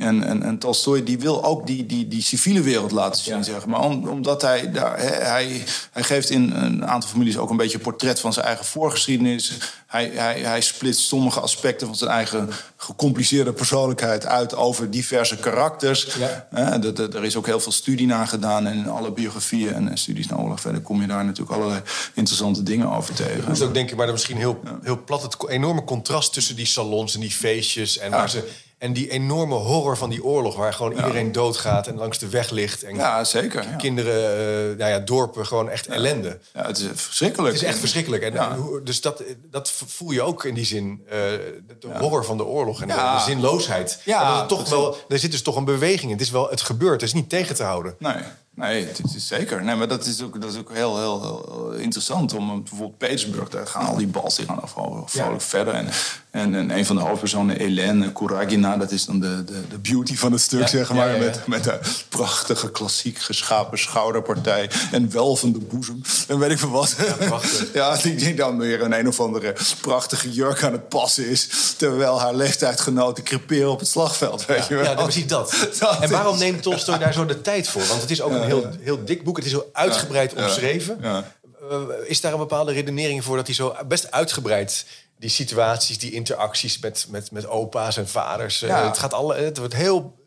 En, 0.00 0.22
en, 0.22 0.42
en 0.42 0.58
Tolstoy 0.58 1.04
die 1.04 1.18
wil 1.18 1.44
ook 1.44 1.66
die, 1.66 1.86
die, 1.86 2.08
die 2.08 2.22
civiele 2.22 2.60
wereld 2.60 2.90
laten 2.90 3.22
zien, 3.22 3.44
zeg 3.44 3.66
maar. 3.66 3.80
omdat 3.80 4.42
hij, 4.42 4.72
daar, 4.72 4.98
hij, 4.98 5.64
hij 5.92 6.02
geeft 6.02 6.30
in 6.30 6.50
een 6.50 6.86
aantal 6.86 7.10
families 7.10 7.36
ook 7.36 7.50
een 7.50 7.56
beetje 7.56 7.76
een 7.76 7.82
portret 7.82 8.20
van 8.20 8.32
zijn 8.32 8.46
eigen 8.46 8.64
voorgeschiedenis. 8.64 9.58
Hij, 9.86 10.10
hij, 10.14 10.40
hij 10.40 10.60
splitst 10.60 11.06
sommige 11.06 11.40
aspecten 11.40 11.86
van 11.86 11.96
zijn 11.96 12.10
eigen 12.10 12.50
gecompliceerde 12.76 13.52
persoonlijkheid 13.52 14.26
uit 14.26 14.54
over 14.54 14.90
diverse 14.90 15.36
karakters. 15.36 16.14
Ja. 16.18 16.80
er 17.12 17.24
is 17.24 17.36
ook 17.36 17.46
heel 17.46 17.60
veel 17.60 17.72
studie 17.72 18.06
naar 18.06 18.26
gedaan 18.26 18.66
en 18.66 18.78
in 18.78 18.88
alle 18.88 19.12
biografieën 19.12 19.88
en 19.88 19.98
studies 19.98 20.26
naar 20.26 20.38
oorlog 20.38 20.60
verder 20.60 20.80
kom 20.80 21.00
je 21.00 21.06
daar 21.06 21.24
natuurlijk 21.24 21.56
allerlei 21.56 21.80
interessante 22.14 22.62
dingen 22.62 22.90
over 22.90 23.14
tegen. 23.14 23.52
Is 23.52 23.60
ook 23.60 23.74
denk 23.74 23.90
ik, 23.90 23.96
maar 23.96 24.06
dat 24.06 24.14
misschien 24.14 24.36
heel, 24.36 24.60
heel 24.82 25.04
plat, 25.04 25.22
het 25.22 25.48
enorme 25.48 25.84
contrast 25.84 26.32
tussen 26.32 26.56
die 26.56 26.66
salons 26.66 27.14
en 27.14 27.20
die 27.20 27.30
feestjes 27.30 27.98
en 27.98 28.10
waar 28.10 28.30
ze 28.30 28.48
en 28.80 28.92
die 28.92 29.10
enorme 29.10 29.54
horror 29.54 29.96
van 29.96 30.10
die 30.10 30.24
oorlog, 30.24 30.56
waar 30.56 30.72
gewoon 30.72 30.92
iedereen 30.92 31.32
doodgaat 31.32 31.86
en 31.86 31.96
langs 31.96 32.18
de 32.18 32.28
weg 32.28 32.50
ligt. 32.50 32.82
En 32.82 32.94
ja, 32.94 33.24
zeker. 33.24 33.64
Kinderen, 33.78 34.70
uh, 34.70 34.78
nou 34.78 34.90
ja, 34.90 34.98
dorpen, 34.98 35.46
gewoon 35.46 35.70
echt 35.70 35.86
ellende. 35.86 36.38
Ja, 36.54 36.66
het 36.66 36.78
is 36.78 36.86
verschrikkelijk. 36.94 37.52
Het 37.54 37.62
is 37.62 37.68
echt 37.68 37.78
verschrikkelijk. 37.78 38.22
En, 38.22 38.56
dus 38.84 39.00
dat, 39.00 39.22
dat 39.50 39.70
voel 39.70 40.10
je 40.10 40.22
ook 40.22 40.44
in 40.44 40.54
die 40.54 40.64
zin. 40.64 41.02
Uh, 41.04 41.10
de 41.12 41.88
horror 41.98 42.24
van 42.24 42.36
de 42.36 42.44
oorlog 42.44 42.82
en 42.82 42.88
de, 42.88 43.22
zinloosheid. 43.26 44.00
Ja, 44.04 44.38
dat 44.38 44.48
toch 44.48 44.68
wel, 44.68 44.96
er 45.08 45.18
zit 45.18 45.30
dus 45.30 45.42
toch 45.42 45.56
een 45.56 45.64
beweging 45.64 46.02
in. 46.02 46.10
Het 46.10 46.20
is 46.20 46.30
wel, 46.30 46.50
het 46.50 46.60
gebeurt, 46.60 47.00
het 47.00 47.10
is 47.10 47.14
niet 47.14 47.28
tegen 47.28 47.54
te 47.54 47.62
houden. 47.62 47.94
Nee. 47.98 48.22
Nee, 48.54 48.86
het 48.86 49.00
is 49.14 49.26
zeker. 49.26 49.64
Nee, 49.64 49.76
maar 49.76 49.88
dat 49.88 50.06
is 50.06 50.22
ook, 50.22 50.40
dat 50.40 50.52
is 50.52 50.58
ook 50.58 50.72
heel, 50.72 50.98
heel, 50.98 51.20
heel 51.22 51.72
interessant. 51.72 52.34
Om 52.34 52.62
bijvoorbeeld 52.62 52.98
Petersburg, 52.98 53.48
daar 53.48 53.66
gaan 53.66 53.86
al 53.86 53.96
die 53.96 54.06
bals 54.06 54.36
die 54.36 54.46
gaan 54.46 54.68
vrolijk 55.08 55.42
verder. 55.42 55.74
En, 55.74 55.88
en, 56.30 56.54
en, 56.54 56.70
een 56.70 56.86
van 56.86 56.96
de 56.96 57.02
hoofdpersonen, 57.02 57.56
Hélène 57.56 58.12
Kuragina, 58.12 58.76
dat 58.76 58.90
is 58.90 59.04
dan 59.04 59.20
de, 59.20 59.44
de, 59.44 59.68
de 59.68 59.78
beauty 59.78 60.16
van 60.16 60.32
het 60.32 60.40
stuk, 60.40 60.68
zeg 60.68 60.92
maar. 60.92 61.18
Met, 61.18 61.46
met 61.46 61.66
een 61.66 61.78
prachtige, 62.08 62.70
klassiek 62.70 63.18
geschapen 63.18 63.78
schouderpartij 63.78 64.70
en 64.92 65.10
welvende 65.10 65.58
boezem. 65.58 66.00
En 66.28 66.38
weet 66.38 66.50
ik 66.50 66.58
veel 66.58 66.70
wat. 66.70 66.96
Ja, 67.72 67.96
die, 67.96 68.14
die 68.14 68.34
dan 68.34 68.58
weer 68.58 68.82
een 68.82 68.92
een 68.92 69.08
of 69.08 69.20
andere 69.20 69.54
prachtige 69.80 70.30
jurk 70.30 70.62
aan 70.62 70.72
het 70.72 70.88
passen 70.88 71.28
is. 71.28 71.74
Terwijl 71.76 72.20
haar 72.20 72.34
leeftijdgenoten 72.34 73.24
creperen 73.24 73.70
op 73.70 73.78
het 73.78 73.88
slagveld, 73.88 74.46
weet 74.46 74.66
je 74.66 74.74
wel. 74.74 74.84
Ja, 74.84 74.94
precies 74.94 75.26
dat. 75.26 75.54
en 76.00 76.10
waarom 76.10 76.38
neemt 76.38 76.62
Tolstoy 76.62 76.98
daar 76.98 77.12
zo 77.12 77.26
de 77.26 77.40
tijd 77.40 77.68
voor? 77.68 77.86
Want 77.86 78.00
het 78.00 78.10
is 78.10 78.20
ook 78.20 78.32
een 78.32 78.42
heel, 78.42 78.70
heel 78.80 79.04
dik 79.04 79.24
boek. 79.24 79.36
Het 79.36 79.46
is 79.46 79.52
heel 79.52 79.70
uitgebreid 79.72 80.34
omschreven. 80.34 81.00
Uh, 81.02 81.86
is 82.04 82.20
daar 82.20 82.32
een 82.32 82.38
bepaalde 82.38 82.72
redenering 82.72 83.24
voor 83.24 83.36
dat 83.36 83.46
hij 83.46 83.54
zo 83.54 83.76
best 83.88 84.10
uitgebreid 84.10 84.84
die 85.20 85.30
situaties, 85.30 85.98
die 85.98 86.12
interacties 86.12 86.78
met, 86.78 87.06
met, 87.10 87.30
met 87.30 87.46
opa's 87.46 87.96
en 87.96 88.08
vaders. 88.08 88.62
Uh, 88.62 88.86
het, 88.86 88.98
gaat 88.98 89.12
alle, 89.12 89.34
het 89.34 89.58
wordt 89.58 89.74
heel 89.74 90.18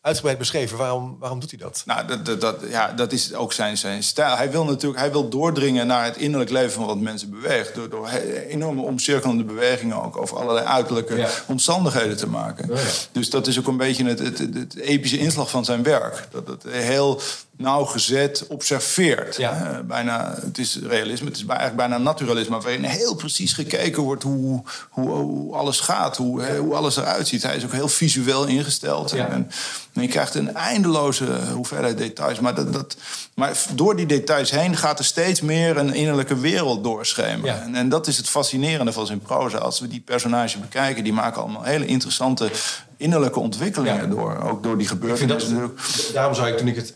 uitgebreid 0.00 0.38
beschreven. 0.38 0.78
Waarom, 0.78 1.16
waarom 1.18 1.40
doet 1.40 1.50
hij 1.50 1.58
dat? 1.58 1.82
Nou, 1.86 2.06
dat, 2.06 2.26
dat, 2.26 2.40
dat, 2.40 2.56
ja, 2.68 2.92
dat 2.92 3.12
is 3.12 3.34
ook 3.34 3.52
zijn, 3.52 3.76
zijn 3.76 4.02
stijl. 4.02 4.36
Hij 4.36 4.50
wil 4.50 4.64
natuurlijk 4.64 5.00
hij 5.00 5.12
wil 5.12 5.28
doordringen 5.28 5.86
naar 5.86 6.04
het 6.04 6.16
innerlijk 6.16 6.50
leven 6.50 6.70
van 6.70 6.86
wat 6.86 6.98
mensen 6.98 7.30
beweegt. 7.30 7.74
Door, 7.74 7.88
door 7.88 8.08
enorme 8.48 8.82
omcirkelende 8.82 9.44
bewegingen 9.44 10.02
ook 10.02 10.16
over 10.16 10.36
allerlei 10.38 10.66
uiterlijke 10.66 11.28
omstandigheden 11.46 12.16
te 12.16 12.28
maken. 12.28 12.70
Oh, 12.70 12.76
ja. 12.76 12.88
Dus 13.12 13.30
dat 13.30 13.46
is 13.46 13.58
ook 13.58 13.66
een 13.66 13.76
beetje 13.76 14.04
het, 14.04 14.18
het, 14.18 14.38
het, 14.38 14.76
epische 14.76 15.18
inslag 15.18 15.50
van 15.50 15.64
zijn 15.64 15.82
werk. 15.82 16.28
Dat 16.30 16.46
het 16.46 16.62
heel 16.68 17.20
nauwgezet 17.58 18.46
observeert. 18.48 19.36
Ja. 19.36 19.82
bijna, 19.86 20.34
het 20.40 20.58
is 20.58 20.78
realisme, 20.82 21.26
het 21.26 21.36
is 21.36 21.44
eigenlijk 21.46 21.76
bijna 21.76 21.98
naturalisme... 21.98 22.60
waarin 22.60 22.84
heel 22.84 23.14
precies 23.14 23.52
gekeken 23.52 24.02
wordt 24.02 24.22
hoe, 24.22 24.62
hoe, 24.90 25.08
hoe 25.10 25.54
alles 25.54 25.80
gaat, 25.80 26.16
hoe, 26.16 26.56
hoe 26.56 26.74
alles 26.74 26.96
eruit 26.96 27.28
ziet. 27.28 27.42
Hij 27.42 27.56
is 27.56 27.64
ook 27.64 27.72
heel 27.72 27.88
visueel 27.88 28.46
ingesteld. 28.46 29.10
Ja. 29.10 29.28
En, 29.28 29.50
en 29.92 30.02
je 30.02 30.08
krijgt 30.08 30.34
een 30.34 30.54
eindeloze 30.54 31.24
hoeveelheid 31.54 31.98
details. 31.98 32.40
Maar, 32.40 32.54
dat, 32.54 32.72
dat, 32.72 32.96
maar 33.34 33.56
door 33.74 33.96
die 33.96 34.06
details 34.06 34.50
heen 34.50 34.76
gaat 34.76 34.98
er 34.98 35.04
steeds 35.04 35.40
meer 35.40 35.76
een 35.76 35.94
innerlijke 35.94 36.38
wereld 36.38 36.84
doorschemeren. 36.84 37.62
En, 37.62 37.74
en, 37.74 37.88
dat 37.88 38.06
is 38.06 38.16
het 38.16 38.28
fascinerende 38.28 38.92
van 38.92 39.06
zijn 39.06 39.20
proza. 39.20 39.58
Als 39.58 39.80
we 39.80 39.88
die 39.88 40.00
personages 40.00 40.60
bekijken, 40.60 41.04
die 41.04 41.12
maken 41.12 41.42
allemaal 41.42 41.62
hele 41.62 41.86
interessante 41.86 42.50
innerlijke 42.98 43.40
ontwikkelingen 43.40 44.10
door. 44.10 44.38
Ook 44.42 44.62
door 44.62 44.78
die 44.78 44.88
gebeurtenissen. 44.88 45.76
Daarom 46.12 46.34
zou 46.34 46.48
ik 46.48 46.56
toen 46.58 46.68
ik 46.68 46.76
het 46.76 46.94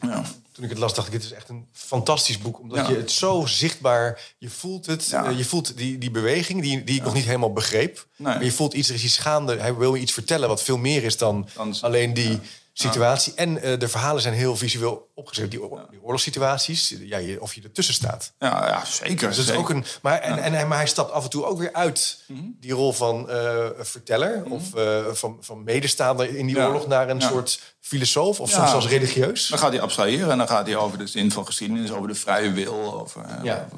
toen 0.53 0.65
ik 0.65 0.71
het 0.71 0.79
las, 0.79 0.95
dacht 0.95 1.07
ik, 1.07 1.13
dit 1.13 1.23
is 1.23 1.33
echt 1.33 1.49
een 1.49 1.67
fantastisch 1.73 2.39
boek. 2.39 2.61
Omdat 2.61 2.87
je 2.87 2.97
het 2.97 3.11
zo 3.11 3.47
zichtbaar, 3.47 4.35
je 4.39 4.51
voelt 4.51 4.87
het, 4.87 5.13
eh, 5.13 5.37
je 5.37 5.45
voelt 5.45 5.77
die, 5.77 5.99
die 5.99 6.11
beweging 6.11 6.63
die, 6.63 6.85
die 6.85 6.97
ik 6.97 7.05
nog 7.05 7.15
niet 7.15 7.25
helemaal 7.25 7.53
begreep. 7.53 8.07
Maar 8.17 8.45
je 8.45 8.53
voelt 8.53 8.75
iets, 8.75 8.89
er 8.89 8.95
is 8.95 9.05
iets 9.05 9.19
gaande. 9.19 9.57
Hij 9.57 9.75
wil 9.75 9.95
je 9.95 10.01
iets 10.01 10.13
vertellen 10.13 10.49
wat 10.49 10.63
veel 10.63 10.77
meer 10.77 11.05
is 11.05 11.17
dan, 11.17 11.49
alleen 11.81 12.15
die 12.15 12.41
situatie. 12.73 13.33
En 13.35 13.57
uh, 13.57 13.79
de 13.79 13.89
verhalen 13.89 14.23
zijn 14.23 14.35
heel 14.35 14.57
visueel 14.57 15.11
opgezet. 15.15 15.51
Die, 15.51 15.61
die 15.91 16.03
oorlogssituaties, 16.03 16.95
ja, 17.01 17.19
je, 17.19 17.41
of 17.41 17.55
je 17.55 17.63
ertussen 17.63 17.95
staat. 17.95 18.33
Ja, 18.39 18.69
ja 18.69 18.85
zeker. 18.85 19.29
Dus 19.29 19.39
is 19.39 19.51
ook 19.51 19.71
een, 19.71 19.85
maar, 20.03 20.19
en, 20.19 20.55
en, 20.55 20.69
maar 20.69 20.79
hij 20.79 20.87
stapt 20.87 21.13
af 21.13 21.25
en 21.25 21.31
toe 21.31 21.45
ook 21.45 21.59
weer 21.59 21.73
uit 21.73 22.25
mhm. 22.27 22.41
die 22.61 22.73
rol 22.73 22.93
van 22.93 23.31
uh, 23.31 23.67
verteller... 23.79 24.39
Mhm. 24.39 24.53
of 24.53 24.75
uh, 24.75 25.07
van, 25.13 25.37
van 25.41 25.65
medestaander 25.65 26.37
in 26.37 26.47
die 26.47 26.59
oorlog 26.59 26.87
naar 26.87 27.09
een 27.09 27.23
soort 27.23 27.72
filosoof... 27.83 28.41
of 28.41 28.51
soms 28.51 28.71
zelfs 28.71 28.87
religieus. 28.87 29.49
Dan 29.49 29.59
gaat 29.59 29.73
hij 29.73 29.81
abstraheren 29.81 30.31
en 30.31 30.39
dan 30.39 30.49
gaat 30.49 30.67
hij 30.67 30.77
over 30.77 30.99
de 30.99 31.07
zin 31.07 31.31
van 31.31 31.47
geschiedenis... 31.47 31.93
over 31.93 32.09
de 32.09 32.15
vrije 32.15 32.53
wil, 32.53 33.01
over 33.01 33.25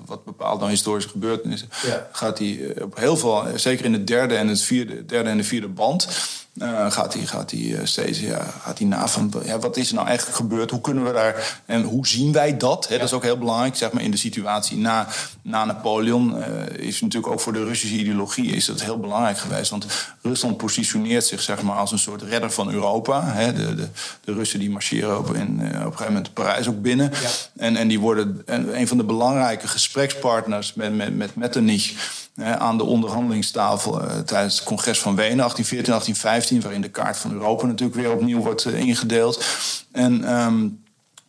wat 0.07 0.25
bepaalt 0.25 0.61
dan 0.61 0.69
historische 0.69 1.11
gebeurtenissen. 1.11 1.69
Gaat 2.13 2.39
hij 2.39 2.75
op 2.83 2.97
heel 2.97 3.17
veel, 3.17 3.45
zeker 3.55 3.85
in 3.85 3.93
het 3.93 4.07
derde 4.07 4.37
en 4.37 4.49
het 4.49 4.61
vierde, 4.61 5.05
derde 5.05 5.31
en 5.31 5.37
de 5.37 5.45
vierde 5.45 5.69
band... 5.69 6.09
Uh, 6.55 6.91
gaat 6.91 7.15
hij, 7.15 7.27
gaat 7.27 7.51
hij 7.51 7.81
steeds 7.83 8.21
ja, 8.21 8.45
gaat 8.63 8.79
hij 8.79 8.87
na 8.87 9.09
van 9.09 9.33
ja, 9.45 9.59
wat 9.59 9.77
is 9.77 9.89
er 9.89 9.95
nou 9.95 10.07
eigenlijk 10.07 10.37
gebeurd? 10.37 10.71
Hoe 10.71 10.81
kunnen 10.81 11.05
we 11.05 11.13
daar 11.13 11.61
en 11.67 11.83
hoe 11.83 12.07
zien 12.07 12.33
wij 12.33 12.57
dat? 12.57 12.89
Hè, 12.89 12.97
Dat 12.97 13.07
is 13.07 13.13
ook 13.13 13.23
heel 13.23 13.39
belangrijk, 13.39 13.77
zeg 13.77 13.93
maar, 13.93 14.03
in 14.03 14.11
de 14.11 14.17
situatie 14.17 14.77
na, 14.77 15.07
na 15.43 15.65
Napoleon. 15.65 16.37
Uh, 16.39 16.87
is 16.87 17.01
natuurlijk 17.01 17.33
ook 17.33 17.41
voor 17.41 17.53
de 17.53 17.65
Russische 17.65 17.97
ideologie 17.97 18.51
is 18.51 18.65
dat 18.65 18.83
heel 18.83 19.01
belangrijk 19.01 19.39
geweest. 19.39 19.71
Want 19.71 19.87
Rusland 20.23 20.57
positioneert 20.57 21.25
zich 21.25 21.41
zeg 21.41 21.63
maar, 21.63 21.77
als 21.77 21.93
een 21.93 21.99
soort 21.99 22.23
redder 22.23 22.51
van 22.51 22.73
Europa. 22.73 23.23
Hè. 23.25 23.53
De, 23.53 23.75
de, 23.75 23.89
de 24.25 24.33
Russen 24.33 24.59
die 24.59 24.71
marcheren 24.71 25.19
op, 25.19 25.35
in, 25.35 25.61
uh, 25.61 25.67
op 25.67 25.73
een 25.75 25.83
gegeven 25.83 26.07
moment 26.07 26.33
Parijs 26.33 26.69
ook 26.69 26.83
binnen. 26.83 27.11
En, 27.57 27.77
en 27.77 27.89
die 27.89 28.01
worden 28.01 28.43
een 28.47 28.89
van 28.89 28.97
de 28.97 29.05
belangrijke 29.05 29.69
gesprekspartners 29.69 30.75
met, 30.75 30.95
met, 30.95 31.17
met 31.17 31.37
Metternich 31.37 31.93
aan 32.37 32.77
de 32.77 32.85
onderhandelingstafel 32.85 34.03
uh, 34.03 34.19
tijdens 34.19 34.55
het 34.55 34.65
congres 34.65 34.99
van 34.99 35.17
Wenen 35.17 35.37
1814, 35.37 35.93
1815, 35.93 36.61
waarin 36.61 36.81
de 36.81 36.89
kaart 36.89 37.17
van 37.17 37.33
Europa 37.33 37.67
natuurlijk 37.67 37.99
weer 38.01 38.13
opnieuw 38.13 38.41
wordt 38.41 38.65
uh, 38.65 38.79
ingedeeld. 38.79 39.45
En 39.93 40.35
um, 40.35 40.84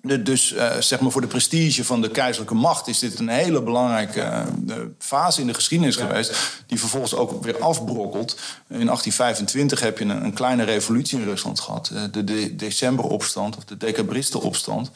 dus 0.06 0.53
uh, 0.53 0.72
zeg 0.80 0.99
maar 0.99 1.12
voor 1.12 1.22
de 1.22 1.28
prestige 1.28 1.84
van 1.84 2.01
de 2.01 2.10
keizerlijke 2.10 2.56
macht 2.56 2.88
is 2.88 2.99
dit 2.99 3.20
een 3.20 3.28
hele 3.28 3.62
belangrijke 3.62 4.45
uh, 4.68 4.76
fase 4.99 5.41
in 5.41 5.47
de 5.47 5.53
geschiedenis 5.53 5.95
geweest. 5.95 6.62
Die 6.68 6.80
vervolgens 6.80 7.16
ook 7.16 7.43
weer 7.43 7.60
afbrokkelt. 7.60 8.32
In 8.68 8.86
1825 8.86 9.80
heb 9.80 9.97
je 9.97 10.06
een, 10.06 10.24
een 10.24 10.34
kleine 10.34 10.64
revolutie 10.64 11.20
in 11.20 11.26
Rusland 11.26 11.60
gehad. 11.60 11.89
Uh, 11.93 12.01
de, 12.12 12.24
de, 12.24 12.56
decemberopstand 12.56 13.58
of 13.58 13.64
de 13.64 13.78
decabristenopstand. 13.78 14.91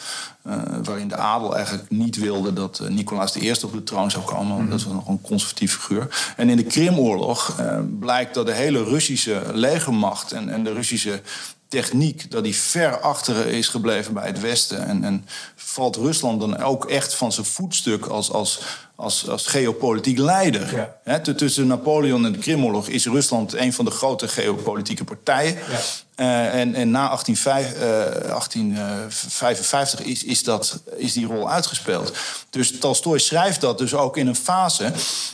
Waarin 0.83 1.07
de 1.07 1.15
adel 1.15 1.55
eigenlijk 1.55 1.89
niet 1.89 2.17
wilde 2.17 2.53
dat 2.53 2.81
Nicolaas 2.89 3.35
I 3.35 3.51
op 3.63 3.73
de 3.73 3.83
troon 3.83 4.11
zou 4.11 4.23
komen. 4.23 4.61
Mm 4.61 4.69
Dat 4.69 4.83
was 4.83 4.93
nog 4.93 5.07
een 5.07 5.21
conservatief 5.21 5.73
figuur. 5.73 6.33
En 6.37 6.49
in 6.49 6.57
de 6.57 6.63
Krimoorlog 6.63 7.55
blijkt 7.99 8.33
dat 8.33 8.45
de 8.45 8.53
hele 8.53 8.83
Russische 8.83 9.41
legermacht 9.53 10.31
en, 10.31 10.49
en 10.49 10.63
de 10.63 10.73
Russische 10.73 11.21
techniek, 11.69 12.31
dat 12.31 12.43
die 12.43 12.55
ver 12.55 12.99
achter 12.99 13.47
is 13.47 13.67
gebleven 13.67 14.13
bij 14.13 14.27
het 14.27 14.39
Westen. 14.39 14.85
En, 14.85 15.03
en 15.03 15.25
valt 15.55 15.95
Rusland 15.95 16.39
dan 16.39 16.57
ook 16.61 16.85
echt 16.85 17.13
van 17.13 17.31
zijn 17.31 17.45
voetstuk 17.45 18.05
als, 18.05 18.31
als, 18.31 18.61
als, 18.95 19.29
als 19.29 19.47
geopolitiek 19.47 20.17
leider. 20.17 20.89
Ja. 21.05 21.19
tussen 21.19 21.67
Napoleon 21.67 22.25
en 22.25 22.31
de 22.31 22.37
Krimoorlog 22.37 22.87
is 22.87 23.05
Rusland 23.05 23.53
een 23.53 23.73
van 23.73 23.85
de 23.85 23.91
grote 23.91 24.27
geopolitieke 24.27 25.03
partijen. 25.03 25.53
Ja. 25.53 25.79
Uh, 26.19 26.53
en, 26.53 26.75
en 26.75 26.91
na 26.91 27.07
1855 27.07 29.99
uh, 29.99 30.07
is, 30.07 30.23
is, 30.23 30.43
dat, 30.43 30.79
is 30.95 31.13
die 31.13 31.25
rol 31.25 31.49
uitgespeeld. 31.49 32.17
Dus 32.49 32.79
Tolstoy 32.79 33.19
schrijft 33.19 33.61
dat 33.61 33.77
dus 33.77 33.93
ook 33.93 34.17
in 34.17 34.27
een 34.27 34.35
fase 34.35 34.91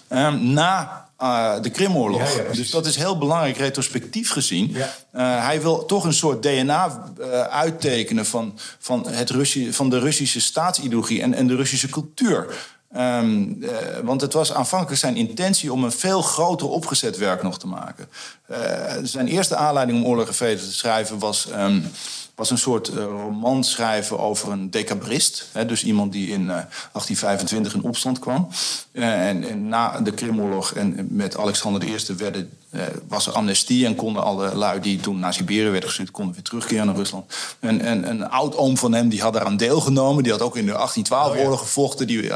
uh, 0.10 0.34
na 0.34 1.04
de 1.62 1.70
Krimoorlog. 1.72 2.52
dus 2.52 2.70
dat 2.70 2.86
is 2.86 2.96
heel 2.96 3.18
belangrijk 3.18 3.58
retrospectief 3.58 4.32
gezien. 4.32 4.76
Hij 5.12 5.62
wil 5.62 5.86
toch 5.86 6.04
een 6.04 6.14
soort 6.14 6.44
DNA 6.44 7.12
uittekenen 7.50 8.26
van, 8.26 8.60
van, 8.80 9.08
het 9.08 9.32
van 9.70 9.90
de 9.90 10.00
Russische 10.00 10.42
staatsideologie 10.42 11.22
en, 11.22 11.34
en 11.34 11.48
de 11.48 11.56
Russische 11.56 11.90
cultuur. 11.90 12.48
Um, 12.98 13.66
want 14.04 14.22
het 14.22 14.34
was 14.34 14.54
aanvankelijk 14.54 15.00
zijn 15.00 15.16
intentie 15.16 15.74
om 15.74 15.84
een 15.84 15.92
veel 15.92 16.22
groter 16.22 16.68
opgezet 16.68 17.18
werk 17.18 17.44
nog 17.44 17.60
te 17.60 17.68
maken. 17.68 18.08
zijn 19.04 19.28
eerste 19.28 19.56
aanleiding 19.56 20.04
om 20.04 20.06
Oorlog 20.06 20.28
en 20.28 20.34
Vrede 20.34 20.62
te 20.62 20.74
schrijven 20.74 21.20
was. 21.20 21.48
Um, 21.52 21.92
was 22.36 22.50
een 22.50 22.58
soort 22.58 22.90
uh, 22.90 22.96
roman 22.96 23.64
schrijven 23.64 24.20
over 24.20 24.52
een 24.52 24.70
decabrist. 24.70 25.50
Hè, 25.52 25.66
dus 25.66 25.84
iemand 25.84 26.12
die 26.12 26.28
in 26.28 26.42
uh, 26.42 26.48
1825 26.48 27.74
in 27.74 27.84
opstand 27.84 28.20
kwam. 28.20 28.48
En, 28.92 29.44
en, 29.44 29.68
na 29.68 30.00
de 30.02 30.12
Krimoorlog 30.12 30.74
en 30.74 31.08
met 31.10 31.38
Alexander 31.38 31.84
I 31.84 31.96
werden 32.18 32.50
was 33.08 33.28
er 33.28 33.34
amnestie 33.34 33.86
en 33.86 33.96
konden 33.96 34.24
alle 34.24 34.56
lui 34.56 34.80
die 34.80 35.00
toen 35.00 35.20
naar 35.20 35.34
Siberië 35.34 35.70
werden 35.70 35.90
gestuurd, 35.90 36.12
konden 36.12 36.34
weer 36.34 36.44
terugkeren 36.44 36.86
naar 36.86 36.96
Rusland. 36.96 37.34
En, 37.60 37.82
en 37.82 38.10
een 38.10 38.30
oud-oom 38.30 38.78
van 38.78 38.94
hem 38.94 39.10
die 39.10 39.22
had 39.22 39.34
daaraan 39.34 39.58
deelgenomen. 39.58 40.24
Die 40.24 40.32
had 40.32 40.42
ook 40.42 40.58
in 40.58 40.66
de 40.66 40.72
1812-oorlog 40.72 41.60
gevochten. 41.60 42.08
Die, 42.08 42.32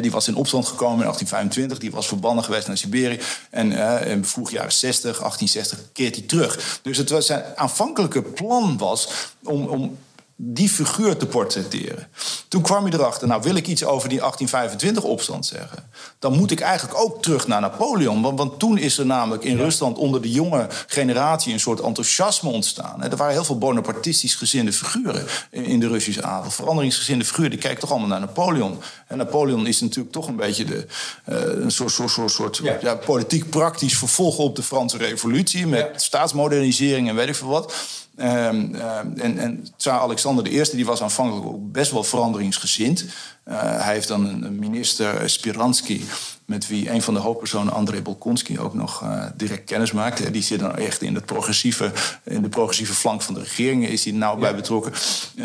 die 0.00 0.10
was 0.10 0.28
in 0.28 0.34
opstand 0.34 0.66
gekomen 0.66 0.96
in 0.96 1.04
1825. 1.04 1.78
Die 1.78 1.90
was 1.90 2.06
verbannen 2.06 2.44
geweest 2.44 2.66
naar 2.66 2.76
Siberië. 2.76 3.20
En 3.50 3.72
in 4.06 4.24
vroeg 4.24 4.50
jaren 4.50 4.72
60, 4.72 5.18
1860, 5.18 5.78
keert 5.92 6.16
hij 6.16 6.24
terug. 6.24 6.80
Dus 6.82 6.96
het 6.96 7.10
was 7.10 7.26
zijn 7.26 7.44
aanvankelijke 7.56 8.22
plan 8.22 8.78
was 8.78 9.08
om, 9.42 9.66
om 9.66 9.98
die 10.44 10.68
figuur 10.68 11.16
te 11.16 11.26
portretteren. 11.26 12.08
Toen 12.48 12.62
kwam 12.62 12.86
je 12.86 12.92
erachter, 12.92 13.28
nou 13.28 13.42
wil 13.42 13.54
ik 13.54 13.66
iets 13.66 13.84
over 13.84 14.08
die 14.08 14.20
1825-opstand 14.20 15.46
zeggen... 15.46 15.90
dan 16.18 16.36
moet 16.36 16.50
ik 16.50 16.60
eigenlijk 16.60 16.98
ook 16.98 17.22
terug 17.22 17.46
naar 17.46 17.60
Napoleon. 17.60 18.22
Want, 18.22 18.38
want 18.38 18.58
toen 18.58 18.78
is 18.78 18.98
er 18.98 19.06
namelijk 19.06 19.44
in 19.44 19.56
Rusland 19.56 19.98
onder 19.98 20.22
de 20.22 20.30
jonge 20.30 20.66
generatie... 20.86 21.52
een 21.52 21.60
soort 21.60 21.80
enthousiasme 21.80 22.50
ontstaan. 22.50 23.02
Er 23.02 23.16
waren 23.16 23.32
heel 23.32 23.44
veel 23.44 23.58
Bonapartistisch 23.58 24.34
gezinde 24.34 24.72
figuren 24.72 25.26
in 25.50 25.80
de 25.80 25.88
Russische 25.88 26.22
adel. 26.22 26.50
Veranderingsgezinde 26.50 27.24
figuren, 27.24 27.50
die 27.50 27.60
kijken 27.60 27.80
toch 27.80 27.90
allemaal 27.90 28.08
naar 28.08 28.20
Napoleon. 28.20 28.80
En 29.12 29.18
Napoleon 29.18 29.66
is 29.66 29.80
natuurlijk 29.80 30.12
toch 30.12 30.28
een 30.28 30.36
beetje 30.36 30.64
de, 30.64 30.86
uh, 31.28 31.36
een 31.62 31.70
soort, 31.70 31.92
soort, 31.92 32.10
soort, 32.10 32.30
soort 32.30 32.60
ja. 32.80 32.94
politiek 32.94 33.50
praktisch 33.50 33.98
vervolg 33.98 34.38
op 34.38 34.56
de 34.56 34.62
Franse 34.62 34.96
revolutie... 34.96 35.66
met 35.66 36.02
staatsmodernisering 36.02 37.08
en 37.08 37.14
weet 37.14 37.28
ik 37.28 37.34
veel 37.34 37.48
wat... 37.48 37.74
Um, 38.16 38.74
en, 39.16 39.38
en 39.38 39.66
Tsaar 39.76 40.00
Alexander 40.00 40.46
I 40.46 40.62
die 40.72 40.86
was 40.86 41.02
aanvankelijk 41.02 41.46
ook 41.46 41.72
best 41.72 41.90
wel 41.90 42.04
veranderingsgezind. 42.04 43.04
Uh, 43.48 43.60
hij 43.60 43.92
heeft 43.92 44.08
dan 44.08 44.26
een, 44.26 44.58
minister, 44.58 45.30
Spiransky, 45.30 46.00
met 46.44 46.68
wie 46.68 46.90
een 46.90 47.02
van 47.02 47.14
de 47.14 47.20
hoofdpersonen, 47.20 47.72
André 47.72 48.02
Bolkonski, 48.02 48.60
ook 48.60 48.74
nog 48.74 49.02
uh, 49.02 49.24
direct 49.34 49.64
kennis 49.64 49.92
maakte. 49.92 50.30
Die 50.30 50.42
zit 50.42 50.60
dan 50.60 50.76
echt 50.76 51.02
in, 51.02 51.14
het 51.14 51.24
progressieve, 51.24 51.92
in 52.24 52.42
de 52.42 52.48
progressieve 52.48 52.94
flank 52.94 53.22
van 53.22 53.34
de 53.34 53.40
regering, 53.40 53.86
is 53.86 54.04
hij 54.04 54.12
nauw 54.12 54.36
bij 54.36 54.54
betrokken. 54.54 54.92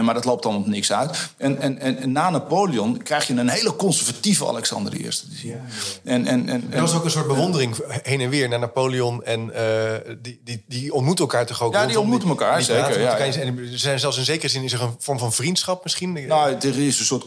Maar 0.01 0.13
dat 0.13 0.25
loopt 0.25 0.43
dan 0.43 0.55
op 0.55 0.67
niks 0.67 0.91
uit. 0.91 1.29
En, 1.37 1.59
en, 1.61 1.79
en, 1.79 2.11
na 2.11 2.29
Napoleon 2.29 2.97
krijg 3.03 3.27
je 3.27 3.33
een 3.33 3.49
hele 3.49 3.75
conservatieve 3.75 4.47
Alexander 4.47 4.93
I. 4.93 5.09
Ja, 5.29 5.55
En, 6.03 6.25
en, 6.25 6.49
en, 6.49 6.63
er 6.69 6.81
was 6.81 6.93
ook 6.93 7.03
een 7.03 7.11
soort 7.11 7.27
bewondering 7.27 7.75
heen 8.03 8.21
en 8.21 8.29
weer 8.29 8.49
naar 8.49 8.59
Napoleon. 8.59 9.23
En 9.23 9.51
uh, 9.55 10.15
die, 10.21 10.41
die, 10.43 10.63
die 10.67 10.93
ontmoeten 10.93 11.25
elkaar 11.25 11.45
toch 11.45 11.63
ook? 11.63 11.73
Ja, 11.73 11.85
die 11.85 11.99
ontmoeten 11.99 12.29
elkaar, 12.29 12.61
zeker. 12.61 12.99
Ja. 12.99 13.17
En 13.17 13.57
er 13.57 13.79
zijn 13.79 13.99
zelfs 13.99 14.17
in 14.17 14.25
zekere 14.25 14.47
zin 14.47 14.63
is 14.63 14.73
er 14.73 14.81
een 14.81 14.95
vorm 14.99 15.19
van 15.19 15.33
vriendschap 15.33 15.83
misschien? 15.83 16.25
Nou, 16.27 16.55
er 16.55 16.79
is 16.79 16.99
een 16.99 17.05
soort 17.05 17.25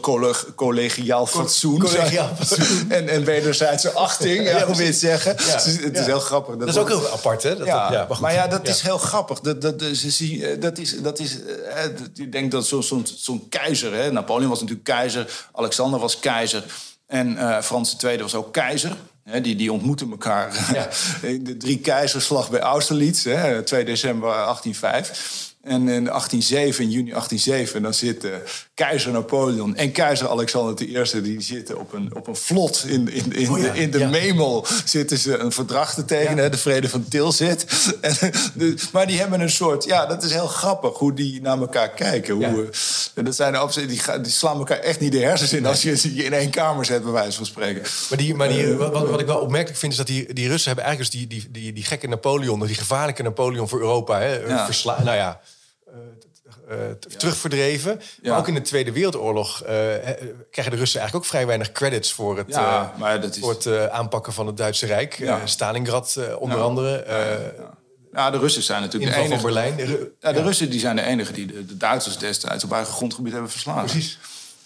collegiaal 0.61 1.25
fatsoen. 1.25 1.79
Collegiaal 1.79 2.35
fatsoen. 2.35 2.91
en, 2.97 3.09
en 3.09 3.23
wederzijdse 3.23 3.91
achting, 3.91 4.43
ja, 4.49 4.65
hoe 4.65 4.75
wil 4.75 4.85
je 4.85 4.91
het 4.91 4.99
zeggen. 4.99 5.35
Ja. 5.37 5.61
Het 5.85 5.97
is 5.97 6.05
heel 6.05 6.19
grappig. 6.19 6.55
Dat, 6.55 6.59
dat 6.59 6.75
is 6.75 6.77
ook 6.77 6.87
heel 6.87 7.11
apart, 7.11 7.43
hè? 7.43 7.57
Dat 7.57 7.67
ja, 7.67 8.07
maar, 8.19 8.33
ja, 8.33 8.47
dat 8.47 8.67
is 8.67 8.81
heel 8.81 8.97
grappig. 8.97 9.39
Dat, 9.39 9.61
dat, 9.61 9.81
ze 9.81 10.57
dat 10.59 10.77
is... 10.77 11.01
Dat 11.01 11.19
is 11.19 11.37
ik 12.15 12.31
denk 12.31 12.51
dat 12.51 12.65
zo'n 12.65 12.83
zo, 12.83 13.03
zo 13.17 13.45
keizer... 13.49 13.93
Hè, 13.93 14.11
Napoleon 14.11 14.49
was 14.49 14.59
natuurlijk 14.59 14.87
keizer. 14.87 15.47
Alexander 15.51 15.99
was 15.99 16.19
keizer. 16.19 16.63
En 17.07 17.31
uh, 17.31 17.61
Frans 17.61 17.95
II 18.03 18.17
was 18.17 18.35
ook 18.35 18.53
keizer. 18.53 18.95
He, 19.23 19.41
die, 19.41 19.55
die 19.55 19.71
ontmoeten 19.71 20.11
elkaar 20.11 20.73
ja. 20.73 20.89
in 21.27 21.43
de 21.49 21.57
drie 21.57 21.79
keizerslag 21.79 22.49
bij 22.49 22.59
Austerlitz, 22.59 23.23
hè, 23.23 23.63
2 23.63 23.85
december 23.85 24.29
1805. 24.29 25.50
En 25.61 25.87
in 25.87 26.03
1807, 26.03 26.83
in 26.83 26.89
juni 26.89 27.09
1807, 27.09 27.81
dan 27.81 27.93
zitten 27.93 28.41
keizer 28.73 29.11
Napoleon 29.11 29.75
en 29.75 29.91
keizer 29.91 30.29
Alexander 30.29 30.81
I... 30.81 31.21
die 31.21 31.41
zitten 31.41 31.79
op 31.79 31.93
een, 31.93 32.15
op 32.15 32.27
een 32.27 32.35
vlot 32.35 32.85
in, 32.87 33.13
in, 33.13 33.33
in, 33.33 33.49
oh 33.49 33.61
de, 33.61 33.71
in 33.73 33.91
de 33.91 34.05
Memel... 34.05 34.65
zitten 34.85 35.17
ze 35.17 35.37
een 35.37 35.51
verdrag 35.51 35.93
te 35.93 36.05
tekenen, 36.05 36.51
de 36.51 36.57
vrede 36.57 36.89
van 36.89 37.07
Tilsit. 37.07 37.65
En, 38.01 38.15
de, 38.53 38.75
maar 38.91 39.07
die 39.07 39.19
hebben 39.19 39.41
een 39.41 39.49
soort... 39.49 39.83
Ja, 39.83 40.05
dat 40.05 40.23
is 40.23 40.31
heel 40.31 40.47
grappig 40.47 40.97
hoe 40.97 41.13
die 41.13 41.41
naar 41.41 41.59
elkaar 41.59 41.89
kijken. 41.89 42.35
Hoe, 42.35 42.69
dat 43.13 43.35
zijn 43.35 43.53
de, 43.53 43.85
die, 43.85 44.01
die 44.21 44.31
slaan 44.31 44.57
elkaar 44.57 44.79
echt 44.79 44.99
niet 44.99 45.11
de 45.11 45.19
hersens 45.19 45.53
in... 45.53 45.65
als 45.65 45.81
je 45.81 45.97
ze 45.97 46.09
in 46.09 46.33
één 46.33 46.49
kamer 46.49 46.85
zet, 46.85 47.03
bij 47.03 47.11
wijze 47.11 47.37
van 47.37 47.45
spreken. 47.45 47.81
Maar, 48.09 48.17
die, 48.17 48.35
maar 48.35 48.47
die, 48.47 48.75
wat, 48.75 49.09
wat 49.09 49.19
ik 49.19 49.25
wel 49.25 49.39
opmerkelijk 49.39 49.79
vind... 49.79 49.91
is 49.91 49.97
dat 49.97 50.07
die, 50.07 50.33
die 50.33 50.47
Russen 50.47 50.67
hebben 50.67 50.85
eigenlijk 50.85 51.13
dus 51.13 51.21
die, 51.21 51.39
die, 51.41 51.51
die, 51.51 51.73
die 51.73 51.83
gekke 51.83 52.07
Napoleon... 52.07 52.65
die 52.65 52.75
gevaarlijke 52.75 53.23
Napoleon 53.23 53.69
voor 53.69 53.79
Europa... 53.79 54.19
Hè, 54.19 54.47
nou 55.03 55.15
ja 55.15 55.41
uh, 56.69 56.77
terugverdreven. 57.17 58.01
Maar 58.23 58.37
ook 58.37 58.47
in 58.47 58.53
de 58.53 58.61
Tweede 58.61 58.91
Wereldoorlog 58.91 59.61
uh, 59.61 59.69
krijgen 60.51 60.71
de 60.71 60.77
Russen 60.77 60.99
eigenlijk 60.99 61.15
ook 61.15 61.25
vrij 61.25 61.47
weinig 61.47 61.71
credits 61.71 62.13
voor 62.13 62.37
het, 62.37 62.47
ja, 62.47 62.93
maar 62.97 63.21
dat 63.21 63.35
is... 63.35 63.41
voor 63.41 63.51
het 63.51 63.89
aanpakken 63.89 64.33
van 64.33 64.47
het 64.47 64.57
Duitse 64.57 64.85
Rijk. 64.85 65.31
Stalingrad 65.45 66.19
onder 66.39 66.61
andere. 66.61 67.05
Ja, 68.13 68.31
de 68.31 68.37
Russen 68.37 68.63
zijn 68.63 68.81
natuurlijk 68.81 69.11
de 69.11 69.17
enige. 69.17 69.33
Van 69.33 69.43
Berlijn. 69.43 69.75
De, 69.75 70.11
ja, 70.19 70.31
de 70.31 70.41
Russen 70.41 70.69
die 70.69 70.79
zijn 70.79 70.95
de 70.95 71.01
enige 71.01 71.33
die 71.33 71.45
de, 71.45 71.65
de 71.65 71.77
Duitsers 71.77 72.17
destijds 72.17 72.63
op 72.63 72.71
eigen 72.71 72.93
grondgebied 72.93 73.31
hebben 73.31 73.51
verslagen. 73.51 73.89
Precies. 73.89 74.17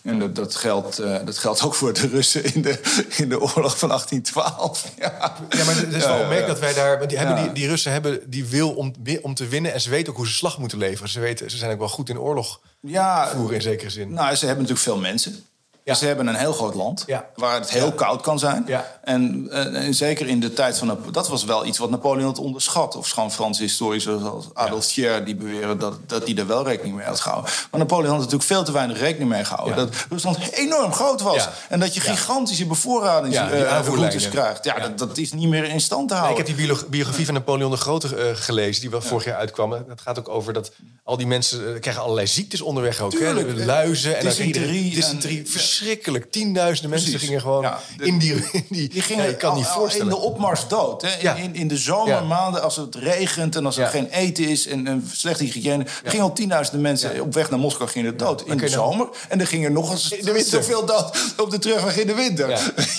En 0.06 0.20
dat, 0.20 0.36
dat, 0.36 0.56
geldt, 0.56 1.00
uh, 1.00 1.18
dat 1.26 1.38
geldt 1.38 1.62
ook 1.62 1.76
voor 1.76 1.94
de 1.94 2.08
Russen 2.08 2.54
in 2.54 2.62
de, 2.62 2.80
in 3.18 3.30
de 3.30 3.42
oorlog 3.42 3.78
van 3.78 3.90
1812. 3.90 4.92
Ja, 4.98 5.36
ja 5.50 5.64
maar 5.64 5.76
het 5.76 5.94
is 5.94 6.06
wel 6.06 6.20
opmerkelijk 6.20 6.48
dat 6.48 6.60
wij 6.60 6.74
daar... 6.74 7.08
Die, 7.08 7.18
hebben 7.18 7.44
die, 7.44 7.52
die 7.52 7.68
Russen 7.68 7.92
hebben 7.92 8.30
die 8.30 8.46
wil 8.46 8.72
om, 8.72 8.94
om 9.22 9.34
te 9.34 9.48
winnen... 9.48 9.74
en 9.74 9.82
ze 9.82 9.90
weten 9.90 10.12
ook 10.12 10.18
hoe 10.18 10.28
ze 10.28 10.34
slag 10.34 10.58
moeten 10.58 10.78
leveren. 10.78 11.10
Ze, 11.10 11.20
weten, 11.20 11.52
ze 11.52 11.58
zijn 11.58 11.72
ook 11.72 11.80
wel 11.80 11.88
goed 11.88 12.10
in 12.10 12.20
oorlog 12.20 12.60
ja, 12.80 13.30
voeren 13.36 13.56
in 13.56 13.62
zekere 13.62 13.90
zin. 13.90 14.14
Nou, 14.14 14.36
ze 14.36 14.46
hebben 14.46 14.64
natuurlijk 14.64 14.90
veel 14.90 15.00
mensen. 15.00 15.46
Ja. 15.86 15.94
Ze 15.94 16.06
hebben 16.06 16.28
een 16.28 16.36
heel 16.36 16.54
groot 16.54 16.76
land 16.76 17.06
waar 17.36 17.60
het 17.60 17.70
heel 17.70 17.92
koud 17.92 18.22
kan 18.22 18.40
zijn. 18.40 18.68
En, 19.04 19.48
en, 19.52 19.76
en, 19.76 19.94
zeker 19.94 20.28
in 20.28 20.40
de 20.40 20.54
tijd 20.54 20.78
van... 20.78 20.98
Dat 21.12 21.28
was 21.28 21.44
wel 21.44 21.66
iets 21.66 21.78
wat 21.78 21.90
Napoleon 21.90 22.26
had 22.26 22.40
onderschat. 22.40 22.96
Of 22.96 23.08
schoon 23.08 23.32
Franse 23.32 23.62
historici 23.62 24.20
zoals 24.20 24.46
Adolf 24.54 24.86
Thiers... 24.86 25.26
die 25.26 25.36
beweren 25.36 25.80
dat, 25.80 25.98
dat 26.06 26.26
die 26.26 26.38
er 26.38 26.48
wel 26.48 26.64
rekening 26.64 26.96
mee 26.96 27.06
had 27.06 27.20
gehouden. 27.20 27.52
Maar 27.72 27.80
Napoleon 27.80 28.10
had 28.10 28.18
natuurlijk 28.18 28.44
veel 28.44 28.64
te 28.64 28.72
weinig 28.72 29.00
rekening 29.00 29.30
mee 29.30 29.46
gehouden. 29.46 29.76
Dat 29.76 29.96
Rusland 30.10 30.52
enorm 30.52 30.94
groot 30.94 31.22
was. 31.22 31.48
En 31.70 31.80
dat 31.80 31.94
je 31.94 32.00
gigantische 32.00 32.66
bevoorradingsroutes 32.66 34.26
uh, 34.26 34.32
krijgt. 34.32 34.64
Ja, 34.64 34.80
dat, 34.80 34.98
dat, 34.98 35.18
is 35.18 35.32
niet 35.32 35.50
meer 35.50 35.64
in 35.64 35.82
stand 35.82 36.08
te 36.08 36.14
houden. 36.14 36.40
ik 36.40 36.48
heb 36.48 36.58
die 36.58 36.88
biografie 36.90 37.26
van 37.26 37.34
Napoleon 37.34 37.72
de 37.72 37.78
Grote 37.78 38.08
uh, 38.08 38.24
gelezen... 38.34 38.82
die 38.82 38.90
wel 38.90 39.02
vorig 39.02 39.26
jaar 39.26 39.38
uitkwam. 39.38 39.72
Het 39.72 40.02
gaat 40.02 40.20
ook 40.20 40.30
over 40.30 40.54
dat 40.54 40.72
al 41.04 41.18
die 41.18 41.28
mensen... 41.28 41.62
Uh, 41.62 41.80
krijgen 41.80 42.04
allerlei 42.04 42.28
ziektes 42.28 42.62
onderweg 42.62 43.00
ook. 43.00 43.12
Tuurlijk, 43.12 43.58
hè? 43.58 43.66
Luizen 43.66 44.18
en 44.18 44.26
dysenterie. 44.26 44.94
dysenterie 44.94 45.44
verschrikkelijk. 45.76 46.32
Tienduizenden 46.32 46.90
mensen 46.90 47.20
gingen 47.20 47.42
gewoon 47.42 47.66
in 47.98 48.18
die... 48.18 48.34
In 48.52 48.66
die, 48.70 48.90
die 48.90 49.02
gingen 49.02 49.26
ja, 49.26 49.34
kan 49.34 49.56
niet 49.56 49.66
voorstellen. 49.66 50.14
in 50.14 50.20
de 50.20 50.26
opmars 50.26 50.68
dood. 50.68 51.02
Hè? 51.02 51.34
In, 51.36 51.56
in, 51.56 51.68
de 51.68 51.78
zomermaanden, 51.78 52.62
als 52.62 52.76
het 52.76 52.96
regent 52.96 53.56
en 53.56 53.66
als 53.66 53.78
er 53.78 53.88
geen 53.88 54.08
eten 54.08 54.48
is... 54.48 54.68
en, 54.68 54.88
en 54.88 55.10
slechte 55.12 55.44
hygiëne, 55.44 55.86
gingen 56.04 56.26
al 56.26 56.34
tienduizenden 56.34 56.82
mensen 56.82 57.22
op 57.22 57.34
weg 57.34 57.50
naar 57.50 57.60
Moskou 57.60 57.90
gingen 57.90 58.18
dood. 58.18 58.42
In 58.46 58.58
de 58.58 58.68
zomer. 58.68 59.08
En 59.30 59.38
dan 59.38 59.48
ging 59.48 59.66
er 59.66 59.72
nog 59.72 59.92
eens 59.92 60.10
de 60.10 60.44
zoveel 60.48 60.86
dood 60.86 61.34
op 61.38 61.52
de 61.52 61.60
terugweg 61.60 61.98
in 61.98 62.08
de 62.08 62.16
winter. 62.16 62.50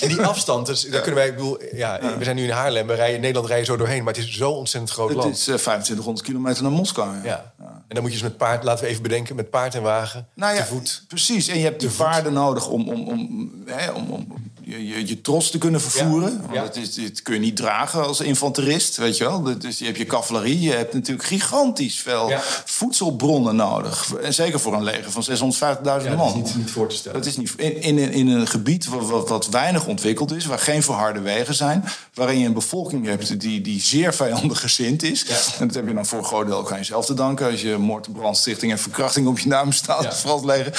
En 0.01 0.09
die 0.09 0.22
afstand, 0.22 0.66
dus, 0.66 0.83
daar 0.83 1.01
kunnen 1.01 1.20
wij... 1.20 1.29
Ik 1.29 1.37
bedoel, 1.37 1.59
ja, 1.72 2.01
We 2.18 2.24
zijn 2.24 2.37
nu 2.37 2.45
in 2.45 2.51
Haarlem, 2.51 2.87
we 2.87 2.95
rijden, 2.95 3.14
in 3.14 3.20
Nederland 3.20 3.49
rijden 3.49 3.66
zo 3.66 3.77
doorheen... 3.77 4.05
maar 4.05 4.14
het 4.14 4.22
is 4.22 4.33
zo 4.33 4.51
ontzettend 4.51 4.93
groot 4.93 5.14
land. 5.14 5.24
Het 5.24 5.37
is 5.37 5.49
uh, 5.49 5.55
eh, 5.55 5.61
2500 5.61 6.27
kilometer 6.27 6.62
naar 6.62 6.72
Moskou. 6.72 7.11
Ja. 7.24 7.53
En 7.89 7.95
dan 7.95 8.03
moet 8.03 8.12
je 8.12 8.18
dus 8.18 8.28
met 8.28 8.37
paard, 8.37 8.64
laten 8.64 8.84
we 8.84 8.91
even 8.91 9.03
bedenken... 9.03 9.37
met 9.37 9.51
paard 9.51 9.74
en 9.74 9.82
wagen, 9.82 10.28
nou 10.34 10.57
te 10.57 10.64
voet. 10.64 11.05
Precies, 11.09 11.49
en 11.49 11.59
je 11.59 11.64
hebt 11.64 11.80
de 11.80 11.91
vaarden 11.91 12.32
nodig 12.32 12.68
om, 12.68 12.89
om, 12.89 13.09
om, 13.09 13.53
hè, 13.66 13.91
om, 13.91 14.11
om 14.11 14.46
je, 14.69 14.87
je, 14.87 15.07
je 15.07 15.21
tros 15.21 15.51
te 15.51 15.59
kunnen 15.59 15.81
vervoeren. 15.81 16.43
Ja, 16.53 16.62
Dat, 16.62 16.77
is, 16.77 16.95
dat 16.95 17.23
kun 17.23 17.35
je 17.35 17.41
niet 17.41 17.57
dragen 17.57 18.07
als 18.07 18.21
infanterist, 18.21 18.97
weet 18.97 19.17
je 19.17 19.25
wel. 19.25 19.59
Dus 19.59 19.79
je 19.79 19.85
hebt 19.85 19.97
je 19.97 20.07
cavalerie, 20.07 20.61
je 20.61 20.73
hebt 20.73 20.93
natuurlijk 20.93 21.29
gigantisch 21.29 22.01
veel 22.01 22.33
voedselbronnen 22.64 23.57
nodig. 23.57 24.14
En 24.23 24.35
zeker 24.35 24.61
voor 24.61 24.75
een 24.75 24.83
leger 24.83 25.11
van 25.11 25.25
650.000 25.25 25.83
man. 25.83 25.83
Dat 25.83 26.29
is 26.29 26.35
niet, 26.35 26.57
niet, 26.57 26.71
voor 26.71 26.89
te 26.89 26.97
stellen. 26.97 27.19
Dat 27.19 27.29
is 27.29 27.37
niet, 27.37 27.55
in, 27.57 27.83
in, 27.83 27.99
in 27.99 28.29
een 28.29 28.47
gebied 28.47 28.87
wat, 28.89 29.29
wat, 29.29 29.49
weinig 29.49 29.87
ontwikkeld 29.87 30.33
is, 30.33 30.47
waar 30.47 30.59
geen 30.59 30.83
verharde 30.83 31.21
wegen 31.21 31.55
zijn, 31.55 31.85
waarin 32.14 32.39
je 32.39 32.47
een 32.47 32.53
bevolking 32.53 33.07
hebt 33.07 33.41
die, 33.41 33.61
die 33.61 33.81
zeer 33.81 34.14
vijandig 34.14 34.61
gezind 34.61 35.03
is. 35.03 35.25
En 35.59 35.67
dat 35.67 35.77
heb 35.77 35.89
je 35.89 35.95
dan 35.95 36.07
voor 36.07 36.19
een 36.19 36.25
groot 36.25 36.47
deel 36.47 36.57
ook 36.57 36.73
aan 36.73 36.79
jezelf 36.79 37.07
te 37.07 37.14
danken. 37.14 37.51
Als 37.51 37.62
je 37.62 37.77
moord, 37.77 38.12
brandstichting 38.12 38.73
en 38.73 38.79
verkrachting 38.79 39.27
op 39.27 39.39
je 39.39 39.49
naam 39.49 39.73
staat. 39.73 40.17
Frans 40.17 40.45
leger. 40.45 40.73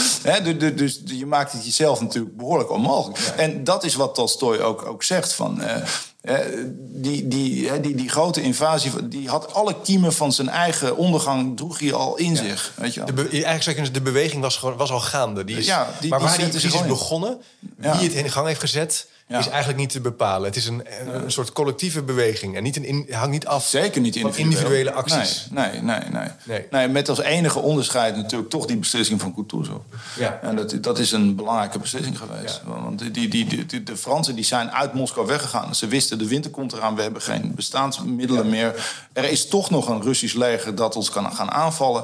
dus, 0.58 0.74
dus 0.76 1.02
je 1.06 1.26
maakt 1.26 1.52
het 1.52 1.66
jezelf 1.66 2.02
natuurlijk 2.02 2.38
behoorlijk 2.38 2.72
onmogelijk. 2.72 3.20
En 3.38 3.64
dat 3.64 3.77
is 3.84 3.96
wat 3.96 4.16
Tolstoy 4.16 4.58
ook, 4.58 4.86
ook 4.86 5.04
zegt. 5.04 5.34
Van, 5.34 5.62
uh, 5.62 6.36
die, 6.78 7.28
die, 7.28 7.82
die, 7.82 7.96
die 7.96 8.10
grote 8.10 8.42
invasie, 8.42 9.08
die 9.08 9.30
had 9.30 9.54
alle 9.54 9.76
kiemen 9.84 10.14
van 10.14 10.32
zijn 10.32 10.50
eigen 10.50 10.98
ondergang, 10.98 11.58
droeg 11.58 11.80
hij 11.80 11.94
al 11.94 12.18
in 12.18 12.36
zich. 12.36 12.74
Weet 12.76 12.94
je 12.94 13.04
wel. 13.06 13.16
De 13.16 13.44
eigenlijk 13.44 13.94
de 13.94 14.02
beweging 14.02 14.42
was, 14.42 14.60
was 14.60 14.92
al 14.92 15.00
gaande. 15.00 15.44
Die 15.44 15.58
is, 15.58 15.66
ja, 15.66 15.88
die, 16.00 16.10
maar 16.10 16.20
waar 16.20 16.38
die, 16.38 16.48
precies 16.48 16.74
is 16.74 16.86
begonnen, 16.86 17.42
wie 17.60 17.90
het 17.92 18.14
in 18.14 18.32
gang 18.32 18.48
heeft 18.48 18.60
gezet 18.60 19.08
is 19.28 19.48
eigenlijk 19.48 19.80
niet 19.80 19.90
te 19.90 20.02
bepalen. 20.02 20.46
Het 20.46 20.56
is 20.56 20.68
een, 20.68 20.84
een 21.08 21.32
soort 21.32 21.52
collectieve 21.52 22.02
beweging 22.02 22.56
en 22.56 22.64
niet 22.64 22.76
een 22.76 22.86
in, 22.86 23.08
hangt 23.10 23.32
niet 23.32 23.48
af 23.48 23.66
Zeker 23.66 24.02
niet 24.02 24.20
van 24.20 24.36
individuele 24.36 24.92
acties. 24.92 25.48
Nee, 25.52 25.72
nee, 25.72 25.82
nee, 25.82 26.10
nee, 26.12 26.30
nee. 26.44 26.66
nee. 26.72 26.88
Met 26.88 27.10
als 27.10 27.20
enige 27.20 27.60
onderscheid 27.60 28.16
natuurlijk 28.16 28.50
toch 28.50 28.66
die 28.66 28.78
beslissing 28.78 29.22
van 29.22 29.34
Kutuzov. 29.34 29.82
Ja. 30.18 30.40
En 30.42 30.56
dat, 30.56 30.78
dat 30.82 31.00
is 31.00 31.12
een 31.12 31.36
belangrijke 31.36 31.80
beslissing 31.80 32.18
geweest. 32.18 32.62
Want 32.66 33.00
die, 33.14 33.28
die, 33.28 33.66
die, 33.66 33.84
de 33.84 33.98
Fransen 33.98 34.36
die 34.36 34.46
zijn 34.46 34.72
uit 34.72 34.94
Moskou 34.94 35.28
weggegaan. 35.28 35.76
Ze 35.76 35.88
wisten, 35.88 36.18
de 36.18 36.28
winter 36.28 36.52
komt 36.52 36.74
eraan, 36.74 36.96
we 36.96 37.02
hebben 37.02 37.22
geen 37.22 37.52
bestaansmiddelen 37.56 38.50
meer. 38.50 38.96
Er 39.14 39.30
is 39.30 39.48
toch 39.48 39.70
nog 39.70 39.90
een 39.90 40.02
Russisch 40.02 40.36
leger 40.36 40.76
dat 40.76 40.96
ons 40.96 41.10
kan 41.10 41.36
gaan 41.36 41.52
aanvallen. 41.52 42.04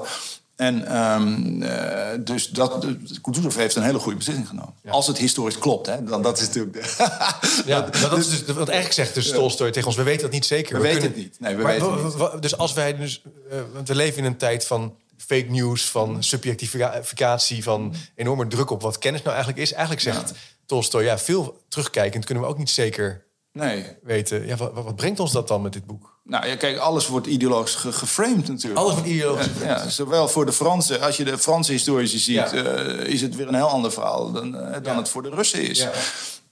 En 0.56 0.98
um, 0.98 1.62
uh, 1.64 2.08
dus 2.20 2.50
dat, 2.50 2.86
Kutuzov 3.22 3.56
heeft 3.56 3.76
een 3.76 3.84
hele 3.84 4.00
goede 4.00 4.18
beslissing 4.18 4.48
genomen. 4.48 4.74
Als 4.88 5.08
het 5.08 5.18
historisch 5.18 5.58
klopt, 5.58 5.88
hè, 5.88 6.04
dan 6.04 6.22
dat 6.22 6.40
is 6.40 6.48
natuurlijk. 6.48 6.74
De 6.74 7.64
ja, 7.66 7.82
dat 7.82 8.18
is 8.18 8.30
dus 8.30 8.42
wat 8.42 8.70
eigenlijk 8.70 8.94
zegt 8.94 9.14
dus 9.14 9.30
Tolstoy 9.30 9.72
tegen 9.72 9.88
ons. 9.88 9.98
We 9.98 10.04
weten 10.04 10.22
dat 10.22 10.32
niet 10.32 10.46
zeker. 10.46 10.76
We, 10.76 10.82
we 10.82 10.88
weten 10.88 11.02
kunnen, 11.02 11.18
het 11.18 11.32
niet. 11.32 11.40
Nee, 11.40 11.56
we 11.56 11.64
weten 11.64 12.32
niet. 12.32 12.42
Dus 12.42 12.58
als 12.58 12.74
wij 12.74 12.98
dus, 12.98 13.22
uh, 13.52 13.60
want 13.74 13.88
we 13.88 13.96
leven 13.96 14.18
in 14.18 14.26
een 14.26 14.38
tijd 14.38 14.66
van 14.66 14.96
fake 15.18 15.50
news, 15.50 15.90
van 15.90 16.24
subjectificatie, 16.24 17.64
van 17.64 17.96
enorme 18.16 18.48
druk 18.48 18.70
op 18.70 18.82
wat 18.82 18.98
kennis 18.98 19.22
nou 19.22 19.36
eigenlijk 19.36 19.64
is. 19.64 19.72
Eigenlijk 19.74 20.02
zegt 20.02 20.30
ja. 20.30 20.36
Tolstoy, 20.66 21.04
ja, 21.04 21.18
veel 21.18 21.62
terugkijkend 21.68 22.26
kunnen 22.26 22.44
we 22.44 22.50
ook 22.50 22.58
niet 22.58 22.70
zeker 22.70 23.26
nee. 23.54 23.86
weten. 24.04 24.48
Ja, 24.48 24.56
wat, 24.56 24.74
wat 24.74 24.96
brengt 24.96 25.20
ons 25.20 25.32
dat 25.32 25.48
dan 25.48 25.62
met 25.62 25.74
dit 25.74 25.86
boek? 25.86 26.14
Nou 26.24 26.48
ja, 26.48 26.56
kijk, 26.56 26.78
alles 26.78 27.08
wordt 27.08 27.28
ideologisch 27.28 27.76
geframed 27.76 28.48
natuurlijk. 28.48 28.82
Alles 28.82 28.94
wordt 28.94 29.08
ideologisch 29.08 29.48
ja, 29.64 29.90
Zowel 29.90 30.28
voor 30.28 30.46
de 30.46 30.54
Fransen, 30.54 31.02
als 31.02 31.18
je 31.18 31.24
de 31.24 31.38
Franse 31.38 31.72
historici 31.72 32.18
ziet, 32.18 32.36
ja. 32.36 32.54
uh, 32.54 33.08
is 33.08 33.22
het 33.22 33.36
weer 33.36 33.48
een 33.48 33.56
heel 33.56 33.70
ander 33.70 33.92
verhaal 33.92 34.32
dan, 34.32 34.56
uh, 34.56 34.76
dan 34.84 34.98
het 34.98 35.10
voor 35.10 35.24
de 35.24 35.30
Russen 35.30 35.70
is. 35.70 35.88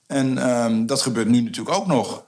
En 0.08 0.50
um, 0.50 0.86
dat 0.86 1.02
gebeurt 1.02 1.28
nu 1.28 1.42
natuurlijk 1.42 1.76
ook 1.76 1.88
nog. 1.88 2.24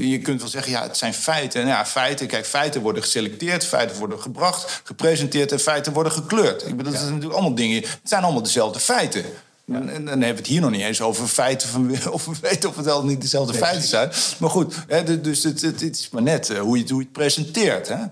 Je 0.00 0.18
kunt 0.22 0.40
wel 0.40 0.50
zeggen, 0.50 0.72
ja, 0.72 0.82
het 0.82 0.96
zijn 0.96 1.14
feiten. 1.14 1.60
En 1.60 1.66
ja, 1.66 1.86
feiten, 1.86 2.26
kijk, 2.26 2.46
feiten 2.46 2.80
worden 2.80 3.02
geselecteerd, 3.02 3.64
feiten 3.64 3.96
worden 3.96 4.20
gebracht, 4.20 4.80
gepresenteerd 4.84 5.52
en 5.52 5.60
feiten 5.60 5.92
worden 5.92 6.12
gekleurd. 6.12 6.66
Ik 6.66 6.76
bedoel, 6.76 6.92
dat 6.92 7.00
zijn 7.00 7.12
natuurlijk 7.12 7.40
allemaal 7.40 7.56
dingen. 7.56 7.80
Het 7.80 8.00
zijn 8.02 8.22
allemaal 8.22 8.42
dezelfde 8.42 8.80
feiten. 8.80 9.24
En, 9.66 9.88
en, 9.88 10.04
dan 10.04 10.06
hebben 10.06 10.20
we 10.20 10.26
het 10.26 10.46
hier 10.46 10.60
nog 10.60 10.70
niet 10.70 10.80
eens 10.80 11.00
over 11.00 11.26
feiten 11.26 11.68
van 11.68 11.90
of 12.10 12.24
we 12.24 12.32
weten 12.40 12.68
of 12.68 12.76
het 12.76 12.84
wel 12.84 13.04
niet 13.04 13.20
dezelfde 13.20 13.54
feiten 13.54 13.88
zijn. 13.88 14.10
Maar 14.38 14.50
goed, 14.50 14.74
hè, 14.86 15.20
dus 15.20 15.42
het, 15.42 15.60
het, 15.60 15.80
het, 15.80 15.98
is 15.98 16.10
maar 16.10 16.22
net 16.22 16.50
uh, 16.50 16.58
hoe, 16.58 16.78
je, 16.78 16.84
hoe 16.88 16.96
je 16.96 17.02
het 17.02 17.12
presenteert. 17.12 17.88
Hè. 17.88 18.04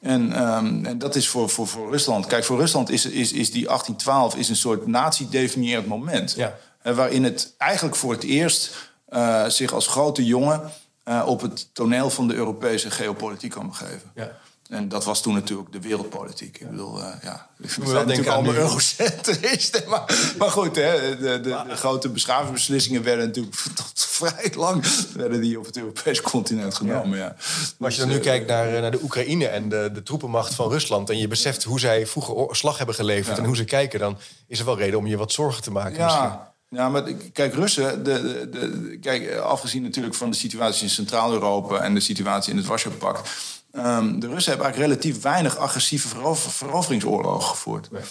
En, 0.00 0.42
um, 0.42 0.86
en, 0.86 0.98
dat 0.98 1.16
is 1.16 1.28
voor, 1.28 1.48
voor, 1.50 1.66
voor 1.66 1.90
Rusland. 1.90 2.26
Kijk, 2.26 2.44
voor 2.44 2.58
Rusland 2.58 2.90
is, 2.90 3.04
is, 3.04 3.32
is 3.32 3.50
die 3.50 3.66
1812 3.66 4.36
is 4.36 4.48
een 4.48 4.56
soort 4.56 4.86
nazi-definierend 4.86 5.86
moment. 5.86 6.34
Ja. 6.36 6.56
Hè, 6.78 6.94
waarin 6.94 7.24
het 7.24 7.54
eigenlijk 7.58 7.96
voor 7.96 8.12
het 8.12 8.22
eerst 8.22 8.90
uh, 9.10 9.46
zich 9.46 9.72
als 9.72 9.86
grote 9.86 10.24
jongen 10.24 10.70
uh, 11.04 11.22
op 11.26 11.40
het 11.40 11.68
toneel 11.72 12.10
van 12.10 12.28
de 12.28 12.34
Europese 12.34 12.90
geopolitiek 12.90 13.50
kan 13.50 13.68
begeven. 13.68 14.10
Ja. 14.14 14.38
En 14.68 14.88
dat 14.88 15.04
was 15.04 15.22
toen 15.22 15.34
natuurlijk 15.34 15.72
de 15.72 15.80
wereldpolitiek. 15.80 16.60
Ik 16.60 16.70
bedoel, 16.70 16.98
uh, 16.98 17.06
ja, 17.22 17.48
we 17.56 17.68
zijn 17.68 18.06
natuurlijk 18.06 18.28
allemaal 18.28 18.54
eurocentristen. 18.54 19.82
Maar, 19.88 20.32
maar 20.38 20.50
goed, 20.50 20.76
hè, 20.76 21.18
de, 21.18 21.40
de, 21.40 21.62
de, 21.68 21.76
grote 21.76 22.08
beschavingsbeslissingen 22.08 23.02
werden 23.02 23.26
natuurlijk 23.26 23.56
tot 23.74 24.06
vrij 24.08 24.52
lang 24.54 24.84
werden 25.14 25.40
die 25.40 25.58
op 25.58 25.66
het 25.66 25.76
Europese 25.76 26.22
continent 26.22 26.74
genomen. 26.74 27.18
Ja. 27.18 27.24
ja. 27.24 27.36
Maar 27.78 27.88
als 27.88 27.94
je 27.94 28.00
dan 28.00 28.10
nu 28.10 28.16
dus, 28.16 28.26
uh, 28.26 28.30
kijkt 28.30 28.48
naar, 28.48 28.80
naar 28.80 28.90
de 28.90 29.02
Oekraïne 29.02 29.46
en 29.46 29.68
de, 29.68 29.90
de 29.92 30.02
troepenmacht 30.02 30.54
van 30.54 30.70
Rusland... 30.70 31.10
en 31.10 31.18
je 31.18 31.28
beseft 31.28 31.64
hoe 31.64 31.80
zij 31.80 32.06
vroeger 32.06 32.56
slag 32.56 32.76
hebben 32.76 32.94
geleverd 32.94 33.36
ja. 33.36 33.42
en 33.42 33.48
hoe 33.48 33.56
ze 33.56 33.64
kijken... 33.64 34.00
dan 34.00 34.18
is 34.46 34.58
er 34.58 34.64
wel 34.64 34.78
reden 34.78 34.98
om 34.98 35.06
je 35.06 35.16
wat 35.16 35.32
zorgen 35.32 35.62
te 35.62 35.70
maken 35.70 35.98
ja. 35.98 36.04
misschien. 36.04 36.46
Ja, 36.70 36.88
maar 36.88 37.02
kijk, 37.32 37.54
Russen, 37.54 38.04
de, 38.04 38.22
de, 38.22 38.48
de, 38.48 38.98
kijk, 39.00 39.36
afgezien 39.36 39.82
natuurlijk 39.82 40.14
van 40.14 40.30
de 40.30 40.36
situatie 40.36 40.82
in 40.82 40.90
Centraal-Europa 40.90 41.80
en 41.80 41.94
de 41.94 42.00
situatie 42.00 42.50
in 42.50 42.56
het 42.56 42.66
Warschau-pact, 42.66 43.30
Um, 43.72 44.20
de 44.20 44.26
Russen 44.26 44.52
hebben 44.52 44.66
eigenlijk 44.66 44.76
relatief 44.76 45.22
weinig 45.22 45.56
agressieve 45.56 46.08
verover, 46.08 46.50
veroveringsoorlogen 46.50 47.48
gevoerd. 47.48 47.90
Nee. 47.90 48.02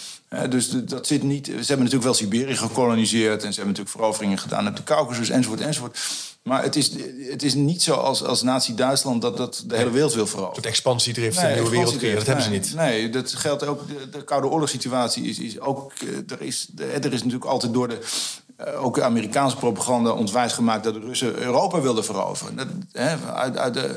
Uh, 0.44 0.50
dus 0.50 0.70
dat 0.70 1.06
zit 1.06 1.22
niet. 1.22 1.46
Ze 1.46 1.52
hebben 1.52 1.76
natuurlijk 1.78 2.04
wel 2.04 2.14
Siberië 2.14 2.56
gekoloniseerd 2.56 3.44
en 3.44 3.52
ze 3.52 3.60
hebben 3.60 3.66
natuurlijk 3.66 3.96
veroveringen 3.96 4.38
gedaan 4.38 4.68
op 4.68 4.76
de 4.76 4.82
Caucasus 4.82 5.28
enzovoort 5.28 5.60
enzovoort. 5.60 5.98
Maar 6.42 6.62
het 6.62 6.76
is, 6.76 6.90
het 7.30 7.42
is 7.42 7.54
niet 7.54 7.82
zo 7.82 7.94
als, 7.94 8.24
als 8.24 8.42
Nazi-Duitsland 8.42 9.22
dat, 9.22 9.36
dat 9.36 9.64
de 9.66 9.76
hele 9.76 9.90
wereld 9.90 10.14
wil 10.14 10.26
veroveren. 10.26 10.56
Het 10.56 10.66
expansiedrift 10.66 11.40
nee, 11.40 11.48
in 11.48 11.54
de 11.54 11.60
nieuwe 11.60 11.76
wereld 11.76 11.96
creëren, 11.96 12.16
dat 12.16 12.26
nee, 12.26 12.36
hebben 12.36 12.62
ze 12.62 12.70
niet. 12.70 12.80
Nee, 12.80 13.10
dat 13.10 13.32
geldt 13.32 13.66
ook. 13.66 13.88
De, 13.88 14.08
de 14.08 14.24
Koude 14.24 14.46
Oorlogssituatie 14.46 15.24
is, 15.24 15.38
is 15.38 15.60
ook. 15.60 15.92
Eh, 15.92 16.08
er 16.36 16.42
is, 16.42 16.68
er 16.76 17.12
is 17.12 17.22
natuurlijk 17.22 17.50
altijd 17.50 17.72
door 17.72 17.88
de 17.88 17.98
uh, 18.60 18.84
ook 18.84 19.00
Amerikaanse 19.00 19.56
propaganda 19.56 20.10
ontwijs 20.10 20.52
gemaakt 20.52 20.84
dat 20.84 20.94
de 20.94 21.00
Russen 21.00 21.38
Europa 21.38 21.80
wilden 21.80 22.04
veroveren. 22.04 22.56
Dat, 22.56 22.66
hè, 22.92 23.16
uit, 23.32 23.56
uit 23.56 23.74
de 23.74 23.96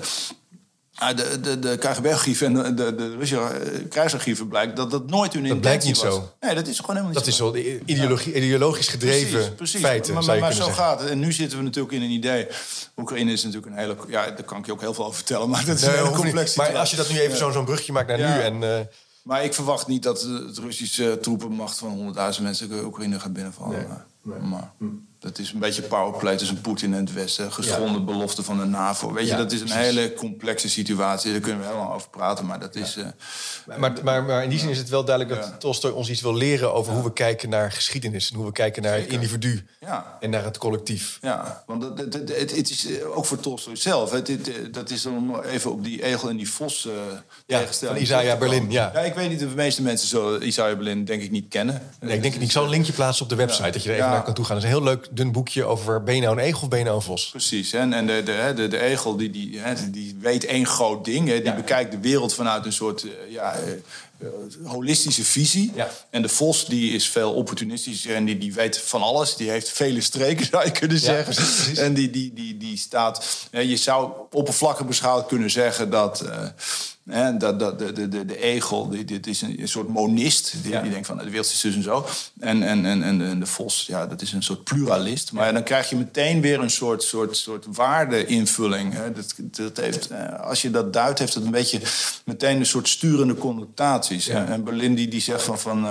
Ah, 1.02 1.18
de, 1.18 1.40
de, 1.40 1.60
de 1.60 1.78
KGB-archieven 1.78 2.48
en 2.48 2.54
de, 2.54 2.74
de, 2.74 2.96
de 2.96 3.16
Russische 3.16 3.44
eh, 3.44 3.90
krijgsarchieven 3.90 4.48
blijkt 4.48 4.76
dat 4.76 4.92
dat 4.92 5.10
nooit 5.10 5.34
hun 5.34 5.48
dat 5.48 5.62
blijkt 5.62 5.84
niet 5.84 6.02
was. 6.02 6.14
zo. 6.14 6.32
Nee, 6.40 6.56
dat 6.56 6.68
is 6.68 6.80
gewoon 6.80 6.96
helemaal 6.96 7.16
niet 7.16 7.26
dat 7.26 7.36
zo. 7.36 7.52
Dat 7.52 7.56
is 7.56 7.66
zo 7.66 7.82
ideologie, 7.86 8.34
ideologisch 8.34 8.88
gedreven 8.88 9.32
precies, 9.32 9.56
precies. 9.56 9.82
feiten, 9.82 10.14
maar, 10.14 10.24
maar, 10.24 10.40
maar 10.40 10.54
zo 10.54 10.64
zeggen. 10.64 10.84
gaat 10.84 11.00
het. 11.00 11.10
En 11.10 11.20
nu 11.20 11.32
zitten 11.32 11.58
we 11.58 11.64
natuurlijk 11.64 11.94
in 11.94 12.02
een 12.02 12.10
idee. 12.10 12.48
Oekraïne 12.98 13.32
is 13.32 13.44
natuurlijk 13.44 13.72
een 13.72 13.78
hele... 13.78 13.96
Ja, 14.08 14.26
daar 14.26 14.44
kan 14.44 14.58
ik 14.58 14.66
je 14.66 14.72
ook 14.72 14.82
heel 14.82 14.94
veel 14.94 15.04
over 15.04 15.16
vertellen, 15.16 15.50
maar 15.50 15.66
dat 15.66 15.76
is 15.76 15.82
nee, 15.82 15.92
een 15.92 16.04
hele 16.04 16.16
complex 16.16 16.56
Maar 16.56 16.78
als 16.78 16.90
je 16.90 16.96
dat 16.96 17.10
nu 17.10 17.20
even 17.20 17.38
ja. 17.38 17.52
zo'n 17.52 17.66
brugje 17.66 17.92
maakt 17.92 18.08
naar 18.08 18.20
ja. 18.20 18.36
nu 18.36 18.42
en... 18.42 18.62
Uh, 18.62 18.80
maar 19.24 19.44
ik 19.44 19.54
verwacht 19.54 19.88
niet 19.88 20.04
dat 20.04 20.22
het 20.22 20.58
Russische 20.58 21.18
troepenmacht 21.22 21.78
van 21.78 22.16
100.000 22.36 22.42
mensen 22.42 22.86
Oekraïne 22.86 23.20
gaat 23.20 23.34
binnenvallen. 23.34 23.78
Nee. 23.78 24.38
Nee. 24.40 24.50
Maar, 24.50 24.72
hm. 24.78 24.86
Dat 25.22 25.40
is 25.40 25.52
een 25.52 25.60
beetje 25.60 25.82
powerplay 25.82 26.38
tussen 26.38 26.62
Poetin 26.62 26.94
en 26.94 27.00
het 27.00 27.14
Westen. 27.14 27.52
Geschonden 27.52 28.00
ja. 28.00 28.06
belofte 28.06 28.44
van 28.44 28.58
de 28.58 28.66
NAVO. 28.66 29.14
Weet 29.14 29.28
je, 29.30 29.36
dat 29.36 29.52
is 29.52 29.60
een 29.60 29.68
precies. 29.68 29.86
hele 29.86 30.14
complexe 30.14 30.70
situatie. 30.70 31.32
Daar 31.32 31.42
kunnen 31.42 31.60
we 31.62 31.68
helemaal 31.68 31.94
over 31.94 32.10
praten. 32.10 32.46
Maar 32.46 32.60
dat 32.60 32.76
is. 32.76 32.94
Ja. 32.94 33.14
Uh, 33.70 33.78
maar, 33.78 33.94
maar, 34.04 34.24
maar, 34.24 34.44
in 34.44 34.50
die 34.50 34.60
zin 34.60 34.70
is 34.70 34.78
het 34.78 34.90
wel 34.90 35.06
duidelijk 35.06 35.42
dat 35.42 35.60
Tolstoy 35.60 35.92
ons 35.92 36.10
iets 36.10 36.22
wil 36.22 36.36
leren 36.36 36.74
over 36.74 36.94
hoe 36.94 37.04
we 37.04 37.14
kijken 37.14 37.50
naar 37.50 37.72
geschiedenis. 37.72 38.30
En 38.30 38.36
hoe 38.36 38.46
we 38.46 38.52
kijken 38.52 38.82
naar 38.82 38.92
Zeker. 38.98 39.12
het 39.12 39.22
individu. 39.22 39.66
En 40.20 40.30
naar 40.30 40.44
het 40.44 40.58
collectief. 40.58 41.18
Ja, 41.22 41.64
want 41.66 41.84
het, 41.84 42.14
het, 42.14 42.14
het, 42.14 42.56
het 42.56 42.70
is 42.70 42.86
eh, 42.86 43.18
ook 43.18 43.26
voor 43.26 43.40
Tolstoy 43.40 43.76
zelf. 43.76 44.10
dat 44.72 44.90
is 44.90 45.02
dan 45.02 45.44
even 45.44 45.72
op 45.72 45.84
die 45.84 46.04
egel 46.04 46.30
en 46.30 46.38
die 46.38 46.50
vos 46.50 46.86
uh, 46.86 46.94
ja, 47.46 47.68
Van 47.72 47.98
Isaiah 47.98 48.40
Berlin. 48.40 48.72
Ja. 48.72 48.94
ik 48.94 49.14
weet 49.14 49.30
niet 49.30 49.44
of 49.44 49.50
de 49.50 49.56
meeste 49.56 49.82
mensen 49.82 50.08
zo 50.08 50.38
Isaiah 50.38 50.76
Berlin 50.76 51.06
denk 51.06 51.22
ik 51.22 51.32
niet 51.32 51.48
kennen. 51.50 51.82
Nee, 52.00 52.16
ik 52.16 52.22
denk 52.22 52.34
niet. 52.34 52.44
Ik 52.44 52.52
zal 52.52 52.64
een 52.64 52.70
linkje 52.70 52.94
plaatsen 52.94 53.24
op 53.24 53.30
de 53.30 53.36
website. 53.36 53.72
Dat 53.72 53.84
je 53.84 53.90
er 53.90 53.96
even 53.96 54.10
naar 54.10 54.24
kan 54.24 54.34
toe 54.34 54.46
gaan. 54.46 54.56
Dat 54.56 54.64
is 54.64 54.70
een 54.72 54.76
heel 54.76 54.86
leuk 54.86 55.10
dun 55.12 55.32
boekje 55.32 55.64
over 55.64 56.04
ben 56.04 56.16
je 56.16 56.22
nou 56.22 56.38
een 56.38 56.44
egel 56.44 56.62
of 56.62 56.68
ben 56.68 56.80
je 56.80 56.86
nou 56.86 56.96
een 56.96 57.04
vos? 57.04 57.30
Precies. 57.30 57.74
En, 57.74 57.94
en 57.94 58.08
de, 58.08 58.24
de, 58.24 58.54
de, 58.56 58.68
de 58.68 58.80
egel 58.80 59.16
die, 59.18 59.30
die, 59.30 59.62
die 59.92 60.18
weet 60.20 60.46
één 60.46 60.66
groot 60.66 61.06
ding. 61.06 61.28
Hè. 61.28 61.36
Die 61.36 61.44
ja. 61.44 61.56
bekijkt 61.56 61.92
de 61.92 62.00
wereld 62.00 62.34
vanuit 62.34 62.66
een 62.66 62.74
soort 62.74 63.06
ja, 63.30 63.56
uh, 64.20 64.28
holistische 64.64 65.24
visie. 65.24 65.72
Ja. 65.76 65.92
En 66.10 66.22
de 66.22 66.30
vos 66.30 66.66
die 66.66 66.94
is 66.94 67.10
veel 67.10 67.34
opportunistischer 67.34 68.16
en 68.16 68.26
die, 68.26 68.38
die 68.38 68.54
weet 68.54 68.78
van 68.78 69.02
alles. 69.02 69.36
Die 69.36 69.50
heeft 69.50 69.70
vele 69.70 70.02
streken, 70.02 70.46
zou 70.52 70.66
je 70.66 70.72
kunnen 70.72 71.00
zeggen. 71.00 71.34
Ja, 71.34 71.40
precies, 71.40 71.56
precies. 71.56 71.78
En 71.78 71.94
die, 71.94 72.10
die, 72.10 72.34
die, 72.34 72.58
die 72.58 72.78
staat... 72.78 73.48
je 73.52 73.78
zou 73.78 74.12
oppervlakkig 74.32 74.86
beschouwd 74.86 75.28
kunnen 75.28 75.52
zeggen 75.52 75.90
dat... 75.90 76.24
Uh, 76.26 76.48
en 77.06 77.38
dat, 77.38 77.60
dat, 77.60 77.80
de, 77.80 78.08
de, 78.08 78.26
de 78.26 78.38
egel, 78.42 78.90
die, 78.90 79.06
dit 79.06 79.28
is 79.28 79.42
een, 79.42 79.62
een 79.62 79.68
soort 79.68 79.88
monist. 79.88 80.54
Die, 80.64 80.72
ja. 80.72 80.82
die 80.82 80.92
denkt 80.92 81.08
van 81.08 81.18
de 81.18 81.24
wereld 81.24 81.46
is 81.46 81.62
dus 81.62 81.76
en 81.76 81.84
zo. 81.84 82.06
En, 82.40 82.64
en, 82.64 82.86
en, 82.86 83.04
en 83.04 83.40
de 83.40 83.46
vos, 83.46 83.86
ja, 83.88 84.08
dat 84.08 84.22
is 84.22 84.32
een 84.32 84.44
soort 84.44 84.64
pluralist. 84.64 85.32
Maar 85.32 85.46
ja. 85.46 85.52
dan 85.52 85.64
krijg 85.64 85.90
je 85.90 85.96
meteen 85.96 86.42
weer 86.42 86.60
een 86.60 86.70
soort, 86.70 87.04
soort, 87.04 87.38
soort 87.38 87.66
waardeinvulling. 87.70 88.94
Hè. 88.94 89.12
Dat, 89.12 89.34
dat 89.38 89.78
heeft, 89.78 90.10
als 90.42 90.62
je 90.62 90.72
dat 90.72 90.94
duidt, 90.94 91.20
heeft 91.20 91.34
het 91.34 91.46
een 91.46 91.52
beetje 91.52 91.82
meteen 92.26 92.58
een 92.58 92.66
soort 92.66 92.88
sturende 92.88 93.36
connotaties. 93.36 94.26
Ja. 94.26 94.46
En 94.46 94.64
Berlin 94.64 94.96
die, 94.96 95.08
die 95.08 95.22
zegt 95.22 95.44
van... 95.44 95.60
van 95.60 95.86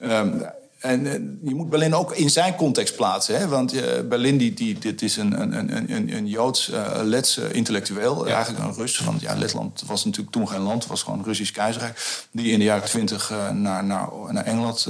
uh, 0.00 0.18
um, 0.18 0.42
en, 0.86 1.06
en 1.06 1.38
je 1.44 1.54
moet 1.54 1.70
Berlin 1.70 1.94
ook 1.94 2.12
in 2.12 2.30
zijn 2.30 2.54
context 2.54 2.96
plaatsen. 2.96 3.38
Hè? 3.38 3.48
Want 3.48 3.74
uh, 3.74 3.82
Berlin, 4.08 4.36
die, 4.36 4.54
die, 4.54 4.78
dit 4.78 5.02
is 5.02 5.16
een, 5.16 5.40
een, 5.40 5.76
een, 5.76 6.16
een 6.16 6.26
Joods, 6.26 6.70
uh, 6.70 6.86
Lets 7.02 7.38
uh, 7.38 7.44
intellectueel. 7.52 8.26
Ja. 8.26 8.34
Eigenlijk 8.34 8.64
een 8.64 8.74
Rus. 8.74 8.98
Want 8.98 9.20
ja, 9.20 9.34
Letland 9.34 9.82
was 9.86 10.04
natuurlijk 10.04 10.32
toen 10.32 10.48
geen 10.48 10.60
land. 10.60 10.82
Het 10.82 10.90
was 10.90 11.02
gewoon 11.02 11.18
een 11.18 11.24
Russisch 11.24 11.52
keizerrijk. 11.52 12.26
Die 12.30 12.52
in 12.52 12.58
de 12.58 12.64
jaren 12.64 12.88
twintig 12.88 13.30
naar, 13.52 13.84
naar, 13.84 14.08
naar 14.30 14.44
Engeland 14.44 14.88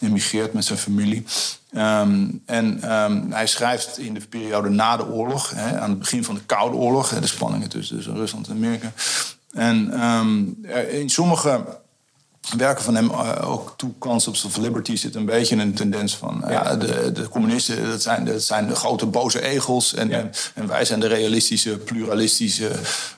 emigreert 0.00 0.52
met 0.52 0.64
zijn 0.64 0.78
familie. 0.78 1.24
Um, 1.76 2.42
en 2.46 2.92
um, 2.92 3.32
hij 3.32 3.46
schrijft 3.46 3.98
in 3.98 4.14
de 4.14 4.20
periode 4.28 4.68
na 4.68 4.96
de 4.96 5.06
oorlog, 5.06 5.50
hè, 5.54 5.80
aan 5.80 5.90
het 5.90 5.98
begin 5.98 6.24
van 6.24 6.34
de 6.34 6.40
Koude 6.46 6.76
Oorlog, 6.76 7.10
hè, 7.10 7.20
de 7.20 7.26
spanningen 7.26 7.68
tussen, 7.68 7.96
tussen 7.96 8.14
Rusland 8.14 8.48
en 8.48 8.54
Amerika. 8.54 8.92
En 9.52 10.04
um, 10.04 10.58
in 10.90 11.10
sommige 11.10 11.80
werken 12.56 12.84
van 12.84 12.94
hem, 12.94 13.10
uh, 13.10 13.50
ook 13.50 13.74
Two 13.76 13.94
Concepts 13.98 14.44
of 14.44 14.56
Liberty, 14.56 14.96
zit 14.96 15.14
een 15.14 15.24
beetje 15.24 15.54
in 15.54 15.60
een 15.60 15.74
tendens 15.74 16.16
van... 16.16 16.44
Ja. 16.48 16.76
de, 16.76 17.12
de 17.12 17.28
communisten, 17.28 17.90
dat 17.90 18.02
zijn, 18.02 18.24
dat 18.24 18.42
zijn 18.42 18.66
de 18.66 18.74
grote 18.74 19.06
boze 19.06 19.42
egels. 19.42 19.94
En, 19.94 20.12
en, 20.12 20.30
en, 20.54 20.66
wij 20.66 20.84
zijn 20.84 21.00
de 21.00 21.06
realistische, 21.06 21.76
pluralistische, 21.78 22.70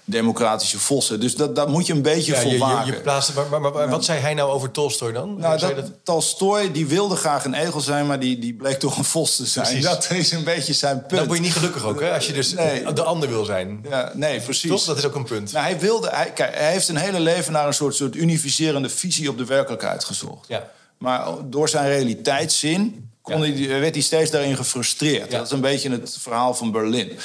democratische 0.04 0.78
vossen. 0.78 1.20
Dus 1.20 1.36
dat, 1.36 1.56
dat 1.56 1.68
moet 1.68 1.86
je 1.86 1.92
een 1.92 2.02
beetje 2.02 2.36
voor 2.36 2.50
je, 2.50 2.82
je, 2.84 3.00
plaatst, 3.02 3.34
maar, 3.34 3.60
maar, 3.60 3.72
maar 3.72 3.88
wat 3.88 4.04
zei 4.04 4.20
hij 4.20 4.34
nou 4.34 4.50
over 4.50 4.70
Tolstoy 4.70 5.12
dan? 5.12 5.36
Nou, 5.38 5.58
dat, 5.58 5.76
dat... 5.76 5.90
Tolstoy 6.02 6.72
die 6.72 6.86
wilde 6.86 7.16
graag 7.16 7.44
een 7.44 7.54
egel 7.54 7.80
zijn, 7.80 8.06
maar 8.06 8.20
die, 8.20 8.38
die 8.38 8.54
bleek 8.54 8.78
toch 8.78 8.96
een 8.96 9.04
vos 9.04 9.36
te 9.36 9.46
zijn. 9.46 9.66
Precies. 9.66 9.84
Dat 9.84 10.10
is 10.10 10.30
een 10.30 10.44
beetje 10.44 10.72
zijn 10.72 10.98
punt. 10.98 11.10
Dan 11.10 11.26
word 11.26 11.38
je 11.38 11.44
niet 11.44 11.54
gelukkig 11.54 11.84
ook, 11.84 12.00
hè? 12.00 12.14
Als 12.14 12.26
je 12.26 12.32
dus 12.32 12.50
de 12.94 13.02
ander 13.02 13.28
wil 13.28 13.44
zijn. 13.44 13.84
Ja, 13.88 14.12
nee, 14.14 14.40
precies. 14.40 14.70
Toch? 14.70 14.84
Dat 14.84 14.98
is 14.98 15.04
ook 15.04 15.14
een 15.14 15.24
punt. 15.24 15.52
Nou, 15.52 15.64
hij, 15.64 15.78
wilde, 15.78 16.08
hij, 16.10 16.32
kijk, 16.32 16.54
hij 16.54 16.70
heeft 16.70 16.88
een 16.88 16.96
hele 16.96 17.20
leven 17.20 17.52
naar 17.52 17.66
een 17.66 17.74
soort, 17.74 17.94
soort 17.94 18.16
unificerende 18.16 18.88
visie 18.88 19.13
op 19.28 19.38
de 19.38 19.44
werkelijkheid 19.44 20.04
gezocht. 20.04 20.48
Ja. 20.48 20.70
Maar 20.98 21.26
door 21.44 21.68
zijn 21.68 21.88
realiteitszin 21.88 23.10
kon 23.22 23.40
hij, 23.40 23.68
werd 23.68 23.94
hij 23.94 24.02
steeds 24.02 24.30
daarin 24.30 24.56
gefrustreerd. 24.56 25.30
Dat 25.30 25.46
is 25.46 25.52
een 25.52 25.60
beetje 25.60 25.90
het 25.90 26.16
verhaal 26.20 26.54
van 26.54 26.72
Berlin. 26.72 27.18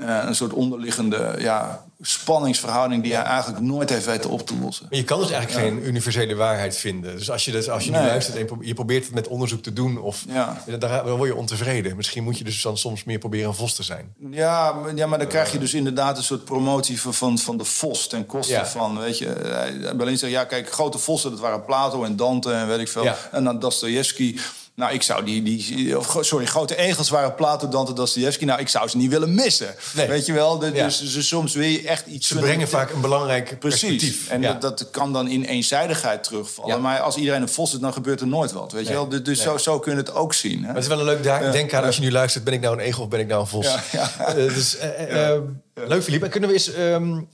Uh, 0.00 0.22
een 0.26 0.34
soort 0.34 0.52
onderliggende 0.52 1.34
ja, 1.38 1.84
spanningsverhouding 2.00 3.02
die 3.02 3.14
hij 3.14 3.22
eigenlijk 3.22 3.60
nooit 3.60 3.90
heeft 3.90 4.06
weten 4.06 4.30
op 4.30 4.46
te 4.46 4.54
lossen. 4.62 4.86
Maar 4.90 4.98
je 4.98 5.04
kan 5.04 5.20
dus 5.20 5.30
eigenlijk 5.30 5.66
geen 5.66 5.86
universele 5.86 6.34
waarheid 6.34 6.76
vinden. 6.76 7.16
Dus 7.16 7.30
als 7.30 7.44
je, 7.44 7.50
dus, 7.50 7.70
als 7.70 7.84
je 7.84 7.90
nu 7.90 7.96
luistert 7.96 8.36
en 8.36 8.58
je 8.60 8.74
probeert 8.74 9.04
het 9.04 9.14
met 9.14 9.28
onderzoek 9.28 9.62
te 9.62 9.72
doen, 9.72 9.98
of, 9.98 10.24
ja. 10.28 10.62
dan 10.78 11.16
word 11.16 11.28
je 11.28 11.36
ontevreden. 11.36 11.96
Misschien 11.96 12.24
moet 12.24 12.38
je 12.38 12.44
dus 12.44 12.62
dan 12.62 12.78
soms 12.78 13.04
meer 13.04 13.18
proberen 13.18 13.48
een 13.48 13.54
vos 13.54 13.74
te 13.74 13.82
zijn. 13.82 14.14
Ja, 14.30 14.72
maar, 14.72 14.94
ja, 14.94 15.06
maar 15.06 15.18
dan 15.18 15.28
krijg 15.28 15.52
je 15.52 15.58
dus 15.58 15.74
inderdaad 15.74 16.16
een 16.16 16.22
soort 16.22 16.44
promotie 16.44 17.00
van, 17.00 17.38
van 17.38 17.56
de 17.56 17.64
vos 17.64 18.06
ten 18.06 18.26
koste 18.26 18.64
van, 18.64 18.98
weet 18.98 19.18
je. 19.18 19.92
Berlin 19.96 20.18
zegt, 20.18 20.32
ja 20.32 20.44
kijk, 20.44 20.72
grote 20.72 20.98
vossen, 20.98 21.30
dat 21.30 21.40
waren 21.40 21.64
Plato 21.64 22.04
en 22.04 22.16
Dante 22.16 22.52
en 22.52 22.68
weet 22.68 22.80
ik 22.80 22.88
veel. 22.88 23.14
En 23.32 23.44
dan 23.44 23.58
Dostoevsky. 23.58 24.38
Nou, 24.80 24.92
ik 24.92 25.02
zou 25.02 25.24
die, 25.24 25.42
die 25.42 25.96
sorry, 26.20 26.46
grote 26.46 26.76
egels 26.76 27.08
waren 27.08 27.34
Plato, 27.34 27.68
Dante, 27.68 27.92
Dostoevsky. 27.92 28.44
Nou, 28.44 28.60
ik 28.60 28.68
zou 28.68 28.88
ze 28.88 28.96
niet 28.96 29.10
willen 29.10 29.34
missen. 29.34 29.74
Weet 29.94 30.26
je 30.26 30.32
wel? 30.32 30.58
dus, 30.58 30.98
dus, 30.98 31.28
soms 31.28 31.54
wil 31.54 31.66
je 31.66 31.82
echt 31.82 32.06
iets... 32.06 32.28
Ze 32.28 32.38
brengen 32.38 32.68
vaak 32.68 32.90
een 32.90 33.00
belangrijk 33.00 33.58
Precies. 33.58 33.80
perspectief. 33.80 34.28
En 34.28 34.42
dat, 34.42 34.60
dat, 34.60 34.90
kan 34.90 35.12
dan 35.12 35.28
in 35.28 35.44
eenzijdigheid 35.44 36.24
terugvallen. 36.24 36.80
Maar 36.80 37.00
als 37.00 37.16
iedereen 37.16 37.42
een 37.42 37.48
vos 37.48 37.72
is, 37.72 37.78
dan 37.78 37.92
gebeurt 37.92 38.20
er 38.20 38.26
nooit 38.26 38.52
wat. 38.52 38.72
Weet 38.72 38.86
je 38.86 38.92
wel? 38.92 39.08
Dus, 39.08 39.22
dus 39.22 39.42
zo, 39.42 39.56
zo 39.56 39.78
kun 39.78 39.92
je 39.92 39.98
het 39.98 40.14
ook 40.14 40.34
zien. 40.34 40.64
Hè? 40.64 40.68
het 40.68 40.82
is 40.82 40.86
wel 40.86 40.98
een 40.98 41.04
leuk 41.04 41.22
denk 41.52 41.74
aan 41.74 41.84
als 41.84 41.96
je 41.96 42.02
nu 42.02 42.10
luistert... 42.10 42.44
ben 42.44 42.54
ik 42.54 42.60
nou 42.60 42.74
een 42.74 42.84
egel 42.84 43.02
of 43.02 43.08
ben 43.08 43.20
ik 43.20 43.26
nou 43.26 43.40
een 43.40 43.46
vos? 43.46 43.66
Uh, 43.94 44.34
dus, 44.34 44.76
uh, 44.76 45.32
leuk, 45.74 46.02
Philippe. 46.02 46.28
Kunnen 46.28 46.48
we 46.48 46.54
eens... 46.54 46.76
Um, 46.76 47.28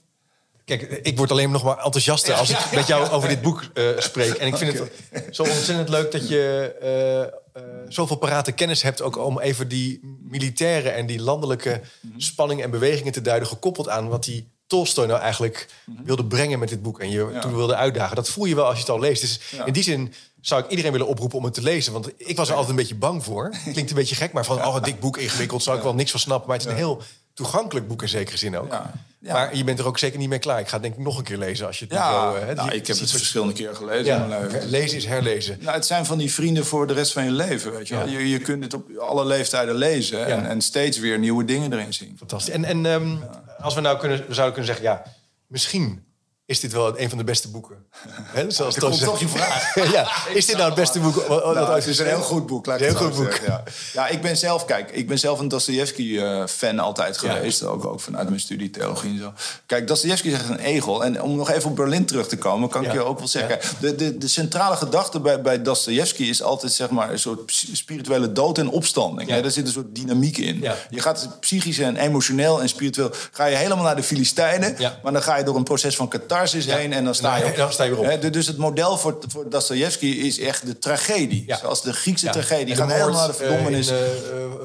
Kijk, 0.66 0.82
ik 0.82 1.16
word 1.16 1.30
alleen 1.30 1.50
nog 1.50 1.62
maar 1.62 1.76
enthousiaster 1.76 2.34
als 2.34 2.50
ik 2.50 2.72
met 2.72 2.86
jou 2.86 3.10
over 3.10 3.28
dit 3.28 3.42
boek 3.42 3.64
uh, 3.74 3.88
spreek. 3.98 4.32
En 4.32 4.46
ik 4.46 4.56
vind 4.56 4.78
het 4.78 4.90
zo 5.30 5.42
ontzettend 5.42 5.88
leuk 5.88 6.12
dat 6.12 6.28
je 6.28 6.74
uh, 6.82 7.62
uh, 7.62 7.68
zoveel 7.88 8.16
parate 8.16 8.52
kennis 8.52 8.82
hebt... 8.82 9.02
ook 9.02 9.18
om 9.18 9.40
even 9.40 9.68
die 9.68 10.00
militaire 10.22 10.88
en 10.88 11.06
die 11.06 11.20
landelijke 11.20 11.80
mhm. 12.00 12.18
spanning 12.18 12.62
en 12.62 12.70
bewegingen 12.70 13.12
te 13.12 13.20
duiden... 13.20 13.48
gekoppeld 13.48 13.88
aan 13.88 14.08
wat 14.08 14.24
die 14.24 14.48
Tolstoy 14.66 15.06
nou 15.06 15.20
eigenlijk 15.20 15.68
mhm. 15.84 16.04
wilde 16.04 16.24
brengen 16.24 16.58
met 16.58 16.68
dit 16.68 16.82
boek... 16.82 17.00
en 17.00 17.10
je 17.10 17.38
toen 17.40 17.56
wilde 17.56 17.76
uitdagen. 17.76 18.16
Dat 18.16 18.28
voel 18.28 18.44
je 18.44 18.54
wel 18.54 18.66
als 18.66 18.74
je 18.74 18.80
het 18.80 18.90
al 18.90 19.00
leest. 19.00 19.20
Dus 19.20 19.40
in 19.64 19.72
die 19.72 19.82
zin 19.82 20.12
zou 20.40 20.64
ik 20.64 20.70
iedereen 20.70 20.92
willen 20.92 21.06
oproepen 21.06 21.38
om 21.38 21.44
het 21.44 21.54
te 21.54 21.62
lezen. 21.62 21.92
Want 21.92 22.10
ik 22.16 22.36
was 22.36 22.48
er 22.48 22.54
altijd 22.54 22.70
een 22.70 22.76
beetje 22.76 22.94
bang 22.94 23.24
voor. 23.24 23.54
Klinkt 23.72 23.90
een 23.90 23.96
beetje 23.96 24.14
gek, 24.14 24.32
maar 24.32 24.44
van... 24.44 24.66
oh, 24.66 24.74
een 24.74 24.82
dik 24.82 25.00
boek, 25.00 25.16
ingewikkeld, 25.16 25.62
zou 25.62 25.76
ik 25.76 25.82
wel 25.82 25.94
niks 25.94 26.10
van 26.10 26.20
snappen. 26.20 26.48
Maar 26.48 26.56
het 26.56 26.66
is 26.66 26.72
een 26.72 26.78
heel 26.78 27.02
toegankelijk 27.36 27.88
boek 27.88 28.02
in 28.02 28.08
zekere 28.08 28.36
zin 28.36 28.58
ook. 28.58 28.72
Ja. 29.20 29.32
Maar 29.32 29.56
je 29.56 29.64
bent 29.64 29.78
er 29.78 29.86
ook 29.86 29.98
zeker 29.98 30.18
niet 30.18 30.28
mee 30.28 30.38
klaar. 30.38 30.60
Ik 30.60 30.66
ga 30.66 30.72
het 30.72 30.82
denk 30.82 30.94
ik 30.94 31.00
nog 31.00 31.18
een 31.18 31.24
keer 31.24 31.38
lezen 31.38 31.66
als 31.66 31.78
je 31.78 31.84
het 31.84 31.94
ja, 31.94 32.32
niet 32.32 32.44
wil. 32.44 32.54
nou, 32.54 32.70
ik 32.70 32.86
heb 32.86 32.98
het 32.98 33.10
verschillende 33.10 33.52
keren 33.52 33.76
gelezen. 33.76 34.68
lezen 34.68 34.96
is 34.96 35.04
herlezen. 35.04 35.58
Nou, 35.60 35.74
het 35.74 35.86
zijn 35.86 36.06
van 36.06 36.18
die 36.18 36.32
vrienden 36.32 36.66
voor 36.66 36.86
de 36.86 36.92
rest 36.92 37.12
van 37.12 37.24
je 37.24 37.30
leven. 37.30 37.72
Weet 37.72 37.88
je, 37.88 37.96
wel. 37.96 38.08
je, 38.08 38.28
je 38.28 38.38
kunt 38.38 38.64
het 38.64 38.74
op 38.74 38.96
alle 38.96 39.24
leeftijden 39.24 39.74
lezen 39.74 40.26
en, 40.26 40.46
en, 40.46 40.60
steeds 40.60 40.98
weer 40.98 41.18
nieuwe 41.18 41.44
dingen 41.44 41.72
erin 41.72 41.94
zien. 41.94 42.14
Fantastisch. 42.18 42.54
En, 42.54 42.64
en 42.64 42.84
um, 42.84 43.24
als 43.58 43.74
we 43.74 43.80
nou 43.80 43.98
kunnen, 43.98 44.18
zouden 44.18 44.54
kunnen 44.54 44.64
zeggen, 44.64 44.84
ja, 44.84 45.02
misschien 45.46 46.05
is 46.46 46.60
dit 46.60 46.72
wel 46.72 46.98
een 46.98 47.08
van 47.08 47.18
de 47.18 47.24
beste 47.24 47.48
boeken? 47.50 47.76
He, 48.36 48.50
zoals 48.50 48.74
ja, 48.74 48.80
komt 48.80 49.00
toch 49.00 49.20
je 49.20 49.28
vraag. 49.28 49.74
ja. 49.92 50.08
Is 50.34 50.46
dit 50.46 50.56
nou 50.56 50.66
het 50.66 50.78
beste 50.78 51.00
boek? 51.00 51.14
Wat, 51.14 51.54
nou, 51.54 51.74
het 51.74 51.86
is 51.86 51.98
een 51.98 52.06
heel 52.06 52.20
goed 52.20 52.46
boek. 52.46 52.66
Laat 52.66 52.80
heel 52.80 52.94
goed 52.94 53.14
boek. 53.14 53.40
Ja. 53.46 53.62
ja. 53.92 54.08
ik 54.08 54.22
ben 54.22 54.36
zelf, 54.36 54.64
kijk, 54.64 54.90
ik 54.90 55.08
ben 55.08 55.18
zelf 55.18 55.38
een 55.38 55.48
Dostoevsky-fan 55.48 56.78
altijd 56.78 57.18
geweest. 57.18 57.62
Ook, 57.62 57.84
ook 57.84 58.00
vanuit 58.00 58.28
mijn 58.28 58.40
studie 58.40 58.70
theologie 58.70 59.10
en 59.10 59.18
zo. 59.18 59.32
Kijk, 59.66 59.86
Dostoevsky 59.86 60.30
zegt 60.30 60.48
een 60.48 60.58
egel. 60.58 61.04
En 61.04 61.22
om 61.22 61.36
nog 61.36 61.50
even 61.50 61.70
op 61.70 61.76
Berlin 61.76 62.06
terug 62.06 62.28
te 62.28 62.38
komen, 62.38 62.68
kan 62.68 62.84
ik 62.84 62.92
je 62.92 63.02
ook 63.02 63.18
wel 63.18 63.28
zeggen. 63.28 63.58
De, 63.80 63.94
de, 63.94 64.18
de 64.18 64.28
centrale 64.28 64.76
gedachte 64.76 65.20
bij, 65.20 65.40
bij 65.40 65.62
Dostoevsky 65.62 66.22
is 66.22 66.42
altijd 66.42 66.72
zeg 66.72 66.90
maar 66.90 67.10
een 67.10 67.18
soort 67.18 67.52
spirituele 67.72 68.32
dood 68.32 68.58
en 68.58 68.68
opstanding. 68.68 69.28
Ja. 69.30 69.40
Daar 69.40 69.50
zit 69.50 69.66
een 69.66 69.72
soort 69.72 69.94
dynamiek 69.94 70.38
in. 70.38 70.64
Je 70.90 71.00
gaat 71.00 71.28
psychisch 71.40 71.78
en 71.78 71.96
emotioneel 71.96 72.60
en 72.60 72.68
spiritueel 72.68 73.10
ga 73.32 73.44
je 73.44 73.56
helemaal 73.56 73.84
naar 73.84 73.96
de 73.96 74.02
Filistijnen. 74.02 74.76
Maar 75.02 75.12
dan 75.12 75.22
ga 75.22 75.36
je 75.36 75.44
door 75.44 75.56
een 75.56 75.64
proces 75.64 75.96
van 75.96 76.08
catharsis 76.08 76.34
catharsis 76.36 76.74
heen 76.74 76.92
en 76.92 77.04
dan 77.04 77.14
sta 77.14 77.36
je, 77.36 77.44
op. 77.44 77.56
Dan 77.56 77.72
sta 77.72 77.84
je 77.84 77.96
weer 77.96 78.14
op. 78.14 78.32
dus 78.32 78.46
het 78.46 78.56
model 78.56 78.96
voor, 78.98 79.18
voor 79.28 79.48
Dostoevsky 79.48 80.06
is 80.06 80.40
echt 80.40 80.66
de 80.66 80.78
tragedie. 80.78 81.44
Zoals 81.60 81.82
de 81.82 81.92
Griekse 81.92 82.30
tragedie. 82.30 82.64
Die 82.64 82.76
gaan 82.76 82.90
helemaal 82.90 83.18
naar 83.18 83.26
de 83.26 83.34
verdommenis. 83.34 83.90
Uh, 83.90 83.96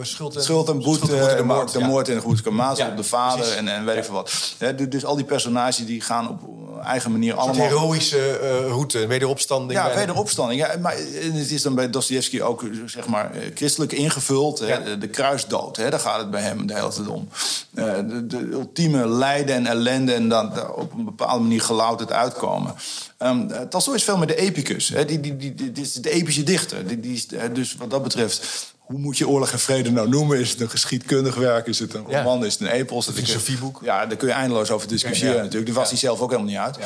schuld, 0.01 0.35
en, 0.35 0.43
schuld 0.43 0.69
en 0.69 0.79
boete, 0.79 1.07
de, 1.07 1.43
moord, 1.43 1.71
de 1.71 1.79
moord 1.79 2.09
en 2.09 2.15
de 2.15 2.21
goed 2.21 2.47
op 2.47 2.97
de 2.97 3.03
vader 3.03 3.57
en, 3.57 3.67
en 3.67 3.85
weet 3.85 3.97
ik 3.97 4.03
veel 4.03 4.13
wat. 4.13 4.55
dus 4.89 5.05
al 5.05 5.15
die 5.15 5.25
personages 5.25 5.85
die 5.85 6.01
gaan 6.01 6.29
op 6.29 6.39
eigen 6.83 7.11
manier 7.11 7.33
allemaal... 7.33 7.65
Een 7.65 7.71
heroïsche 7.71 8.39
uh, 8.41 8.67
route, 8.67 9.07
wederopstanding. 9.07 9.79
Ja, 9.79 9.95
wederopstanding. 9.95 10.61
Ja, 10.61 10.75
maar 10.81 10.95
het 10.95 11.51
is 11.51 11.61
dan 11.61 11.75
bij 11.75 11.89
Dostoevsky 11.89 12.41
ook 12.41 12.63
zeg 12.85 13.07
maar, 13.07 13.31
christelijk 13.53 13.91
ingevuld. 13.91 14.59
Hè, 14.59 14.97
de, 14.97 15.07
kruisdood, 15.07 15.77
hè, 15.77 15.89
daar 15.89 15.99
gaat 15.99 16.19
het 16.19 16.31
bij 16.31 16.41
hem 16.41 16.67
de 16.67 16.73
hele 16.73 16.89
tijd 16.89 17.07
om. 17.07 17.29
Uh, 17.73 17.93
de, 17.95 18.27
de, 18.27 18.49
ultieme 18.51 19.07
lijden 19.07 19.55
en 19.55 19.65
ellende 19.65 20.13
en 20.13 20.29
dan 20.29 20.73
op 20.75 20.93
een 20.93 21.05
bepaalde 21.05 21.41
manier 21.41 21.61
gelouterd 21.61 22.11
uitkomen. 22.11 22.75
Um, 23.19 23.69
Tolstoy 23.69 23.95
is 23.95 24.03
veel 24.03 24.17
met 24.17 24.27
de 24.27 24.35
epicus. 24.35 24.89
Hè? 24.89 25.05
Die, 25.05 25.19
die, 25.19 25.37
die, 25.37 25.55
die, 25.55 25.83
is 25.83 25.93
de 25.93 26.09
epische 26.09 26.43
dichter. 26.43 26.87
Die, 26.87 26.99
die 26.99 27.13
is, 27.13 27.27
dus 27.53 27.75
wat 27.75 27.89
dat 27.89 28.03
betreft, 28.03 28.73
hoe 28.91 28.99
moet 28.99 29.17
je 29.17 29.27
oorlog 29.27 29.51
en 29.51 29.59
vrede 29.59 29.91
nou 29.91 30.09
noemen? 30.09 30.39
Is 30.39 30.49
het 30.49 30.59
een 30.59 30.69
geschiedkundig 30.69 31.35
werk? 31.35 31.67
Is 31.67 31.79
het 31.79 31.93
een 31.93 32.05
roman? 32.07 32.45
Is 32.45 32.53
het 32.53 32.61
een 32.61 32.67
epos? 32.67 33.07
Een 33.07 33.13
filosofieboek? 33.13 33.79
Ja, 33.83 34.05
daar 34.05 34.17
kun 34.17 34.27
je 34.27 34.33
eindeloos 34.33 34.71
over 34.71 34.87
discussiëren 34.87 35.37
natuurlijk. 35.37 35.65
Daar 35.65 35.75
was 35.75 35.89
hij 35.89 35.97
zelf 35.97 36.19
ook 36.19 36.29
helemaal 36.31 36.51
niet 36.51 36.59
uit. 36.59 36.77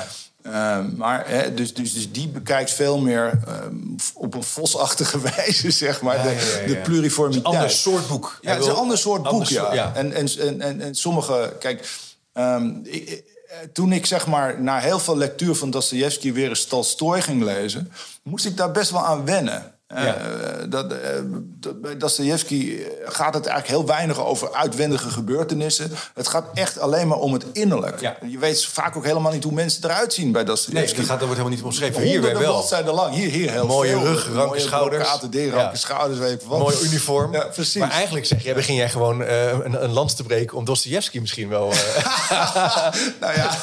Um, 0.47 0.93
maar 0.97 1.29
hè, 1.29 1.53
dus, 1.53 1.73
dus, 1.73 1.93
dus 1.93 2.11
die 2.11 2.27
bekijkt 2.27 2.71
veel 2.71 2.99
meer 2.99 3.39
um, 3.47 3.95
op 4.13 4.33
een 4.33 4.43
vosachtige 4.43 5.19
wijze, 5.35 5.71
zeg 5.71 6.01
maar, 6.01 6.21
de, 6.23 6.63
de 6.67 6.75
pluriformiteit. 6.75 7.45
Het 7.45 7.71
is 7.71 7.85
een 7.85 7.91
ander 7.91 8.03
soort 8.03 8.07
boek. 8.07 8.39
Ja, 8.41 8.51
het 8.51 8.61
is 8.61 8.67
een 8.67 8.73
ander 8.73 8.97
soort 8.97 9.23
boek, 9.23 9.45
ja. 9.45 9.95
En, 9.95 10.13
en, 10.13 10.27
en, 10.61 10.81
en, 10.81 10.95
sommige, 10.95 11.55
kijk, 11.59 11.89
um, 12.33 12.79
ik, 12.83 13.23
eh, 13.47 13.57
toen 13.73 13.91
ik 13.91 14.05
zeg 14.05 14.27
maar 14.27 14.61
na 14.61 14.79
heel 14.79 14.99
veel 14.99 15.17
lectuur 15.17 15.55
van 15.55 15.69
Dostoevsky 15.69 16.33
weer 16.33 16.49
eens 16.49 16.65
Tolstoy 16.65 17.21
ging 17.21 17.43
lezen, 17.43 17.91
moest 18.23 18.45
ik 18.45 18.57
daar 18.57 18.71
best 18.71 18.91
wel 18.91 19.05
aan 19.05 19.25
wennen. 19.25 19.74
Ja. 19.87 20.17
Uh, 20.17 20.69
dat, 20.69 20.91
uh, 20.91 20.99
dat, 21.59 21.81
bij 21.81 21.97
Dostoevsky 21.97 22.77
gaat 23.05 23.33
het 23.33 23.45
eigenlijk 23.45 23.77
heel 23.77 23.95
weinig 23.95 24.25
over 24.25 24.53
uitwendige 24.53 25.09
gebeurtenissen. 25.09 25.91
Het 26.13 26.27
gaat 26.27 26.45
echt 26.53 26.79
alleen 26.79 27.07
maar 27.07 27.17
om 27.17 27.33
het 27.33 27.45
innerlijk. 27.51 28.01
Ja. 28.01 28.17
Je 28.27 28.37
weet 28.37 28.65
vaak 28.65 28.95
ook 28.97 29.05
helemaal 29.05 29.31
niet 29.31 29.43
hoe 29.43 29.53
mensen 29.53 29.83
eruit 29.83 30.13
zien 30.13 30.31
bij 30.31 30.43
Dostoevsky. 30.43 30.85
Nee, 30.85 30.95
dat, 30.95 31.05
gaat, 31.05 31.19
wordt 31.19 31.29
helemaal 31.29 31.49
niet 31.49 31.61
omschreven. 31.61 32.01
Hier 32.01 32.21
weer 32.21 32.39
wel. 32.39 32.61
zijn 32.61 32.85
er 32.85 32.93
lang. 32.93 33.15
Hier, 33.15 33.29
hier 33.29 33.51
heel 33.51 33.65
mooie 33.65 33.91
veel. 33.91 34.03
rug, 34.03 34.29
ranke 34.33 34.59
schouders. 34.59 35.21
Mooie 35.21 35.51
ranke 35.51 35.77
schouders. 35.77 36.19
Weet 36.19 36.45
wat. 36.45 36.59
Mooi 36.59 36.75
uniform. 36.81 37.33
Ja, 37.33 37.43
precies. 37.43 37.81
Maar 37.81 37.91
eigenlijk 37.91 38.25
zeg 38.25 38.43
je, 38.43 38.53
begin 38.53 38.75
jij 38.75 38.89
gewoon 38.89 39.21
uh, 39.21 39.51
een, 39.51 39.83
een 39.83 39.91
lans 39.91 40.13
te 40.13 40.23
breken 40.23 40.57
om 40.57 40.65
Dostoevsky 40.65 41.19
misschien 41.19 41.49
wel... 41.49 41.67
nou 43.21 43.35
ja. 43.35 43.57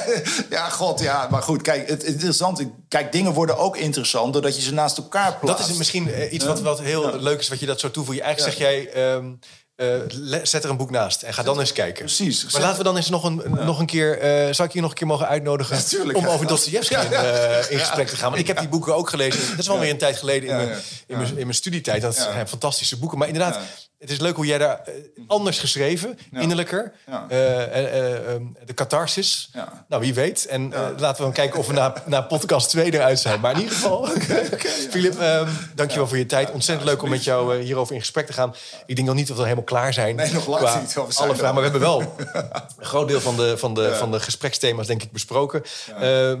ja, 0.50 0.68
god 0.68 1.00
ja. 1.00 1.28
Maar 1.30 1.42
goed, 1.42 1.62
kijk, 1.62 1.88
het, 1.88 2.02
het 2.02 2.12
interessante... 2.12 2.70
Kijk, 2.88 3.12
dingen 3.12 3.32
worden 3.32 3.58
ook 3.58 3.76
interessant 3.76 4.32
doordat 4.32 4.56
je 4.56 4.62
ze 4.62 4.72
naast 4.72 4.96
elkaar 4.96 5.38
plaatst 5.40 5.65
is 5.68 5.76
misschien 5.76 6.12
eh, 6.12 6.32
iets 6.32 6.44
wat, 6.44 6.60
wat 6.60 6.80
heel 6.80 7.20
leuk 7.20 7.38
is, 7.38 7.48
wat 7.48 7.60
je 7.60 7.66
dat 7.66 7.80
zo 7.80 7.90
toevoegt. 7.90 8.18
Eigenlijk 8.18 8.56
zeg 8.56 8.68
jij, 8.68 9.12
um, 9.14 9.38
uh, 9.76 10.40
zet 10.42 10.64
er 10.64 10.70
een 10.70 10.76
boek 10.76 10.90
naast 10.90 11.22
en 11.22 11.34
ga 11.34 11.42
dan 11.42 11.60
eens 11.60 11.72
kijken. 11.72 12.04
Precies. 12.04 12.52
Maar 12.52 12.60
laten 12.60 12.78
we 12.78 12.84
dan 12.84 12.96
eens 12.96 13.08
nog 13.08 13.24
een, 13.24 13.42
nog 13.64 13.78
een 13.78 13.86
keer... 13.86 14.16
Uh, 14.16 14.54
zou 14.54 14.68
ik 14.68 14.74
je 14.74 14.80
nog 14.80 14.90
een 14.90 14.96
keer 14.96 15.06
mogen 15.06 15.28
uitnodigen 15.28 15.78
om 16.14 16.26
over 16.26 16.46
Dostoevsky 16.46 16.94
in, 16.94 17.12
uh, 17.12 17.70
in 17.70 17.78
gesprek 17.78 18.08
te 18.08 18.16
gaan? 18.16 18.28
Want 18.28 18.40
ik 18.40 18.46
heb 18.46 18.58
die 18.58 18.68
boeken 18.68 18.94
ook 18.96 19.10
gelezen. 19.10 19.48
Dat 19.50 19.58
is 19.58 19.66
wel 19.66 19.78
weer 19.78 19.90
een 19.90 19.98
tijd 19.98 20.16
geleden 20.16 20.48
in, 20.48 20.56
mijn, 20.56 20.68
in, 21.06 21.16
mijn, 21.16 21.28
in 21.28 21.34
mijn 21.34 21.54
studietijd. 21.54 22.02
Dat 22.02 22.14
zijn 22.14 22.48
fantastische 22.48 22.98
boeken. 22.98 23.18
Maar 23.18 23.28
inderdaad, 23.28 23.58
het 23.98 24.10
is 24.10 24.18
leuk 24.18 24.36
hoe 24.36 24.46
jij 24.46 24.58
daar 24.58 24.80
eh, 24.84 24.92
anders 25.26 25.58
geschreven, 25.58 26.18
innerlijker. 26.32 26.92
Eh, 27.28 27.62
eh, 27.62 28.32
ehm, 28.32 28.42
de 28.64 28.74
catharsis. 28.74 29.50
Nou, 29.88 30.02
wie 30.02 30.14
weet. 30.14 30.46
En 30.46 30.70
laten 30.70 31.16
we 31.16 31.22
dan 31.22 31.32
kijken 31.32 31.58
of 31.58 31.66
we 31.66 31.72
na, 31.72 31.94
na 32.06 32.20
podcast 32.20 32.68
2 32.68 32.92
eruit 32.92 33.18
zijn. 33.18 33.40
Maar 33.40 33.52
in 33.52 33.60
ieder 33.60 33.74
geval, 33.74 34.06
Filip, 34.90 35.20
um, 35.20 35.48
dankjewel 35.74 36.08
voor 36.08 36.18
je 36.18 36.26
tijd. 36.26 36.50
Ontzettend 36.50 36.88
leuk 36.88 37.02
om 37.02 37.08
met 37.08 37.24
jou 37.24 37.56
hierover 37.56 37.94
in 37.94 38.00
gesprek 38.00 38.26
te 38.26 38.32
gaan. 38.32 38.54
Ik 38.86 38.96
denk 38.96 39.08
nog 39.08 39.16
niet 39.16 39.26
dat 39.26 39.36
we 39.36 39.42
helemaal 39.42 39.64
klaar 39.64 39.92
zijn. 39.92 40.16
Nee, 40.16 40.32
nog 40.32 40.46
lang 40.46 40.80
niet. 40.80 40.96
Alle 40.96 41.34
vragen, 41.34 41.42
maar 41.42 41.54
we 41.54 41.62
hebben 41.62 41.80
wel 41.80 42.00
een 42.78 42.86
groot 42.86 43.08
deel 43.08 43.20
van 43.20 43.36
de, 43.36 43.58
van 43.58 43.74
de, 43.74 43.94
van 43.94 44.10
de 44.10 44.20
gespreksthema's, 44.20 44.86
denk 44.86 45.02
ik, 45.02 45.12
besproken. 45.12 45.62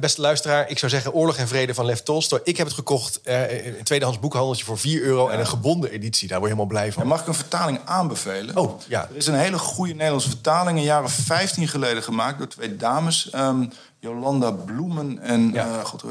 beste 0.00 0.20
luisteraar, 0.20 0.70
ik 0.70 0.78
zou 0.78 0.90
zeggen 0.90 1.12
Oorlog 1.12 1.36
en 1.36 1.48
Vrede 1.48 1.74
van 1.74 1.84
Lev 1.84 1.98
Tolstoy. 1.98 2.40
Ik 2.44 2.56
heb 2.56 2.66
het 2.66 2.76
gekocht 2.76 3.20
in 3.24 3.74
een 3.78 3.84
tweedehands 3.84 4.20
boekhandeltje 4.20 4.64
voor 4.64 4.78
4 4.78 5.02
euro 5.02 5.28
en 5.28 5.38
een 5.38 5.46
gebonden 5.46 5.90
editie. 5.90 6.28
Daar 6.28 6.38
word 6.38 6.50
je 6.50 6.56
helemaal 6.56 6.80
blij 6.80 6.92
van. 6.92 7.06
mag 7.06 7.20
ik 7.20 7.26
een 7.26 7.34
vertaling 7.48 7.80
aanbevelen. 7.84 8.56
Oh, 8.56 8.80
ja. 8.88 9.08
Er 9.10 9.16
is 9.16 9.26
een 9.26 9.34
hele 9.34 9.58
goede 9.58 9.92
Nederlandse 9.92 10.28
vertaling... 10.28 10.78
een 10.78 10.84
jaren 10.84 11.10
15 11.10 11.68
geleden 11.68 12.02
gemaakt 12.02 12.38
door 12.38 12.48
twee 12.48 12.76
dames... 12.76 13.34
Um, 13.34 13.72
Jolanda 13.98 14.50
Bloemen 14.50 15.18
en 15.18 15.50
ja. 15.52 15.66
uh, 15.66 15.84
God, 15.84 16.04
uh, 16.04 16.10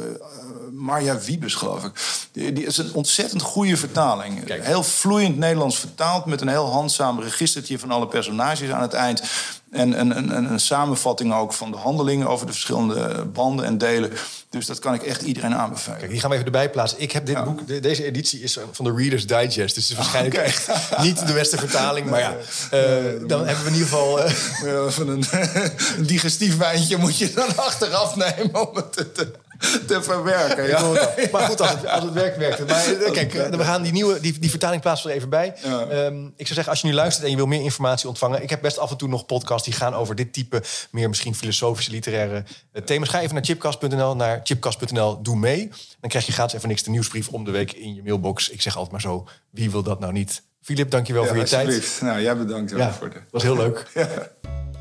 Marja 0.71 1.19
Wiebes, 1.19 1.55
geloof 1.55 1.83
ik. 1.83 1.91
Die, 2.31 2.53
die, 2.53 2.65
is 2.65 2.77
een 2.77 2.93
ontzettend 2.93 3.41
goede 3.41 3.77
vertaling. 3.77 4.43
Kijk. 4.43 4.65
Heel 4.65 4.83
vloeiend 4.83 5.37
Nederlands 5.37 5.77
vertaald... 5.77 6.25
met 6.25 6.41
een 6.41 6.47
heel 6.47 6.71
handzaam 6.71 7.19
registertje 7.19 7.79
van 7.79 7.91
alle 7.91 8.07
personages 8.07 8.69
aan 8.69 8.81
het 8.81 8.93
eind. 8.93 9.21
En 9.71 9.99
een, 9.99 10.17
een, 10.17 10.51
een, 10.51 10.59
samenvatting 10.59 11.33
ook 11.33 11.53
van 11.53 11.71
de 11.71 11.77
handelingen 11.77 12.27
over 12.27 12.45
de 12.45 12.51
verschillende 12.51 13.25
banden 13.25 13.65
en 13.65 13.77
delen. 13.77 14.11
Dus 14.49 14.65
dat 14.65 14.79
kan 14.79 14.93
ik 14.93 15.03
echt 15.03 15.21
iedereen 15.21 15.55
aanbevelen. 15.55 15.97
Kijk, 15.97 16.11
die 16.11 16.19
gaan 16.19 16.29
we 16.29 16.35
even 16.35 16.47
erbij 16.47 16.69
plaatsen. 16.69 17.01
Ik 17.01 17.11
heb 17.11 17.25
dit 17.25 17.43
boek, 17.43 17.67
deze 17.67 18.05
editie 18.05 18.41
is 18.41 18.57
van 18.71 18.85
de 18.85 18.93
Reader's 18.95 19.27
Digest. 19.27 19.55
Dus 19.55 19.67
het 19.67 19.77
is 19.77 19.93
waarschijnlijk 19.95 20.35
echt 20.35 20.69
niet 21.01 21.27
de 21.27 21.33
beste 21.33 21.57
vertaling. 21.57 22.09
Maar 22.09 22.19
ja, 22.19 22.35
uh, 22.73 23.27
dan 23.27 23.45
hebben 23.45 23.63
we 23.63 23.69
in 23.69 23.75
ieder 23.75 23.87
geval... 23.87 24.19
Even 24.23 25.07
een, 25.97 26.05
digestief 26.05 26.57
wijntje 26.57 26.97
moet 26.97 27.17
je 27.17 27.33
dan 27.33 27.49
achteraf 27.75 28.15
nemen 28.15 28.69
om 28.69 28.75
het 28.75 28.93
te 28.93 29.31
te 29.87 30.03
verwerken. 30.03 30.67
Ja. 30.67 30.81
Maar 31.31 31.41
goed, 31.41 31.61
als 31.61 31.69
het, 31.69 31.87
als 31.87 32.03
het 32.03 32.13
werkt, 32.13 32.37
werkt 32.37 32.57
het. 32.57 32.67
Maar 32.67 32.85
eh, 32.85 33.11
kijk, 33.11 33.33
we 33.33 33.63
gaan 33.63 33.81
die 33.81 33.91
nieuwe 33.91 34.19
die, 34.19 34.39
die 34.39 34.49
vertaling 34.49 34.81
plaatsen 34.81 35.09
er 35.09 35.15
even 35.15 35.29
bij. 35.29 35.53
Um, 35.91 36.25
ik 36.25 36.45
zou 36.45 36.53
zeggen, 36.53 36.67
als 36.67 36.81
je 36.81 36.87
nu 36.87 36.93
luistert 36.93 37.25
en 37.25 37.31
je 37.31 37.35
wil 37.35 37.45
meer 37.45 37.61
informatie 37.61 38.07
ontvangen... 38.07 38.43
ik 38.43 38.49
heb 38.49 38.61
best 38.61 38.77
af 38.77 38.91
en 38.91 38.97
toe 38.97 39.09
nog 39.09 39.25
podcasts 39.25 39.67
die 39.67 39.73
gaan 39.73 39.93
over 39.93 40.15
dit 40.15 40.33
type... 40.33 40.63
meer 40.91 41.09
misschien 41.09 41.35
filosofische, 41.35 41.91
literaire 41.91 42.43
uh, 42.73 42.81
thema's. 42.81 43.09
Ga 43.09 43.21
even 43.21 43.33
naar 43.33 43.43
chipcast.nl, 43.43 44.15
naar 44.15 44.39
chipcast.nl, 44.43 45.21
doe 45.21 45.35
mee. 45.35 45.71
Dan 45.99 46.09
krijg 46.09 46.25
je 46.25 46.31
gratis 46.31 46.53
even 46.53 46.69
niks 46.69 46.83
de 46.83 46.89
nieuwsbrief 46.89 47.27
om 47.27 47.43
de 47.43 47.51
week 47.51 47.71
in 47.71 47.95
je 47.95 48.03
mailbox. 48.03 48.49
Ik 48.49 48.61
zeg 48.61 48.73
altijd 48.73 48.91
maar 48.91 49.01
zo, 49.01 49.27
wie 49.49 49.71
wil 49.71 49.83
dat 49.83 49.99
nou 49.99 50.13
niet? 50.13 50.41
Filip, 50.61 50.91
dankjewel 50.91 51.23
ja, 51.23 51.27
voor 51.27 51.37
je 51.37 51.43
tijd. 51.43 51.97
Nou, 52.01 52.21
jij 52.21 52.37
bedankt 52.37 52.71
ja, 52.71 52.93
voor 52.93 53.09
de... 53.09 53.21
was 53.31 53.43
heel 53.43 53.55
leuk. 53.55 53.85